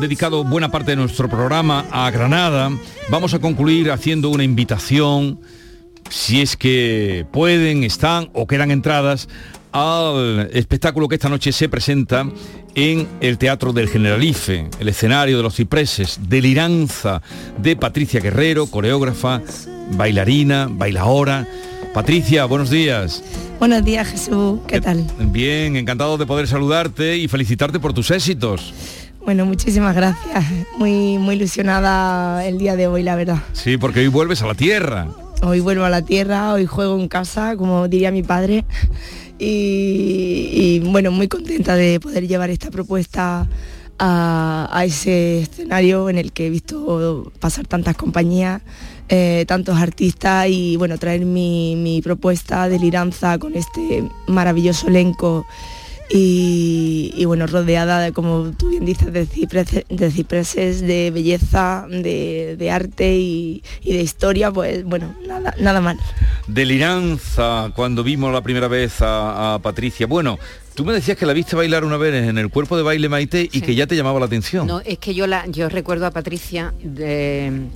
Dedicado 0.00 0.44
buena 0.44 0.70
parte 0.70 0.92
de 0.92 0.96
nuestro 0.96 1.28
programa 1.28 1.84
a 1.90 2.10
Granada, 2.10 2.70
vamos 3.08 3.34
a 3.34 3.38
concluir 3.38 3.90
haciendo 3.90 4.30
una 4.30 4.44
invitación, 4.44 5.40
si 6.10 6.40
es 6.40 6.56
que 6.56 7.26
pueden, 7.32 7.84
están 7.84 8.30
o 8.32 8.46
quedan 8.46 8.70
entradas, 8.70 9.28
al 9.72 10.48
espectáculo 10.52 11.08
que 11.08 11.16
esta 11.16 11.28
noche 11.28 11.52
se 11.52 11.68
presenta 11.68 12.26
en 12.74 13.08
el 13.20 13.38
Teatro 13.38 13.72
del 13.72 13.88
Generalife, 13.88 14.68
el 14.78 14.88
escenario 14.88 15.36
de 15.36 15.42
los 15.42 15.56
cipreses, 15.56 16.20
Deliranza 16.28 17.20
de 17.58 17.76
Patricia 17.76 18.20
Guerrero, 18.20 18.66
coreógrafa, 18.66 19.42
bailarina, 19.92 20.68
bailaora. 20.70 21.46
Patricia, 21.92 22.44
buenos 22.44 22.70
días. 22.70 23.22
Buenos 23.58 23.84
días 23.84 24.06
Jesús, 24.06 24.60
¿qué 24.68 24.80
tal? 24.80 25.04
Bien, 25.18 25.74
encantado 25.76 26.16
de 26.16 26.26
poder 26.26 26.46
saludarte 26.46 27.16
y 27.16 27.26
felicitarte 27.26 27.80
por 27.80 27.92
tus 27.92 28.10
éxitos. 28.12 28.72
Bueno, 29.28 29.44
muchísimas 29.44 29.94
gracias. 29.94 30.42
Muy, 30.78 31.18
muy 31.18 31.34
ilusionada 31.34 32.46
el 32.46 32.56
día 32.56 32.76
de 32.76 32.86
hoy, 32.86 33.02
la 33.02 33.14
verdad. 33.14 33.36
Sí, 33.52 33.76
porque 33.76 34.00
hoy 34.00 34.08
vuelves 34.08 34.40
a 34.40 34.46
la 34.46 34.54
tierra. 34.54 35.06
Hoy 35.42 35.60
vuelvo 35.60 35.84
a 35.84 35.90
la 35.90 36.00
tierra, 36.00 36.54
hoy 36.54 36.64
juego 36.64 36.98
en 36.98 37.08
casa, 37.08 37.54
como 37.58 37.88
diría 37.88 38.10
mi 38.10 38.22
padre. 38.22 38.64
Y, 39.38 40.48
y, 40.50 40.80
bueno, 40.80 41.10
muy 41.10 41.28
contenta 41.28 41.76
de 41.76 42.00
poder 42.00 42.26
llevar 42.26 42.48
esta 42.48 42.70
propuesta 42.70 43.46
a, 43.98 44.68
a 44.72 44.84
ese 44.86 45.42
escenario 45.42 46.08
en 46.08 46.16
el 46.16 46.32
que 46.32 46.46
he 46.46 46.50
visto 46.50 47.30
pasar 47.38 47.66
tantas 47.66 47.98
compañías, 47.98 48.62
eh, 49.10 49.44
tantos 49.46 49.76
artistas 49.76 50.46
y 50.48 50.78
bueno, 50.78 50.96
traer 50.96 51.26
mi, 51.26 51.76
mi 51.76 52.00
propuesta 52.00 52.66
de 52.70 52.78
liranza 52.78 53.38
con 53.38 53.54
este 53.56 54.08
maravilloso 54.26 54.88
elenco 54.88 55.44
y, 56.10 57.12
y, 57.14 57.24
bueno, 57.26 57.46
rodeada 57.46 58.00
de, 58.00 58.12
como 58.12 58.52
tú 58.52 58.70
bien 58.70 58.84
dices, 58.84 59.12
de 59.12 59.26
cipreses, 59.26 59.84
de, 59.88 60.10
cipreses, 60.10 60.80
de 60.80 61.10
belleza, 61.10 61.86
de, 61.88 62.56
de 62.58 62.70
arte 62.70 63.16
y, 63.16 63.62
y, 63.82 63.92
de 63.92 64.02
historia, 64.02 64.50
pues 64.50 64.84
bueno, 64.84 65.14
nada, 65.26 65.54
nada 65.60 65.80
mal. 65.80 65.98
Deliranza, 66.46 67.72
cuando 67.76 68.02
vimos 68.02 68.32
la 68.32 68.40
primera 68.40 68.68
vez 68.68 69.02
a, 69.02 69.54
a, 69.54 69.58
Patricia. 69.58 70.06
Bueno, 70.06 70.38
tú 70.74 70.84
me 70.84 70.94
decías 70.94 71.18
que 71.18 71.26
la 71.26 71.34
viste 71.34 71.56
bailar 71.56 71.84
una 71.84 71.98
vez 71.98 72.14
en 72.26 72.38
el 72.38 72.48
cuerpo 72.48 72.76
de 72.76 72.82
baile 72.82 73.08
Maite 73.08 73.42
y 73.42 73.58
sí. 73.58 73.60
que 73.60 73.74
ya 73.74 73.86
te 73.86 73.94
llamaba 73.94 74.18
la 74.18 74.26
atención. 74.26 74.66
No, 74.66 74.80
es 74.80 74.98
que 74.98 75.14
yo, 75.14 75.26
la, 75.26 75.46
yo 75.46 75.68
recuerdo 75.68 76.06
a 76.06 76.10
Patricia 76.10 76.72
de... 76.82 77.68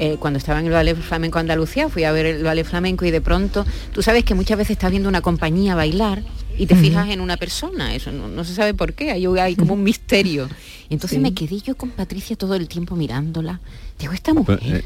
Eh, 0.00 0.16
cuando 0.20 0.38
estaba 0.38 0.60
en 0.60 0.66
el 0.66 0.72
Ballet 0.72 0.96
Flamenco 0.96 1.40
Andalucía, 1.40 1.88
fui 1.88 2.04
a 2.04 2.12
ver 2.12 2.24
el 2.24 2.44
Ballet 2.44 2.64
Flamenco 2.64 3.04
y 3.04 3.10
de 3.10 3.20
pronto, 3.20 3.66
tú 3.92 4.00
sabes 4.00 4.22
que 4.22 4.34
muchas 4.34 4.56
veces 4.56 4.72
estás 4.72 4.92
viendo 4.92 5.08
una 5.08 5.22
compañía 5.22 5.74
bailar 5.74 6.22
y 6.58 6.66
te 6.66 6.74
fijas 6.74 7.08
en 7.08 7.20
una 7.20 7.36
persona, 7.36 7.94
eso 7.94 8.10
no, 8.10 8.44
se 8.44 8.54
sabe 8.54 8.74
por 8.74 8.92
qué, 8.92 9.12
hay, 9.12 9.24
hay 9.26 9.54
como 9.54 9.74
un 9.74 9.82
misterio. 9.84 10.48
Y 10.90 10.94
entonces 10.94 11.20
me 11.20 11.32
quedé 11.32 11.60
yo 11.60 11.76
con 11.76 11.90
Patricia 11.90 12.34
todo 12.34 12.54
el 12.54 12.66
tiempo 12.66 12.96
mirándola. 12.96 13.60
Digo, 13.98 14.12
esta 14.12 14.34
mujer, 14.34 14.58
eh, 14.62 14.84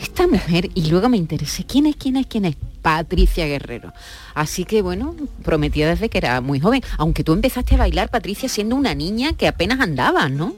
esta 0.00 0.26
mujer, 0.26 0.70
y 0.74 0.90
luego 0.90 1.08
me 1.08 1.16
interesé, 1.16 1.64
¿quién 1.64 1.86
es, 1.86 1.96
quién 1.96 2.16
es, 2.16 2.26
quién 2.26 2.44
es? 2.44 2.56
Patricia 2.82 3.46
Guerrero. 3.46 3.92
Así 4.34 4.64
que 4.64 4.80
bueno, 4.80 5.14
prometía 5.42 5.88
desde 5.88 6.08
que 6.08 6.18
era 6.18 6.40
muy 6.40 6.60
joven, 6.60 6.82
aunque 6.96 7.22
tú 7.24 7.32
empezaste 7.32 7.74
a 7.74 7.78
bailar, 7.78 8.10
Patricia, 8.10 8.48
siendo 8.48 8.76
una 8.76 8.94
niña 8.94 9.34
que 9.34 9.46
apenas 9.46 9.80
andaba, 9.80 10.28
¿no? 10.28 10.54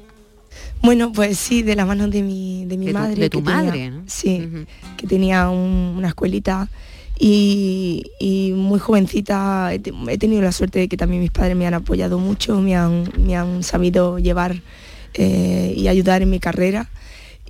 Bueno, 0.82 1.12
pues 1.12 1.38
sí, 1.38 1.62
de 1.62 1.74
la 1.74 1.86
mano 1.86 2.08
de 2.08 2.22
mi, 2.22 2.66
de 2.66 2.76
mi 2.76 2.92
madre. 2.92 3.14
de 3.14 3.30
tu 3.30 3.40
madre, 3.40 3.90
¿no? 3.90 4.02
Sí, 4.06 4.48
que 4.96 5.06
tenía 5.06 5.48
una 5.48 6.08
escuelita 6.08 6.68
y, 7.18 8.52
muy 8.56 8.78
jovencita 8.78 9.72
he, 9.72 9.78
tenido 10.18 10.42
la 10.42 10.52
suerte 10.52 10.80
de 10.80 10.88
que 10.88 10.96
también 10.96 11.22
mis 11.22 11.30
padres 11.30 11.56
me 11.56 11.66
han 11.66 11.74
apoyado 11.74 12.18
mucho, 12.18 12.60
me 12.60 12.76
han, 12.76 13.10
me 13.18 13.36
han 13.36 13.62
sabido 13.62 14.18
llevar 14.18 14.60
eh, 15.14 15.74
y 15.76 15.88
ayudar 15.88 16.22
en 16.22 16.30
mi 16.30 16.40
carrera. 16.40 16.88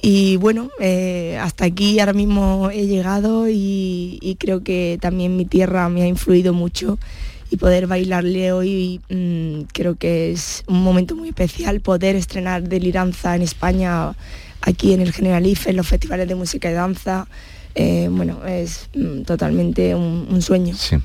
Y 0.04 0.36
bueno, 0.36 0.70
eh, 0.80 1.38
hasta 1.40 1.64
aquí 1.64 2.00
ahora 2.00 2.12
mismo 2.12 2.70
he 2.70 2.86
llegado 2.88 3.48
y, 3.48 4.36
creo 4.40 4.64
que 4.64 4.98
también 5.00 5.36
mi 5.36 5.44
tierra 5.44 5.88
me 5.88 6.02
ha 6.02 6.06
influido 6.08 6.52
mucho 6.52 6.98
y 7.50 7.56
poder 7.56 7.86
bailarle 7.86 8.50
hoy 8.50 9.00
mm, 9.10 9.64
creo 9.72 9.94
que 9.94 10.32
es 10.32 10.64
un 10.66 10.82
momento 10.82 11.14
muy 11.14 11.28
especial 11.28 11.80
poder 11.80 12.16
estrenar 12.16 12.68
Deliranza 12.68 13.36
en 13.36 13.42
España 13.42 14.14
aquí 14.62 14.92
en 14.92 15.02
el 15.02 15.12
Generalife, 15.12 15.70
en 15.70 15.76
los 15.76 15.86
festivales 15.86 16.26
de 16.26 16.34
música 16.34 16.68
y 16.68 16.74
danza. 16.74 17.28
Eh, 17.74 18.08
bueno, 18.10 18.44
es 18.46 18.88
mm, 18.94 19.22
totalmente 19.22 19.94
un, 19.94 20.42
sueño. 20.42 20.74
Sí. 20.76 20.96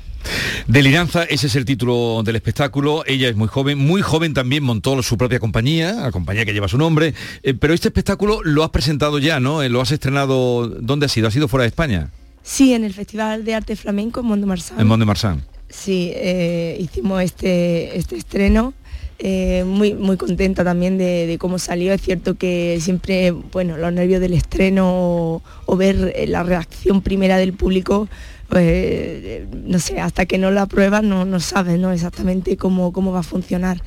Deliranza, 0.66 1.24
ese 1.24 1.46
es 1.46 1.56
el 1.56 1.64
título 1.64 2.22
del 2.22 2.36
espectáculo. 2.36 3.04
Ella 3.06 3.28
es 3.28 3.36
muy 3.36 3.48
joven, 3.48 3.78
muy 3.78 4.02
joven 4.02 4.34
también 4.34 4.62
montó 4.62 5.00
su 5.02 5.16
propia 5.16 5.38
compañía, 5.38 5.92
la 5.92 6.10
compañía 6.10 6.44
que 6.44 6.52
lleva 6.52 6.68
su 6.68 6.76
nombre. 6.76 7.14
Eh, 7.42 7.54
pero 7.54 7.72
este 7.72 7.88
espectáculo 7.88 8.40
lo 8.42 8.64
has 8.64 8.70
presentado 8.70 9.18
ya, 9.18 9.40
¿no? 9.40 9.62
Eh, 9.62 9.68
lo 9.68 9.80
has 9.80 9.92
estrenado. 9.92 10.68
¿Dónde 10.68 11.06
ha 11.06 11.08
sido? 11.08 11.28
¿Ha 11.28 11.30
sido 11.30 11.48
fuera 11.48 11.62
de 11.62 11.68
España? 11.68 12.10
Sí, 12.42 12.74
en 12.74 12.84
el 12.84 12.94
Festival 12.94 13.44
de 13.44 13.54
Arte 13.54 13.76
Flamenco 13.76 14.20
en 14.20 14.26
Mont 14.26 14.40
de 14.40 14.46
Marsan. 14.46 14.80
En 14.80 14.86
Mont 14.86 15.00
de 15.00 15.06
Marsan. 15.06 15.44
Sí, 15.68 16.12
eh, 16.14 16.76
hicimos 16.80 17.22
este, 17.22 17.96
este 17.96 18.16
estreno. 18.16 18.74
Eh, 19.20 19.64
muy, 19.66 19.94
muy 19.94 20.16
contenta 20.16 20.62
también 20.62 20.96
de, 20.96 21.36
cómo 21.40 21.58
salió. 21.58 21.92
Es 21.92 22.02
cierto 22.02 22.36
que 22.36 22.78
siempre, 22.80 23.32
bueno, 23.32 23.76
los 23.76 23.92
nervios 23.92 24.20
del 24.20 24.34
estreno 24.34 25.42
o, 25.66 25.76
ver 25.76 26.12
eh, 26.14 26.26
la 26.26 26.44
reacción 26.44 27.02
primera 27.02 27.36
del 27.36 27.52
público, 27.52 28.08
pues, 28.48 29.42
no 29.52 29.78
sé, 29.80 30.00
hasta 30.00 30.26
que 30.26 30.38
no 30.38 30.50
la 30.50 30.66
pruebas 30.66 31.02
no, 31.02 31.24
no 31.24 31.40
sabes 31.40 31.78
¿no? 31.78 31.92
exactamente 31.92 32.56
cómo, 32.56 32.92
cómo 32.92 33.12
va 33.12 33.20
a 33.20 33.24
funcionar. 33.24 33.82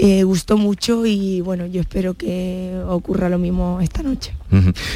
Eh, 0.00 0.22
gustó 0.22 0.56
mucho 0.56 1.04
y 1.06 1.40
bueno, 1.40 1.66
yo 1.66 1.80
espero 1.80 2.14
que 2.14 2.80
ocurra 2.86 3.28
lo 3.28 3.36
mismo 3.36 3.80
esta 3.82 4.04
noche. 4.04 4.32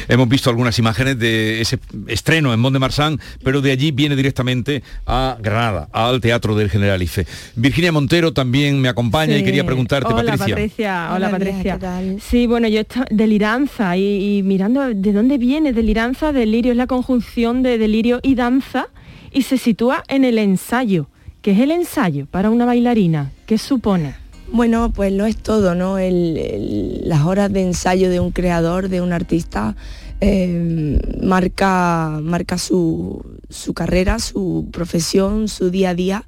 Hemos 0.07 0.29
visto 0.29 0.49
algunas 0.49 0.79
imágenes 0.79 1.19
de 1.19 1.59
ese 1.59 1.77
estreno 2.07 2.53
en 2.53 2.59
Mont 2.61 2.73
de 2.73 2.79
Marsan, 2.79 3.19
pero 3.43 3.59
de 3.59 3.71
allí 3.71 3.91
viene 3.91 4.15
directamente 4.15 4.81
a 5.05 5.37
Granada, 5.41 5.89
al 5.91 6.21
Teatro 6.21 6.55
del 6.55 6.69
Generalife. 6.69 7.27
Virginia 7.57 7.91
Montero 7.91 8.31
también 8.31 8.79
me 8.79 8.87
acompaña 8.87 9.37
y 9.37 9.43
quería 9.43 9.65
preguntarte, 9.65 10.13
hola, 10.13 10.37
Patricia. 10.37 11.11
Hola, 11.13 11.29
Patricia. 11.29 11.77
Sí, 12.21 12.47
bueno, 12.47 12.69
yo 12.69 12.79
estoy 12.79 13.03
deliranza 13.11 13.97
y, 13.97 14.37
y 14.37 14.43
mirando 14.43 14.93
de 14.93 15.11
dónde 15.11 15.37
viene 15.37 15.73
deliranza, 15.73 16.31
delirio 16.31 16.71
es 16.71 16.77
la 16.77 16.87
conjunción 16.87 17.61
de 17.61 17.77
delirio 17.77 18.21
y 18.23 18.35
danza 18.35 18.87
y 19.33 19.41
se 19.41 19.57
sitúa 19.57 20.03
en 20.07 20.23
el 20.23 20.37
ensayo. 20.37 21.09
¿Qué 21.41 21.51
es 21.51 21.59
el 21.59 21.71
ensayo 21.71 22.25
para 22.27 22.49
una 22.49 22.63
bailarina? 22.63 23.31
¿Qué 23.45 23.57
supone? 23.57 24.22
Bueno, 24.53 24.91
pues 24.93 25.11
lo 25.11 25.25
es 25.25 25.35
todo, 25.35 25.73
¿no? 25.73 25.97
las 25.97 27.21
horas 27.21 27.51
de 27.51 27.63
ensayo 27.63 28.11
de 28.11 28.19
un 28.19 28.29
creador, 28.29 28.87
de 28.87 29.01
un 29.01 29.11
artista, 29.11 29.75
eh, 30.21 30.99
marca, 31.23 32.19
marca 32.21 32.59
su, 32.59 33.25
carrera, 33.73 34.19
su 34.19 34.69
profesión, 34.71 35.47
su 35.47 35.71
día 35.71 35.89
a 35.89 35.95
día. 35.95 36.23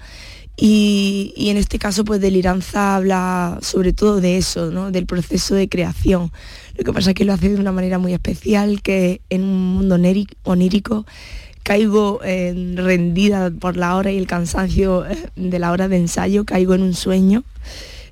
Y, 0.58 1.36
en 1.38 1.58
este 1.58 1.78
caso, 1.78 2.04
pues 2.04 2.20
Deliranza 2.20 2.96
habla 2.96 3.60
sobre 3.62 3.94
todo 3.94 4.20
de 4.20 4.38
eso, 4.38 4.72
¿no? 4.72 4.90
del 4.90 5.06
proceso 5.06 5.54
de 5.54 5.70
creación. 5.70 6.32
Lo 6.76 6.84
que 6.84 6.94
pasa 6.94 7.12
es 7.12 7.16
que 7.16 7.26
lo 7.26 7.34
hace 7.34 7.50
de 7.50 7.62
una 7.62 7.72
manera 7.72 8.00
muy 8.00 8.14
especial, 8.16 8.82
que 8.82 9.22
en 9.30 9.44
un 9.44 9.76
mundo 9.76 10.00
onírico 10.46 11.06
caigo 11.62 12.22
eh, 12.24 12.74
rendida 12.76 13.52
por 13.52 13.78
la 13.78 13.96
hora 13.96 14.12
y 14.12 14.18
el 14.18 14.26
cansancio 14.26 15.06
eh, 15.06 15.30
de 15.36 15.60
la 15.60 15.72
hora 15.72 15.88
de 15.88 15.98
ensayo, 15.98 16.44
caigo 16.44 16.74
en 16.74 16.82
un 16.82 16.96
sueño 16.96 17.44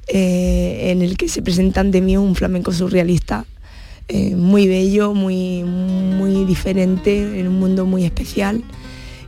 eh, 0.08 0.92
en 0.92 1.02
el 1.02 1.18
que 1.18 1.30
se 1.30 1.42
presentan 1.42 1.92
de 1.92 2.02
mí 2.02 2.18
un 2.18 2.36
flamenco 2.36 2.72
surrealista 2.72 3.46
eh, 4.10 4.36
muy 4.36 4.68
bello, 4.68 5.14
muy, 5.14 5.64
muy 5.64 6.44
diferente, 6.44 7.40
en 7.40 7.48
un 7.48 7.60
mundo 7.60 7.86
muy 7.86 8.04
especial. 8.04 8.64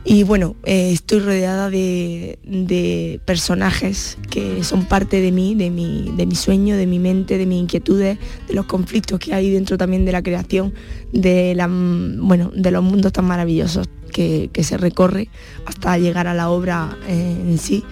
Y 0.04 0.22
bueno, 0.22 0.54
eh, 0.64 0.90
estoy 0.92 1.18
rodeada 1.20 1.68
de, 1.70 3.20
personajes 3.24 4.18
que 4.30 4.62
son 4.62 4.84
parte 4.84 5.20
de 5.20 5.32
mí, 5.32 5.54
de 5.54 5.70
mi, 5.70 6.12
de 6.16 6.26
mi 6.26 6.36
sueño, 6.36 6.76
de 6.76 6.86
mi 6.86 6.98
mente, 6.98 7.38
de 7.38 7.46
mis 7.46 7.58
inquietudes, 7.58 8.18
de 8.46 8.54
los 8.54 8.66
conflictos 8.66 9.18
que 9.18 9.34
hay 9.34 9.50
dentro 9.50 9.78
también 9.78 10.04
de 10.04 10.12
la 10.12 10.22
creación, 10.22 10.74
de, 11.12 11.54
la, 11.56 11.68
bueno, 11.68 12.52
de 12.54 12.70
los 12.70 12.84
mundos 12.84 13.12
tan 13.12 13.24
maravillosos 13.24 13.88
que, 14.12 14.50
que 14.52 14.62
se 14.62 14.76
recorre 14.76 15.28
hasta 15.64 15.98
llegar 15.98 16.28
a 16.28 16.34
la 16.34 16.50
obra 16.50 16.96
en 17.08 17.58
sí. 17.58 17.82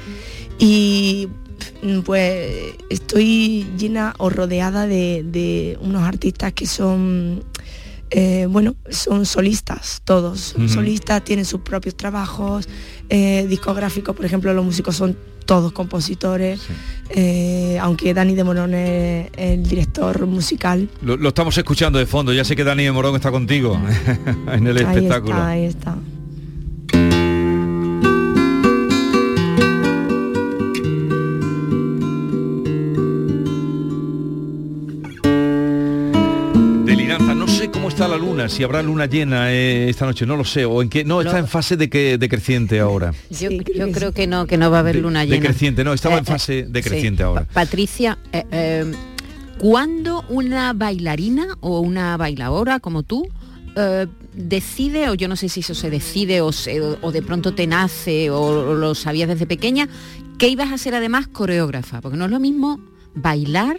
Y 0.59 1.28
pues 2.05 2.75
estoy 2.91 3.67
llena 3.79 4.15
o 4.19 4.31
rodeada 4.31 4.87
de, 4.87 5.79
unos 5.81 6.03
artistas 6.03 6.53
que 6.53 6.67
son 6.67 7.45
eh, 8.11 8.47
bueno, 8.49 8.77
son 8.91 9.27
solistas, 9.27 10.01
todos. 10.05 10.55
Solistas, 10.69 11.25
tienen 11.25 11.45
sus 11.45 11.63
propios 11.63 11.97
trabajos, 11.97 12.69
eh, 13.09 13.47
discográficos, 13.49 14.15
por 14.15 14.25
ejemplo, 14.25 14.55
los 14.55 14.65
músicos 14.65 14.95
son 14.95 15.17
todos 15.45 15.73
compositores, 15.73 16.61
eh, 17.11 17.79
aunque 17.81 18.15
Dani 18.15 18.35
de 18.35 18.45
Morón 18.45 18.75
es 18.75 19.31
el 19.37 19.63
director 19.65 20.27
musical. 20.27 20.89
Lo, 21.03 21.29
estamos 21.29 21.57
escuchando 21.59 21.99
de 21.99 22.07
fondo, 22.07 22.33
ya 22.33 22.45
sé 22.45 22.57
que 22.57 22.65
Dani 22.65 22.85
de 22.85 22.93
Morón 22.93 23.17
está 23.17 23.31
contigo 23.31 23.81
en 24.53 24.67
el 24.67 24.77
espectáculo. 24.79 25.43
ahí 25.43 25.65
está. 25.65 25.97
Está 37.95 38.09
la 38.09 38.17
luna? 38.17 38.49
Si 38.49 38.65
habrá 38.65 38.83
luna 38.83 39.07
llena 39.07 39.53
eh, 39.53 39.89
esta 39.89 40.05
noche, 40.05 40.27
no 40.27 40.37
lo 40.37 40.45
sé. 40.45 40.65
O 40.65 40.83
en 40.83 40.89
qué. 40.89 41.05
No, 41.05 41.21
está 41.21 41.39
en 41.39 41.47
fase 41.47 41.77
de 41.77 41.89
que 41.89 42.19
decreciente 42.19 42.81
ahora. 42.81 43.15
Yo, 43.31 43.49
creo 43.93 44.13
que 44.13 44.27
no, 44.27 44.47
que 44.47 44.59
no 44.59 44.71
va 44.71 44.79
a 44.79 44.81
haber 44.81 44.97
luna 44.97 45.25
llena. 45.25 45.37
Decreciente, 45.37 45.85
no, 45.85 45.93
estaba 45.93 46.17
en 46.17 46.25
eh, 46.25 46.27
fase 46.27 46.59
eh, 46.61 46.67
decreciente 46.69 47.23
ahora. 47.23 47.47
Patricia, 47.53 48.19
eh, 48.33 48.93
¿cuándo 49.59 50.25
una 50.29 50.73
bailarina 50.73 51.57
o 51.61 51.81
una 51.81 52.17
bailadora 52.17 52.81
como 52.81 53.03
tú 53.05 53.29
decide, 54.35 55.09
o 55.09 55.15
yo 55.15 55.27
no 55.27 55.35
sé 55.35 55.49
si 55.49 55.61
eso 55.61 55.75
se 55.75 55.91
decide 55.91 56.41
o, 56.41 56.51
o 57.01 57.13
de 57.13 57.23
pronto 57.23 57.55
te 57.55 57.67
nace 57.67 58.31
o, 58.31 58.73
lo 58.73 58.95
sabías 58.95 59.29
desde 59.29 59.47
pequeña, 59.47 59.89
que 60.39 60.49
ibas 60.49 60.73
a 60.73 60.79
ser 60.79 60.95
además 60.95 61.27
coreógrafa? 61.27 62.01
Porque 62.01 62.17
no 62.17 62.27
es 62.27 62.31
lo 62.31 62.39
mismo 62.39 62.81
bailar, 63.17 63.79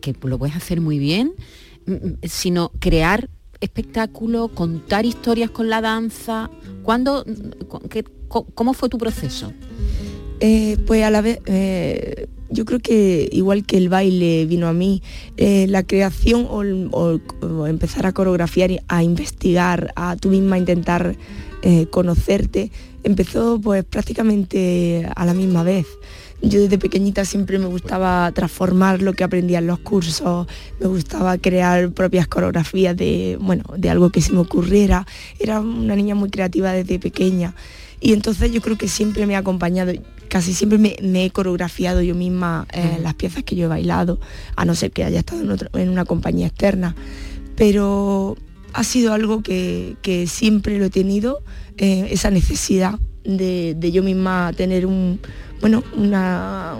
que 0.00 0.14
lo 0.22 0.38
puedes 0.38 0.54
hacer 0.54 0.80
muy 0.80 1.00
bien, 1.00 1.32
sino 2.22 2.70
crear 2.78 3.28
espectáculo, 3.60 4.48
contar 4.48 5.04
historias 5.04 5.50
con 5.50 5.68
la 5.68 5.80
danza. 5.80 6.50
¿Cuándo, 6.82 7.24
¿Cómo 8.28 8.74
fue 8.74 8.88
tu 8.88 8.98
proceso? 8.98 9.52
Eh, 10.40 10.76
pues 10.86 11.02
a 11.02 11.10
la 11.10 11.20
vez, 11.20 11.40
eh, 11.46 12.28
yo 12.50 12.64
creo 12.64 12.78
que 12.78 13.28
igual 13.32 13.64
que 13.64 13.76
el 13.76 13.88
baile 13.88 14.46
vino 14.46 14.68
a 14.68 14.72
mí, 14.72 15.02
eh, 15.36 15.66
la 15.68 15.82
creación 15.82 16.46
o, 16.48 17.66
empezar 17.66 18.06
a 18.06 18.12
coreografiar, 18.12 18.70
a 18.88 19.02
investigar, 19.02 19.92
a 19.96 20.16
tú 20.16 20.28
misma 20.30 20.58
intentar 20.58 21.16
conocerte, 21.90 22.70
empezó 23.02 23.60
pues 23.60 23.84
prácticamente 23.84 25.08
a 25.16 25.26
la 25.26 25.34
misma 25.34 25.64
vez. 25.64 25.86
Yo 26.40 26.60
desde 26.60 26.78
pequeñita 26.78 27.24
siempre 27.24 27.58
me 27.58 27.66
gustaba 27.66 28.30
transformar 28.32 29.02
lo 29.02 29.12
que 29.12 29.24
aprendía 29.24 29.58
en 29.58 29.66
los 29.66 29.80
cursos, 29.80 30.46
me 30.78 30.86
gustaba 30.86 31.36
crear 31.36 31.90
propias 31.90 32.28
coreografías 32.28 32.96
de, 32.96 33.36
bueno, 33.40 33.64
de 33.76 33.90
algo 33.90 34.10
que 34.10 34.20
se 34.20 34.32
me 34.32 34.38
ocurriera. 34.38 35.04
Era 35.40 35.60
una 35.60 35.96
niña 35.96 36.14
muy 36.14 36.30
creativa 36.30 36.72
desde 36.72 37.00
pequeña. 37.00 37.54
Y 38.00 38.12
entonces 38.12 38.52
yo 38.52 38.60
creo 38.60 38.78
que 38.78 38.86
siempre 38.86 39.26
me 39.26 39.34
ha 39.34 39.40
acompañado, 39.40 39.92
casi 40.28 40.54
siempre 40.54 40.78
me, 40.78 41.24
he 41.24 41.30
coreografiado 41.30 42.02
yo 42.02 42.14
misma 42.14 42.68
eh, 42.72 42.98
las 43.02 43.14
piezas 43.14 43.42
que 43.42 43.56
yo 43.56 43.64
he 43.64 43.68
bailado, 43.68 44.20
a 44.54 44.64
no 44.64 44.76
ser 44.76 44.92
que 44.92 45.02
haya 45.02 45.18
estado 45.18 45.56
en, 45.74 45.88
una 45.88 46.04
compañía 46.04 46.46
externa. 46.46 46.94
Pero 47.56 48.36
ha 48.72 48.84
sido 48.84 49.12
algo 49.12 49.42
que, 49.42 49.96
siempre 50.28 50.78
lo 50.78 50.84
he 50.84 50.90
tenido, 50.90 51.40
eh, 51.76 52.08
esa 52.10 52.30
necesidad 52.30 53.00
de, 53.24 53.90
yo 53.92 54.04
misma 54.04 54.52
tener 54.56 54.86
un, 54.86 55.20
bueno, 55.60 55.82
una, 55.96 56.76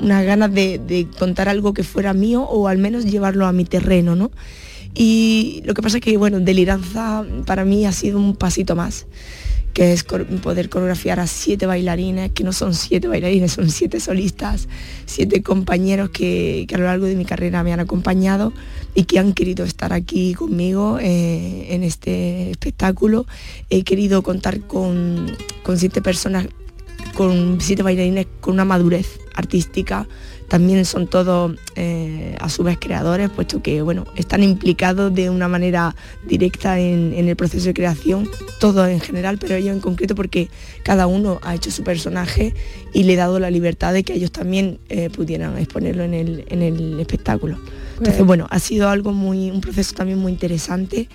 unas 0.00 0.24
ganas 0.24 0.52
de, 0.52 1.08
contar 1.18 1.48
algo 1.48 1.74
que 1.74 1.82
fuera 1.82 2.12
mío 2.12 2.42
o 2.42 2.68
al 2.68 2.78
menos 2.78 3.04
llevarlo 3.04 3.46
a 3.46 3.52
mi 3.52 3.64
terreno, 3.64 4.16
¿no? 4.16 4.30
Y 4.94 5.62
lo 5.64 5.74
que 5.74 5.82
pasa 5.82 5.98
es 5.98 6.02
que, 6.02 6.16
bueno, 6.16 6.40
Deliranza 6.40 7.24
para 7.44 7.64
mí 7.64 7.84
ha 7.84 7.92
sido 7.92 8.18
un 8.18 8.34
pasito 8.34 8.74
más 8.74 9.06
que 9.76 9.92
es 9.92 10.04
poder 10.04 10.70
coreografiar 10.70 11.20
a 11.20 11.26
siete 11.26 11.66
bailarines, 11.66 12.30
que 12.32 12.44
no 12.44 12.54
son 12.54 12.72
siete 12.72 13.08
bailarines, 13.08 13.52
son 13.52 13.68
siete 13.68 14.00
solistas, 14.00 14.68
siete 15.04 15.42
compañeros 15.42 16.08
que, 16.08 16.66
a 16.72 16.78
lo 16.78 16.84
largo 16.84 17.04
de 17.04 17.14
mi 17.14 17.26
carrera 17.26 17.62
me 17.62 17.74
han 17.74 17.80
acompañado 17.80 18.54
y 18.94 19.04
que 19.04 19.18
han 19.18 19.34
querido 19.34 19.66
estar 19.66 19.92
aquí 19.92 20.32
conmigo 20.32 20.98
eh, 20.98 21.66
en 21.74 21.82
este 21.82 22.52
espectáculo. 22.52 23.26
He 23.68 23.82
querido 23.82 24.22
contar 24.22 24.60
con, 24.60 25.36
con 25.62 25.76
siete 25.78 26.00
personas, 26.00 26.48
con 27.16 27.60
siete 27.60 27.82
bailarines 27.82 28.26
con 28.40 28.54
una 28.54 28.66
madurez 28.66 29.18
artística 29.34 30.06
también 30.48 30.84
son 30.84 31.08
todos 31.08 31.58
eh, 31.74 32.36
a 32.40 32.48
su 32.48 32.62
vez 32.62 32.78
creadores, 32.78 33.30
puesto 33.30 33.62
que 33.62 33.82
bueno, 33.82 34.04
están 34.16 34.42
implicados 34.42 35.12
de 35.12 35.28
una 35.30 35.48
manera 35.48 35.96
directa 36.24 36.78
en, 36.78 37.14
el 37.14 37.36
proceso 37.36 37.66
de 37.66 37.74
creación, 37.74 38.28
todos 38.60 38.88
en 38.88 39.00
general, 39.00 39.38
pero 39.38 39.56
ellos 39.56 39.74
en 39.74 39.80
concreto 39.80 40.14
porque 40.14 40.48
cada 40.84 41.06
uno 41.06 41.40
ha 41.42 41.54
hecho 41.54 41.70
su 41.70 41.82
personaje 41.82 42.54
y 42.92 43.04
le 43.04 43.14
he 43.14 43.16
dado 43.16 43.40
la 43.40 43.50
libertad 43.50 43.92
de 43.92 44.04
que 44.04 44.14
ellos 44.14 44.30
también 44.30 44.78
eh, 44.88 45.10
pudieran 45.10 45.58
exponerlo 45.58 46.04
en 46.04 46.14
el, 46.14 47.00
espectáculo. 47.00 47.56
Entonces, 47.92 48.16
pues 48.16 48.26
bueno, 48.26 48.46
ha 48.50 48.58
sido 48.58 48.88
algo 48.88 49.12
muy, 49.12 49.50
un 49.50 49.60
proceso 49.60 49.94
también 49.94 50.18
muy 50.18 50.30
interesante 50.30 51.08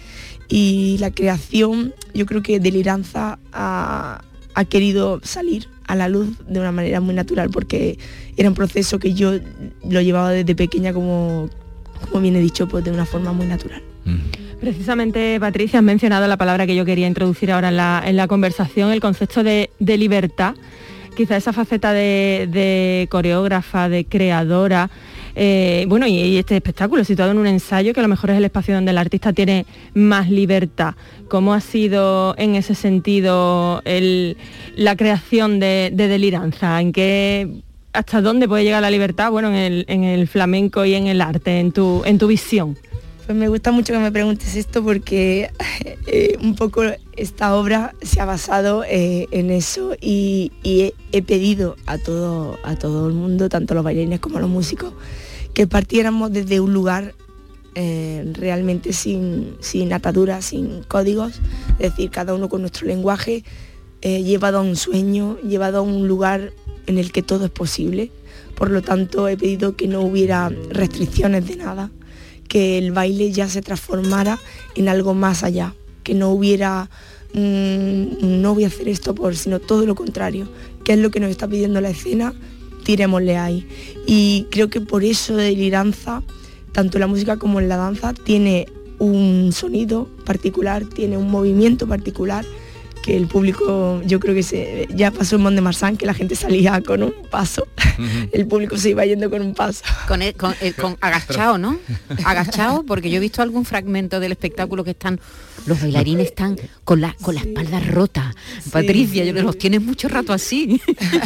y 0.50 0.98
la 1.00 1.12
creación, 1.12 1.94
yo 2.14 2.26
creo 2.26 2.42
que 2.42 2.60
Deliranza 2.60 3.40
ha, 3.54 4.24
ha 4.56 4.66
querido 4.66 5.22
salir 5.24 5.70
a 5.92 5.96
la 5.96 6.08
luz 6.08 6.30
de 6.48 6.60
una 6.60 6.72
manera 6.72 7.02
muy 7.02 7.14
natural 7.14 7.50
porque 7.50 8.00
era 8.38 8.48
un 8.48 8.56
proceso 8.56 8.98
que 8.98 9.14
yo 9.14 9.34
lo 9.88 10.02
llevaba 10.02 10.32
desde 10.32 10.56
pequeña 10.56 10.94
como, 10.94 11.50
como 12.10 12.22
viene 12.22 12.40
dicho, 12.40 12.68
pues 12.68 12.86
de 12.86 12.92
una 12.92 13.06
forma 13.06 13.34
muy 13.34 13.46
natural. 13.46 13.82
Precisamente, 14.62 15.38
Patricia, 15.40 15.80
has 15.80 15.86
mencionado 15.86 16.28
la 16.28 16.38
palabra 16.38 16.66
que 16.66 16.76
yo 16.76 16.86
quería 16.86 17.08
introducir 17.08 17.52
ahora 17.52 17.70
en 18.06 18.16
la, 18.16 18.28
conversación, 18.28 18.92
el 18.92 19.02
concepto 19.02 19.44
de, 19.44 19.70
libertad. 19.80 20.56
Quizá 21.16 21.36
esa 21.36 21.52
faceta 21.52 21.92
de 21.92 23.08
coreógrafa, 23.12 23.90
de 23.90 24.06
creadora, 24.06 24.90
eh, 25.36 25.86
bueno, 25.88 26.08
y, 26.08 26.38
este 26.38 26.56
espectáculo 26.56 27.04
situado 27.04 27.32
en 27.32 27.38
un 27.38 27.48
ensayo 27.48 27.94
que 27.94 28.00
a 28.00 28.04
lo 28.04 28.10
mejor 28.10 28.32
es 28.32 28.38
el 28.38 28.46
espacio 28.46 28.76
donde 28.76 28.92
el 28.92 28.98
artista 28.98 29.34
tiene 29.34 29.66
más 29.94 30.30
libertad. 30.30 30.96
¿Cómo 31.30 31.54
ha 31.54 31.62
sido 31.62 32.36
en 32.38 32.56
ese 32.56 32.76
sentido 32.76 33.82
la 34.76 34.96
creación 34.96 35.60
de, 35.60 35.92
Deliranza? 35.94 36.82
¿En 36.82 37.64
¿Hasta 37.94 38.22
dónde 38.22 38.48
puede 38.48 38.64
llegar 38.64 38.82
la 38.82 38.92
libertad? 38.92 39.32
Bueno, 39.32 39.54
en 39.54 40.04
el, 40.04 40.28
flamenco 40.28 40.86
y 40.86 40.94
en 40.94 41.08
el 41.08 41.22
arte, 41.22 41.60
en 41.60 41.72
tu, 41.72 42.04
en 42.06 42.18
tu 42.18 42.28
visión. 42.28 42.78
Pues 43.26 43.38
me 43.38 43.48
gusta 43.48 43.72
mucho 43.72 43.94
que 43.94 44.00
me 44.00 44.12
preguntes 44.12 44.56
esto 44.56 44.84
porque 44.84 45.52
eh, 46.08 46.38
un 46.42 46.56
poco 46.56 46.82
esta 47.16 47.56
obra 47.56 47.94
se 48.02 48.20
ha 48.20 48.26
basado 48.26 48.84
eh, 48.84 49.28
en 49.32 49.52
eso 49.52 49.96
y, 50.02 50.52
he, 50.64 51.22
pedido 51.22 51.76
a 51.86 51.98
todo, 51.98 52.58
a 52.64 52.76
todo 52.76 53.08
el 53.08 53.14
mundo, 53.14 53.48
tanto 53.48 53.76
los 53.76 53.84
bailarines 53.84 54.20
como 54.20 54.40
los 54.40 54.50
músicos, 54.50 54.94
que 55.54 55.68
partiéramos 55.68 56.32
desde 56.32 56.60
un 56.60 56.74
lugar 56.74 57.14
eh, 57.76 58.30
realmente 58.34 58.92
sin, 58.92 59.56
sin 59.60 59.94
ataduras, 59.94 60.46
sin 60.46 60.84
códigos, 60.84 61.40
es 61.80 61.92
decir, 61.92 62.10
cada 62.10 62.34
uno 62.34 62.50
con 62.50 62.62
nuestro 62.62 62.88
lenguaje, 62.88 63.44
llevado 64.02 64.58
a 64.58 64.62
un 64.62 64.76
sueño, 64.76 65.38
llevado 65.42 65.78
a 65.78 65.82
un 65.82 66.08
lugar 66.08 66.54
en 66.88 66.98
el 66.98 67.12
que 67.12 67.22
todo 67.22 67.46
es 67.46 67.52
posible. 67.52 68.12
Por 68.56 68.72
lo 68.72 68.82
tanto, 68.82 69.28
he 69.28 69.38
pedido 69.38 69.76
que 69.76 69.88
no 69.88 70.02
hubiera 70.02 70.50
restricciones 70.72 71.48
de 71.48 71.58
nada, 71.58 71.92
que 72.52 72.78
el 72.78 72.92
baile 72.92 73.32
ya 73.32 73.48
se 73.48 73.62
transformara 73.62 74.38
en 74.76 74.90
algo 74.90 75.14
más 75.14 75.42
allá, 75.42 75.74
que 76.04 76.14
no 76.14 76.32
hubiera, 76.32 76.90
mm, 77.34 78.42
no 78.42 78.54
voy 78.54 78.66
a 78.66 78.68
hacer 78.68 78.90
esto 78.90 79.16
por, 79.16 79.38
sino 79.38 79.62
todo 79.62 79.86
lo 79.86 79.96
contrario, 79.96 80.50
que 80.84 80.92
es 80.92 81.00
lo 81.00 81.12
que 81.12 81.22
nos 81.22 81.30
está 81.30 81.48
pidiendo 81.48 81.80
la 81.80 81.92
escena, 81.92 82.34
tirémosle 82.84 83.38
ahí. 83.38 83.66
Y 84.06 84.48
creo 84.52 84.70
que 84.70 84.82
por 84.82 85.06
eso 85.06 85.38
de 85.38 85.52
Liranza, 85.54 86.24
tanto 86.74 87.00
la 87.00 87.08
música 87.08 87.38
como 87.38 87.62
en 87.62 87.70
la 87.70 87.78
danza, 87.78 88.14
tiene 88.14 88.66
un 89.00 89.52
sonido 89.54 90.10
particular, 90.26 90.84
tiene 90.84 91.16
un 91.16 91.32
movimiento 91.32 91.88
particular 91.88 92.44
que 93.02 93.18
el 93.18 93.28
público, 93.28 94.02
yo 94.06 94.20
creo 94.20 94.36
que 94.36 94.44
se, 94.44 94.88
ya 94.94 95.12
pasó 95.12 95.36
en 95.36 95.44
Mont 95.44 95.56
de 95.56 95.62
Marsan, 95.62 95.98
que 95.98 96.06
la 96.06 96.14
gente 96.14 96.36
salía 96.36 96.82
con 96.82 97.04
un 97.04 97.14
paso, 97.30 97.68
el 98.32 98.48
público 98.48 98.78
se 98.78 98.92
iba 98.92 99.06
yendo 99.06 99.30
con 99.30 99.42
un 99.42 99.54
paso. 99.54 99.84
Con, 100.08 100.22
con, 100.38 100.54
con 100.80 100.98
agachado, 101.02 101.58
¿no? 101.58 101.80
Agachado, 102.24 102.84
porque 102.84 103.10
yo 103.10 103.18
he 103.18 103.20
visto 103.20 103.42
algún 103.42 103.66
fragmento 103.66 104.20
del 104.20 104.32
espectáculo 104.32 104.84
que 104.84 104.92
están 104.92 105.20
los 105.66 105.80
bailarines 105.80 106.28
están 106.28 106.58
con 106.84 107.02
la, 107.02 107.16
con 107.22 107.36
la 107.36 107.42
espalda 107.42 107.80
rota. 107.80 108.36
Patricia, 108.72 109.24
yo 109.24 109.34
los 109.34 109.58
tienes 109.58 109.82
mucho 109.82 110.08
rato 110.08 110.34
así. 110.34 110.82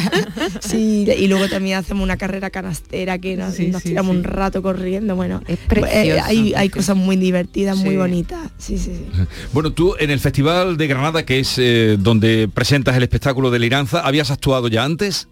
sí, 0.60 1.08
y 1.18 1.28
luego 1.28 1.48
también 1.48 1.78
hacemos 1.78 2.04
una 2.04 2.18
carrera 2.18 2.50
canastera 2.50 3.18
que 3.18 3.38
nos, 3.38 3.56
tiramos 3.84 4.16
un 4.16 4.24
rato 4.24 4.62
corriendo. 4.62 5.16
Bueno, 5.16 5.42
es 5.48 5.60
eh, 5.88 6.20
hay, 6.20 6.54
hay 6.54 6.70
cosas 6.70 6.98
muy 6.98 7.16
divertidas, 7.16 7.78
muy 7.78 7.96
bonitas. 7.96 8.52
Sí, 8.58 8.78
sí, 8.78 8.92
Bueno, 9.54 9.72
tú 9.72 9.96
en 10.00 10.12
el 10.12 10.20
Festival 10.20 10.78
de 10.78 10.88
Granada, 10.88 11.26
que 11.26 11.40
es 11.40 11.58
eh, 11.68 11.98
donde 12.00 12.48
presentas 12.48 12.96
el 12.96 13.02
espectáculo 13.02 13.50
de 13.50 13.58
Liranza, 13.58 14.02
¿habías 14.02 14.30
actuado 14.30 14.68
ya 14.68 14.84
antes? 14.84 15.28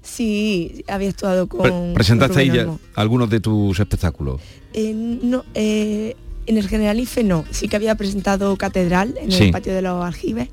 Sí, 0.00 0.82
había 0.88 1.10
actuado 1.10 1.46
con... 1.46 1.92
¿Presentaste 1.92 2.40
ahí 2.40 2.50
ya 2.50 2.66
algunos 2.94 3.28
de 3.28 3.40
tus 3.40 3.78
espectáculos? 3.78 4.40
Eh, 4.72 4.94
no, 4.94 5.44
eh, 5.52 6.16
en 6.46 6.56
el 6.56 6.66
Generalife 6.68 7.22
no, 7.22 7.44
sí 7.50 7.68
que 7.68 7.76
había 7.76 7.96
presentado 7.96 8.56
Catedral 8.56 9.14
en 9.20 9.30
el 9.30 9.50
patio 9.50 9.74
de 9.74 9.82
los 9.82 10.02
aljibes, 10.02 10.48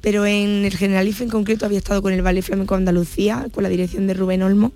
pero 0.00 0.24
en 0.24 0.64
el 0.64 0.76
Generalife 0.76 1.24
en 1.24 1.30
concreto 1.30 1.66
había 1.66 1.78
estado 1.78 2.00
con 2.00 2.12
el 2.12 2.22
Ballet 2.22 2.42
Flamenco 2.42 2.76
Andalucía, 2.76 3.48
con 3.52 3.64
la 3.64 3.68
dirección 3.68 4.06
de 4.06 4.14
Rubén 4.14 4.44
Olmo, 4.44 4.72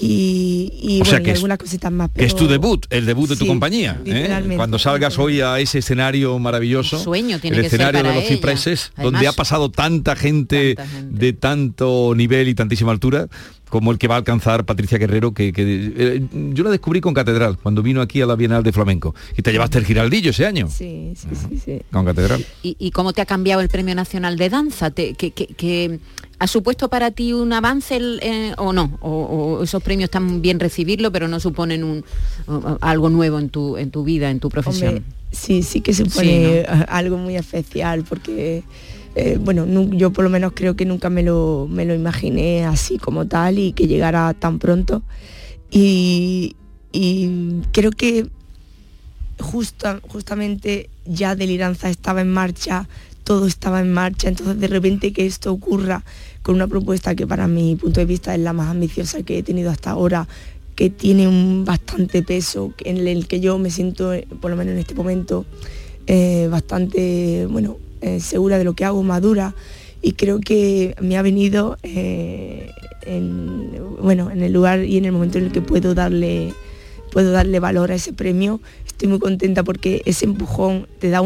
y, 0.00 1.00
bueno, 1.04 1.32
algunas 1.32 1.58
cositas 1.58 1.92
más. 1.92 2.10
Que 2.10 2.24
es 2.24 2.36
tu 2.36 2.46
debut, 2.46 2.86
el 2.90 3.06
debut 3.06 3.28
de 3.28 3.36
tu 3.36 3.46
compañía. 3.46 4.00
¿eh? 4.04 4.54
Cuando 4.56 4.78
salgas 4.78 5.18
hoy 5.18 5.40
a 5.40 5.58
ese 5.58 5.78
escenario 5.78 6.38
maravilloso, 6.38 6.98
sueño 6.98 7.38
el 7.42 7.64
escenario 7.64 8.02
de 8.02 8.14
los 8.14 8.24
cipreses, 8.24 8.92
donde 8.96 9.26
ha 9.26 9.32
pasado 9.32 9.70
tanta 9.70 10.16
gente, 10.16 10.76
de 11.10 11.32
tanto 11.32 12.14
nivel 12.16 12.48
y 12.48 12.54
tantísima 12.54 12.92
altura, 12.92 13.28
como 13.68 13.90
el 13.90 13.98
que 13.98 14.08
va 14.08 14.14
a 14.14 14.18
alcanzar 14.18 14.64
Patricia 14.64 14.98
Guerrero, 14.98 15.32
que, 15.32 15.52
eh, 15.56 16.22
yo 16.52 16.64
la 16.64 16.70
descubrí 16.70 17.00
con 17.00 17.14
Catedral, 17.14 17.58
cuando 17.58 17.82
vino 17.82 18.00
aquí 18.00 18.20
a 18.20 18.26
la 18.26 18.36
Bienal 18.36 18.62
de 18.62 18.72
Flamenco. 18.72 19.14
Y 19.36 19.42
te 19.42 19.52
llevaste 19.52 19.78
el 19.78 19.84
Giraldillo 19.84 20.30
ese 20.30 20.46
año. 20.46 20.68
Sí, 20.70 21.14
sí, 21.16 21.58
sí, 21.64 21.82
Con 21.90 22.04
Catedral. 22.04 22.44
¿Y, 22.62 22.90
cómo 22.92 23.12
te 23.12 23.20
ha 23.20 23.26
cambiado 23.26 23.60
el 23.60 23.68
Premio 23.68 23.94
Nacional 23.94 24.36
de 24.36 24.48
Danza? 24.48 24.90
que, 24.92 26.00
¿Ha 26.38 26.46
supuesto 26.46 26.88
para 26.88 27.10
ti 27.10 27.32
un 27.32 27.52
avance 27.52 27.98
eh, 28.20 28.52
o 28.58 28.72
no? 28.72 28.98
O, 29.00 29.62
esos 29.62 29.82
premios 29.82 30.08
están 30.08 30.42
bien 30.42 30.60
recibirlo, 30.60 31.10
pero 31.10 31.28
no 31.28 31.40
suponen 31.40 31.82
un, 31.82 32.04
algo 32.80 33.08
nuevo 33.08 33.38
en 33.38 33.48
tu, 33.48 33.78
en 33.78 33.90
tu 33.90 34.04
vida, 34.04 34.30
en 34.30 34.38
tu 34.38 34.48
profesión? 34.48 35.02
sí, 35.32 35.62
sí 35.62 35.80
que 35.80 35.92
supone 35.92 36.64
algo 36.88 37.18
muy 37.18 37.36
especial, 37.36 38.04
porque 38.08 38.62
eh, 39.18 39.38
bueno, 39.40 39.66
yo 39.92 40.12
por 40.12 40.24
lo 40.24 40.30
menos 40.30 40.52
creo 40.54 40.76
que 40.76 40.84
nunca 40.84 41.08
me 41.08 41.22
lo, 41.22 41.66
me 41.70 41.86
lo 41.86 41.94
imaginé 41.94 42.66
así 42.66 42.98
como 42.98 43.26
tal 43.26 43.58
y 43.58 43.72
que 43.72 43.86
llegara 43.86 44.34
tan 44.34 44.58
pronto. 44.58 45.02
Y, 45.70 46.54
creo 47.72 47.90
que 47.90 48.28
justamente 49.38 50.88
ya 51.04 51.34
Deliranza 51.34 51.88
estaba 51.88 52.20
en 52.20 52.30
marcha, 52.30 52.88
todo 53.24 53.46
estaba 53.46 53.80
en 53.80 53.92
marcha, 53.92 54.28
entonces 54.28 54.58
de 54.58 54.68
repente 54.68 55.12
que 55.12 55.26
esto 55.26 55.52
ocurra 55.52 56.04
con 56.42 56.54
una 56.54 56.66
propuesta 56.66 57.14
que 57.14 57.26
para 57.26 57.48
mi 57.48 57.76
punto 57.76 58.00
de 58.00 58.06
vista 58.06 58.34
es 58.34 58.40
la 58.40 58.54
más 58.54 58.68
ambiciosa 58.68 59.22
que 59.22 59.38
he 59.38 59.42
tenido 59.42 59.70
hasta 59.70 59.90
ahora, 59.90 60.26
que 60.74 60.88
tiene 60.88 61.28
un 61.28 61.64
bastante 61.66 62.22
peso, 62.22 62.72
en 62.84 63.06
el 63.06 63.26
que 63.26 63.40
yo 63.40 63.58
me 63.58 63.70
siento, 63.70 64.12
por 64.40 64.50
lo 64.50 64.56
menos 64.56 64.72
en 64.72 64.78
este 64.78 64.94
momento, 64.94 65.44
eh, 66.06 66.48
bastante, 66.50 67.46
bueno, 67.50 67.78
eh, 68.06 68.20
segura 68.20 68.58
de 68.58 68.64
lo 68.64 68.74
que 68.74 68.84
hago, 68.84 69.02
madura 69.02 69.54
y 70.06 70.12
creo 70.12 70.38
que 70.38 70.94
me 71.00 71.16
ha 71.16 71.22
venido 71.22 71.78
eh, 71.82 72.70
en, 73.02 73.72
bueno, 74.00 74.30
en 74.30 74.40
el 74.40 74.52
lugar 74.52 74.84
y 74.84 74.96
en 74.98 75.04
el 75.04 75.10
momento 75.10 75.38
en 75.38 75.46
el 75.46 75.52
que 75.52 75.60
puedo 75.60 75.96
darle, 75.96 76.54
puedo 77.10 77.32
darle 77.32 77.58
valor 77.58 77.90
a 77.90 77.96
ese 77.96 78.12
premio. 78.12 78.60
Estoy 78.86 79.08
muy 79.08 79.18
contenta 79.18 79.64
porque 79.64 80.02
ese 80.06 80.24
empujón 80.24 80.86
te 81.00 81.10
da 81.10 81.22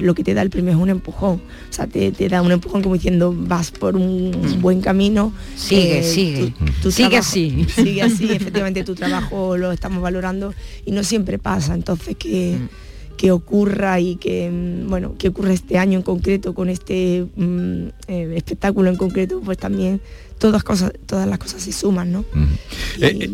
lo 0.00 0.14
que 0.14 0.24
te 0.24 0.32
da 0.32 0.40
el 0.40 0.48
premio 0.48 0.72
es 0.72 0.78
un 0.78 0.88
empujón. 0.88 1.42
O 1.68 1.72
sea, 1.72 1.86
te, 1.86 2.10
da 2.30 2.40
un 2.40 2.52
empujón 2.52 2.80
como 2.82 2.94
diciendo 2.94 3.34
vas 3.36 3.70
por 3.70 3.96
un 3.96 4.30
mm. 4.30 4.62
buen 4.62 4.80
camino. 4.80 5.34
Sigue, 5.54 5.98
eh, 5.98 6.02
sigue. 6.02 6.54
sigue 6.90 7.16
así. 7.18 7.66
Sigue 7.74 8.00
así, 8.00 8.32
efectivamente 8.32 8.82
tu 8.82 8.94
trabajo 8.94 9.58
lo 9.58 9.72
estamos 9.72 10.00
valorando 10.00 10.54
y 10.86 10.92
no 10.92 11.04
siempre 11.04 11.38
pasa. 11.38 11.74
Entonces 11.74 12.16
que. 12.16 12.56
Mm 12.58 12.91
que 13.16 13.30
ocurra 13.30 14.00
y 14.00 14.16
que, 14.16 14.50
mm, 14.50 14.88
bueno, 14.88 15.14
que 15.18 15.28
ocurra 15.28 15.52
este 15.52 15.78
año 15.78 15.98
en 15.98 16.02
concreto 16.02 16.54
con 16.54 16.68
este 16.68 17.26
mm, 17.36 17.86
eh, 18.08 18.32
espectáculo 18.36 18.90
en 18.90 18.96
concreto, 18.96 19.40
pues 19.44 19.58
también 19.58 20.00
todas, 20.38 20.64
cosas, 20.64 20.92
todas 21.06 21.28
las 21.28 21.38
cosas 21.38 21.62
se 21.62 21.72
suman, 21.72 22.10
¿no? 22.12 22.24
Y 22.98 23.04
Eh, 23.04 23.18
eh, 23.20 23.30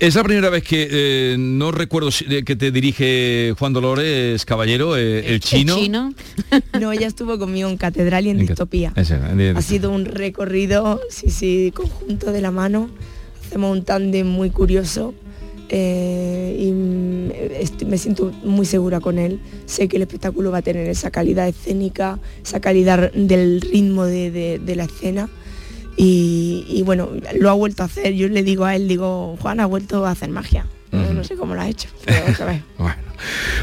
es 0.00 0.14
la 0.14 0.22
primera 0.22 0.48
vez 0.48 0.62
que 0.62 0.88
eh, 0.90 1.36
no 1.38 1.72
recuerdo 1.72 2.10
si- 2.10 2.24
de 2.24 2.44
que 2.44 2.54
te 2.56 2.70
dirige 2.70 3.52
Juan 3.58 3.72
Dolores 3.72 4.44
Caballero, 4.44 4.96
eh, 4.96 5.26
el 5.34 5.40
chino. 5.40 5.76
No, 6.80 6.92
ella 6.92 7.06
estuvo 7.08 7.38
conmigo 7.38 7.68
en 7.68 7.76
Catedral 7.76 8.26
y 8.26 8.30
en 8.30 8.36
En 8.40 8.46
Cat- 8.46 8.50
Distopía. 8.56 8.92
Ese, 8.96 9.14
en 9.14 9.20
Distopía. 9.38 9.58
Ha 9.58 9.62
sido 9.62 9.90
un 9.90 10.04
recorrido, 10.04 11.00
sí, 11.10 11.30
sí, 11.30 11.72
conjunto 11.74 12.32
de 12.32 12.40
la 12.40 12.50
mano. 12.52 12.88
Hacemos 13.46 13.76
un 13.76 13.84
tándem 13.84 14.26
muy 14.26 14.50
curioso 14.50 15.14
eh, 15.68 16.56
y 16.58 17.84
me 17.84 17.98
siento 17.98 18.32
muy 18.44 18.66
segura 18.66 19.00
con 19.00 19.18
él. 19.18 19.40
Sé 19.66 19.88
que 19.88 19.96
el 19.96 20.02
espectáculo 20.02 20.50
va 20.50 20.58
a 20.58 20.62
tener 20.62 20.88
esa 20.88 21.10
calidad 21.10 21.48
escénica, 21.48 22.18
esa 22.44 22.60
calidad 22.60 23.12
del 23.12 23.60
ritmo 23.60 24.04
de, 24.04 24.30
de- 24.30 24.58
de 24.58 24.76
la 24.76 24.84
escena. 24.84 25.28
Y, 25.96 26.64
y 26.68 26.82
bueno, 26.82 27.08
lo 27.38 27.50
ha 27.50 27.54
vuelto 27.54 27.82
a 27.82 27.86
hacer. 27.86 28.14
Yo 28.14 28.28
le 28.28 28.42
digo 28.42 28.64
a 28.64 28.76
él, 28.76 28.86
digo, 28.88 29.36
Juan 29.40 29.58
ha 29.60 29.66
vuelto 29.66 30.06
a 30.06 30.12
hacer 30.12 30.30
magia. 30.30 30.66
No 30.90 31.22
sé 31.24 31.34
cómo 31.36 31.54
lo 31.54 31.60
ha 31.60 31.68
hecho, 31.68 31.88
pero 32.04 32.46
ver. 32.46 32.62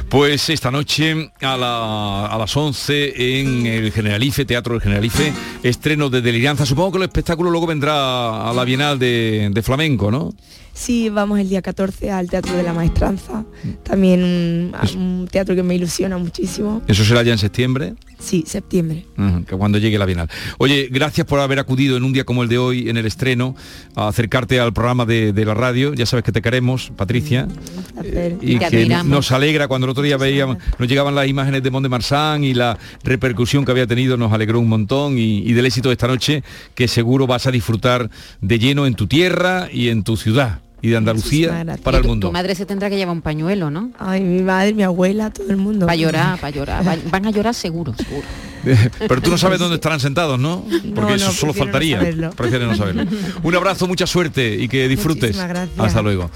Pues 0.10 0.50
esta 0.50 0.70
noche 0.70 1.32
a, 1.42 1.58
la- 1.58 2.28
a 2.28 2.38
las 2.38 2.56
11 2.56 3.40
en 3.40 3.66
el 3.66 3.92
Generalife, 3.92 4.46
Teatro 4.46 4.74
del 4.74 4.82
Generalife, 4.82 5.32
estreno 5.64 6.10
de 6.10 6.22
Deliranza. 6.22 6.66
Supongo 6.66 6.92
que 6.92 6.98
el 6.98 7.04
espectáculo 7.06 7.50
luego 7.50 7.66
vendrá 7.66 8.50
a 8.50 8.54
la 8.54 8.64
Bienal 8.66 9.00
de, 9.00 9.50
de 9.52 9.62
Flamenco, 9.64 10.12
¿no? 10.12 10.34
Sí, 10.76 11.08
vamos 11.08 11.40
el 11.40 11.48
día 11.48 11.62
14 11.62 12.12
al 12.12 12.30
Teatro 12.30 12.54
de 12.54 12.62
la 12.62 12.74
Maestranza, 12.74 13.46
también 13.84 14.22
un, 14.22 14.76
un 14.98 15.28
teatro 15.32 15.56
que 15.56 15.64
me 15.64 15.74
ilusiona 15.74 16.18
muchísimo. 16.18 16.82
Eso 16.86 17.06
será 17.06 17.24
ya 17.24 17.32
en 17.32 17.38
septiembre. 17.38 17.94
Sí, 18.20 18.44
septiembre. 18.46 19.06
Que 19.48 19.56
cuando 19.56 19.78
llegue 19.78 19.98
la 19.98 20.06
Bienal. 20.06 20.30
Oye, 20.58 20.90
gracias 20.92 21.26
por 21.28 21.40
haber 21.40 21.60
acudido 21.60 21.96
en 21.96 22.04
un 22.04 22.12
día 22.12 22.26
como 22.26 22.44
el 22.44 22.50
de 22.50 22.58
hoy, 22.58 22.90
en 22.90 22.98
el 22.98 23.06
estreno, 23.06 23.56
a 23.96 24.10
acercarte 24.10 24.60
al 24.60 24.74
programa 24.74 25.06
de, 25.06 25.32
de 25.32 25.46
la 25.46 25.54
radio. 25.54 25.94
Ya 25.94 26.06
sabes 26.06 26.26
que 26.26 26.34
te 26.34 26.42
queremos, 26.42 26.92
Patricia. 26.96 27.48
Placer. 27.94 28.38
y 28.42 28.60
que 28.60 28.86
nos 29.06 29.32
alegra 29.32 29.70
cuando 29.70 29.86
el 29.86 29.92
otro 29.92 30.04
día 30.04 30.18
veíamos, 30.18 30.58
nos 30.78 30.90
llegaban 30.90 31.16
las 31.16 31.28
imágenes 31.28 31.64
de 31.64 31.72
Mont 31.72 31.84
de 31.84 31.90
Marsan 31.90 32.44
y 32.44 32.54
la 32.54 32.78
repercusión 33.04 33.64
que 33.64 33.72
había 33.72 33.88
tenido 33.88 34.18
nos 34.18 34.34
alegró 34.34 34.60
un 34.60 34.68
montón 34.68 35.18
y, 35.18 35.40
y 35.40 35.54
del 35.54 35.66
éxito 35.66 35.90
de 35.90 35.94
esta 35.94 36.08
noche 36.08 36.44
que 36.74 36.88
seguro 36.90 37.28
vas 37.28 37.48
a 37.48 37.52
disfrutar 37.52 38.10
de 38.42 38.60
lleno 38.60 38.86
en 38.88 38.96
tu 38.96 39.08
tierra 39.08 39.70
y 39.72 39.88
en 39.90 40.04
tu 40.04 40.18
ciudad 40.18 40.65
y 40.82 40.90
de 40.90 40.98
Andalucía 40.98 41.66
para 41.84 41.98
el 41.98 42.04
mundo. 42.04 42.28
Tu 42.28 42.34
madre 42.34 42.56
se 42.56 42.66
tendrá 42.66 42.90
que 42.90 42.98
llevar 42.98 43.16
un 43.16 43.22
pañuelo, 43.22 43.70
¿no? 43.72 43.92
Ay, 43.98 44.22
mi 44.22 44.42
madre, 44.42 44.74
mi 44.74 44.84
abuela, 44.84 45.32
todo 45.32 45.50
el 45.50 45.58
mundo. 45.58 45.86
Para 45.86 45.96
llorar, 45.96 46.40
para 46.40 46.56
llorar. 46.56 46.84
Van 47.10 47.26
a 47.26 47.32
llorar 47.32 47.54
seguro, 47.54 47.94
seguro. 47.96 48.26
Pero 49.00 49.22
tú 49.22 49.32
no 49.32 49.38
sabes 49.38 49.60
dónde 49.60 49.76
estarán 49.76 50.00
sentados, 50.00 50.40
¿no? 50.40 50.64
Porque 50.94 51.12
No, 51.12 51.16
eso 51.16 51.28
no, 51.28 51.32
solo 51.34 51.54
no 51.54 51.60
faltaría. 51.60 52.00
Prefieres 52.36 52.68
no 52.68 52.76
saberlo. 52.76 53.06
Un 53.44 53.56
abrazo, 53.56 53.88
mucha 53.88 54.08
suerte 54.08 54.56
y 54.56 54.68
que 54.68 54.88
disfrutes. 54.88 55.38
Hasta 55.78 56.02
luego. 56.02 56.30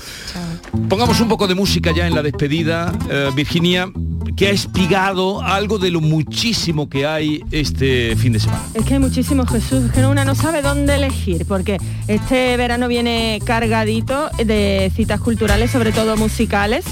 Pongamos 0.87 1.19
un 1.19 1.27
poco 1.27 1.47
de 1.47 1.55
música 1.55 1.91
ya 1.95 2.07
en 2.07 2.15
la 2.15 2.21
despedida, 2.21 2.93
eh, 3.09 3.29
Virginia, 3.35 3.91
que 4.35 4.47
ha 4.47 4.51
espigado 4.51 5.41
algo 5.41 5.79
de 5.79 5.91
lo 5.91 6.01
muchísimo 6.01 6.89
que 6.89 7.05
hay 7.05 7.43
este 7.51 8.15
fin 8.15 8.33
de 8.33 8.39
semana. 8.39 8.61
Es 8.73 8.85
que 8.85 8.93
hay 8.93 8.99
muchísimos 8.99 9.49
Jesús, 9.49 9.85
es 9.85 9.91
que 9.91 10.05
una 10.05 10.25
no 10.25 10.35
sabe 10.35 10.61
dónde 10.61 10.95
elegir, 10.95 11.45
porque 11.45 11.77
este 12.07 12.55
verano 12.57 12.87
viene 12.87 13.41
cargadito 13.45 14.29
de 14.37 14.91
citas 14.95 15.19
culturales, 15.19 15.71
sobre 15.71 15.91
todo 15.91 16.15
musicales. 16.17 16.85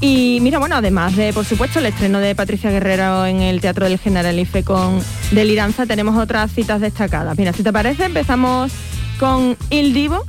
Y 0.00 0.38
mira, 0.42 0.58
bueno, 0.58 0.76
además 0.76 1.16
de, 1.16 1.32
por 1.32 1.44
supuesto, 1.46 1.78
el 1.78 1.86
estreno 1.86 2.18
de 2.18 2.34
Patricia 2.34 2.70
Guerrero 2.70 3.24
en 3.24 3.40
el 3.40 3.60
Teatro 3.62 3.86
del 3.88 3.98
Generalife 3.98 4.62
con 4.62 5.00
Deliranza, 5.30 5.86
tenemos 5.86 6.16
otras 6.18 6.52
citas 6.52 6.80
destacadas. 6.82 7.36
Mira, 7.38 7.52
si 7.54 7.62
te 7.62 7.72
parece, 7.72 8.04
empezamos 8.04 8.72
con 9.18 9.56
Il 9.70 9.94
Divo, 9.94 10.22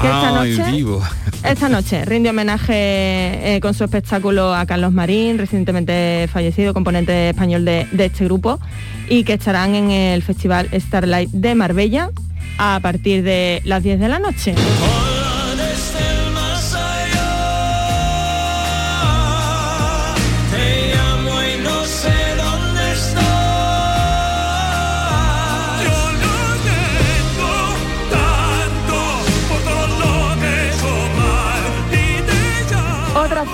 que 0.00 0.06
esta 0.08 0.40
Ah, 0.40 0.44
el 0.46 0.56
noche... 0.58 0.70
vivo. 0.72 1.02
Esta 1.44 1.68
noche 1.68 2.04
rinde 2.06 2.30
homenaje 2.30 2.72
eh, 3.56 3.60
con 3.60 3.74
su 3.74 3.84
espectáculo 3.84 4.54
a 4.54 4.64
Carlos 4.64 4.92
Marín, 4.92 5.36
recientemente 5.36 6.26
fallecido, 6.32 6.72
componente 6.72 7.28
español 7.28 7.66
de, 7.66 7.86
de 7.92 8.06
este 8.06 8.24
grupo, 8.24 8.58
y 9.10 9.24
que 9.24 9.34
estarán 9.34 9.74
en 9.74 9.90
el 9.90 10.22
Festival 10.22 10.68
Starlight 10.72 11.30
de 11.30 11.54
Marbella 11.54 12.10
a 12.56 12.80
partir 12.82 13.22
de 13.22 13.60
las 13.64 13.82
10 13.82 14.00
de 14.00 14.08
la 14.08 14.18
noche. 14.18 14.54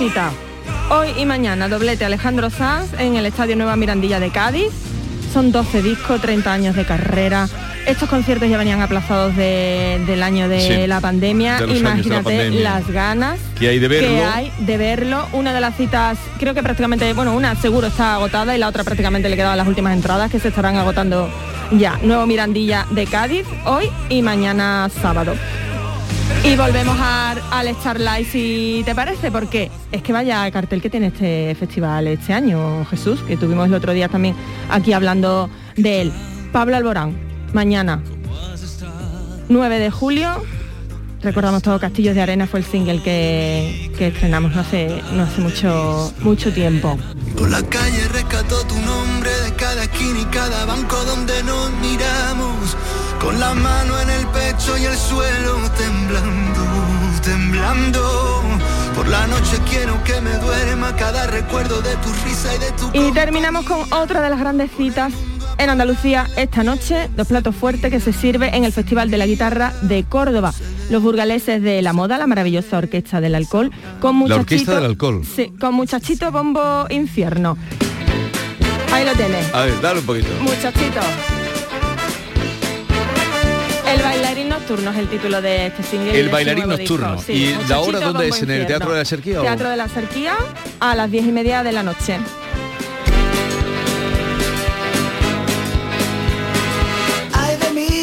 Cita. 0.01 0.31
Hoy 0.91 1.09
y 1.19 1.27
mañana 1.27 1.69
doblete 1.69 2.05
Alejandro 2.07 2.49
Sanz 2.49 2.89
en 2.99 3.17
el 3.17 3.27
Estadio 3.27 3.55
Nueva 3.55 3.77
Mirandilla 3.77 4.19
de 4.19 4.31
Cádiz. 4.31 4.71
Son 5.35 5.53
12 5.53 5.83
discos, 5.83 6.21
30 6.23 6.51
años 6.53 6.75
de 6.75 6.87
carrera. 6.87 7.49
Estos 7.87 8.09
conciertos 8.09 8.49
ya 8.49 8.57
venían 8.57 8.81
aplazados 8.81 9.37
de- 9.37 10.03
del 10.07 10.23
año 10.23 10.49
de 10.49 10.61
Sí, 10.61 10.87
la 10.87 11.01
pandemia. 11.03 11.59
de 11.61 11.67
la 11.67 11.75
Imagínate 11.77 12.23
pandemia. 12.25 12.61
las 12.63 12.89
ganas 12.89 13.39
Que 13.59 13.69
hay 13.69 13.79
de 13.79 13.89
verlo. 13.89 14.09
que 14.09 14.25
hay 14.25 14.53
de 14.59 14.77
verlo. 14.79 15.27
Una 15.33 15.53
de 15.53 15.61
las 15.61 15.77
citas, 15.77 16.17
creo 16.39 16.55
que 16.55 16.63
prácticamente, 16.63 17.13
bueno, 17.13 17.35
una 17.35 17.55
seguro 17.57 17.87
está 17.89 18.15
agotada 18.15 18.57
y 18.57 18.59
la 18.59 18.69
otra 18.69 18.83
prácticamente 18.85 19.29
le 19.29 19.37
quedaban 19.37 19.59
las 19.59 19.69
últimas 19.69 19.93
entradas 19.93 20.31
que 20.31 20.41
se 20.41 20.49
estarán 20.49 20.77
agotando 20.77 21.29
ya. 21.73 21.99
Nuevo 22.03 22.27
Mirandilla 22.27 22.87
de 22.91 23.07
Cádiz, 23.07 23.45
hoy 23.67 23.85
y 24.09 24.23
mañana 24.23 24.89
sábado. 25.03 25.35
Y 26.43 26.57
volvemos 26.57 26.97
a- 26.99 27.37
al 27.51 27.69
Starlight 27.77 28.27
si 28.27 28.83
te 28.85 28.95
parece, 28.95 29.31
porque 29.31 29.71
es 29.93 30.03
que 30.03 30.13
vaya 30.13 30.51
cartel 30.51 30.81
que 30.81 30.89
tiene 30.89 31.09
este 31.09 31.55
festival 31.59 32.07
este 32.07 32.33
año, 32.33 32.85
Jesús, 32.87 33.21
que 33.21 33.37
tuvimos 33.37 33.67
el 33.69 33.75
otro 33.75 33.93
día 33.93 34.09
también 34.09 34.35
aquí 34.71 34.93
hablando 34.93 35.51
de 35.77 36.01
él. 36.03 36.13
Pablo 36.53 36.77
Alborán, 36.77 37.17
mañana, 37.53 38.03
9 39.49 39.79
de 39.79 39.91
julio, 39.91 40.43
recordamos 41.23 41.63
todo 41.63 41.79
Castillos 41.79 42.15
de 42.15 42.23
Arena 42.23 42.47
fue 42.47 42.61
el 42.61 42.67
single 42.67 43.03
que, 43.03 43.93
que 43.99 44.07
estrenamos 44.09 44.55
no 44.55 44.63
hace, 44.63 45.03
no 45.13 45.23
hace 45.25 45.41
mucho, 45.43 46.13
mucho 46.21 46.53
tiempo. 46.53 46.99
Por 47.37 47.51
la 47.51 47.63
calle 47.63 48.09
rescató 48.09 48.65
tu 48.67 48.75
nombre 48.81 49.31
de 49.45 49.53
cada 49.57 49.83
esquina 49.85 50.21
y 50.21 50.25
cada 50.27 50.65
banco 50.65 50.97
donde 51.05 51.43
nos 51.45 51.71
miramos. 51.83 52.77
Con 53.21 53.39
la 53.39 53.55
mano 53.55 54.01
en 54.01 54.11
el 54.11 54.27
pecho 54.29 54.79
y 54.79 54.85
el 54.87 54.97
suelo 54.97 55.59
temblando, 55.77 56.63
temblando. 57.23 58.43
Por 58.97 59.07
la 59.09 59.27
noche 59.27 59.59
quiero 59.69 60.03
que 60.05 60.21
me 60.21 60.33
duerma 60.39 60.97
cada 60.97 61.27
recuerdo 61.27 61.81
de 61.83 61.95
tu 61.97 62.13
risa 62.25 62.55
y 62.55 62.59
de 62.59 62.73
tu 62.73 62.91
Y 62.93 63.13
terminamos 63.13 63.67
con 63.67 63.81
otra 63.93 64.23
de 64.23 64.31
las 64.31 64.41
grandes 64.41 64.71
citas 64.77 65.13
en 65.59 65.69
Andalucía 65.69 66.27
esta 66.37 66.65
noche, 66.65 67.11
dos 67.17 67.29
platos 67.29 67.55
fuertes 67.55 67.91
que 67.91 68.01
se 68.01 68.15
sirve 68.15 68.57
en 68.57 68.65
el 68.65 68.73
Festival 68.73 69.11
de 69.11 69.19
la 69.19 69.27
Guitarra 69.27 69.75
de 69.83 70.05
Córdoba. 70.05 70.55
Los 70.89 71.03
burgaleses 71.03 71.63
de 71.63 71.83
la 71.83 71.93
moda, 71.93 72.17
la 72.17 72.27
maravillosa 72.27 72.79
orquesta 72.79 73.21
del 73.21 73.35
alcohol, 73.35 73.71
con 74.01 74.15
La 74.15 74.19
muchachito, 74.19 74.41
orquesta 74.41 74.75
del 74.77 74.85
alcohol. 74.87 75.23
Sí, 75.25 75.53
con 75.61 75.75
muchachito 75.75 76.33
bombo 76.33 76.87
infierno. 76.89 77.59
Ahí 78.91 79.05
lo 79.05 79.13
tienes. 79.13 79.55
A 79.55 79.67
ver, 79.67 79.81
dale 79.83 80.01
un 80.01 80.07
poquito. 80.07 80.29
Muchachito. 80.41 81.01
El 83.93 84.03
bailarín 84.03 84.49
nocturno 84.49 84.91
es 84.93 84.99
el 84.99 85.09
título 85.09 85.41
de 85.43 85.67
este 85.67 85.83
single. 85.83 86.19
El 86.19 86.29
bailarín 86.29 86.69
nocturno. 86.69 87.17
disco. 87.17 87.33
¿Y 87.33 87.57
la 87.69 87.81
hora 87.81 88.01
dónde 88.01 88.29
es? 88.29 88.43
¿En 88.43 88.51
el. 88.51 88.67
Teatro 88.67 88.93
de 88.93 88.99
la 88.99 89.05
Serquía 89.05 89.41
o- 89.41 89.43
Teatro 89.43 89.69
de 89.71 89.77
la 89.77 89.89
Serquía 89.89 90.35
a 90.79 90.95
las 90.95 91.11
diez 91.11 91.25
y 91.27 91.33
media 91.33 91.63
de 91.63 91.73
la 91.73 91.83
noche. 91.83 92.19
Ay 97.33 97.57
de 97.57 97.71
mí, 97.73 98.03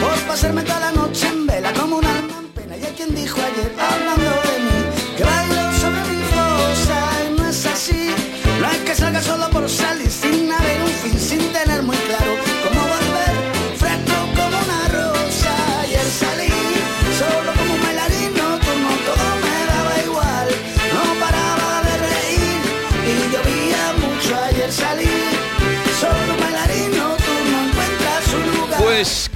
por 0.00 0.18
pasarme 0.26 0.62
toda 0.62 0.80
la 0.80 0.92
noche 0.92 1.26
en 1.28 1.46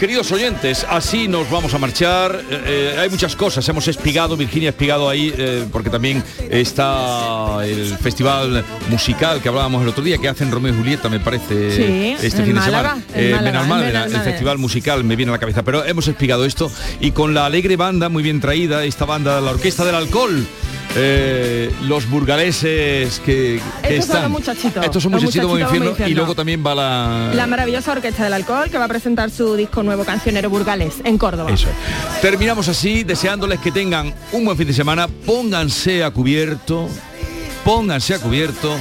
queridos 0.00 0.32
oyentes, 0.32 0.86
así 0.88 1.28
nos 1.28 1.50
vamos 1.50 1.74
a 1.74 1.78
marchar. 1.78 2.42
Eh, 2.50 2.94
eh, 2.94 2.98
hay 2.98 3.10
muchas 3.10 3.36
cosas, 3.36 3.68
hemos 3.68 3.86
espigado, 3.86 4.34
Virginia 4.34 4.70
ha 4.70 4.72
espigado 4.72 5.10
ahí, 5.10 5.30
eh, 5.36 5.66
porque 5.70 5.90
también 5.90 6.24
está 6.48 7.58
el 7.66 7.98
festival 7.98 8.64
musical 8.88 9.42
que 9.42 9.50
hablábamos 9.50 9.82
el 9.82 9.88
otro 9.88 10.02
día, 10.02 10.16
que 10.16 10.26
hacen 10.26 10.50
Romeo 10.50 10.72
y 10.72 10.76
Julieta, 10.78 11.10
me 11.10 11.20
parece, 11.20 12.16
Sí, 12.16 12.26
este 12.26 12.44
fin 12.44 12.54
Málaga, 12.54 12.94
de 12.94 13.00
semana. 13.02 13.04
en 13.14 13.24
Eh, 13.26 13.34
Málaga, 13.34 13.50
Benalmádena, 13.60 14.06
en 14.06 14.14
el 14.14 14.22
festival 14.22 14.56
musical 14.56 15.04
me 15.04 15.16
viene 15.16 15.32
a 15.32 15.34
la 15.34 15.38
cabeza, 15.38 15.62
pero 15.64 15.84
hemos 15.84 16.08
espigado 16.08 16.46
esto 16.46 16.72
y 16.98 17.10
con 17.10 17.34
la 17.34 17.44
alegre 17.44 17.76
banda, 17.76 18.08
muy 18.08 18.22
bien 18.22 18.40
traída, 18.40 18.82
esta 18.84 19.04
banda, 19.04 19.38
la 19.42 19.50
Orquesta 19.50 19.84
del 19.84 19.96
Alcohol. 19.96 20.46
Eh, 20.96 21.72
los 21.82 22.08
burgaleses 22.10 23.20
que, 23.20 23.60
que 23.82 23.96
Estos 23.96 24.06
son 24.06 24.16
están 24.16 24.22
los 24.22 24.30
muchachitos, 24.30 24.84
estos 24.84 25.02
son 25.02 25.12
los 25.12 25.22
muchachitos 25.22 25.50
muchachitos 25.50 25.86
infierno, 25.86 26.08
y 26.08 26.14
luego 26.14 26.34
también 26.34 26.64
va 26.66 26.74
la, 26.74 27.30
La 27.34 27.46
maravillosa 27.46 27.92
Orquesta 27.92 28.24
del 28.24 28.32
Alcohol 28.32 28.70
que 28.70 28.78
va 28.78 28.86
a 28.86 28.88
presentar 28.88 29.30
su 29.30 29.54
disco 29.54 29.82
nuevo 29.82 30.04
Cancionero 30.04 30.50
Burgales 30.50 30.96
en 31.04 31.16
Córdoba. 31.16 31.50
Eso. 31.52 31.68
Terminamos 32.20 32.68
así, 32.68 33.04
deseándoles 33.04 33.60
que 33.60 33.70
tengan 33.70 34.12
un 34.32 34.44
buen 34.44 34.56
fin 34.56 34.66
de 34.66 34.72
semana. 34.72 35.06
Pónganse 35.26 36.02
a 36.02 36.10
cubierto, 36.10 36.88
pónganse 37.64 38.14
a 38.14 38.18
cubierto 38.18 38.76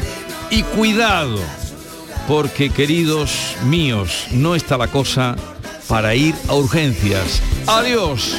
y 0.49 0.63
cuidado, 0.63 1.37
porque 2.27 2.71
queridos 2.71 3.55
míos, 3.65 4.25
no 4.31 4.55
está 4.55 4.77
la 4.77 4.87
cosa 4.87 5.35
para 5.87 6.15
ir 6.15 6.33
a 6.47 6.55
urgencias. 6.55 7.41
Adiós. 7.67 8.35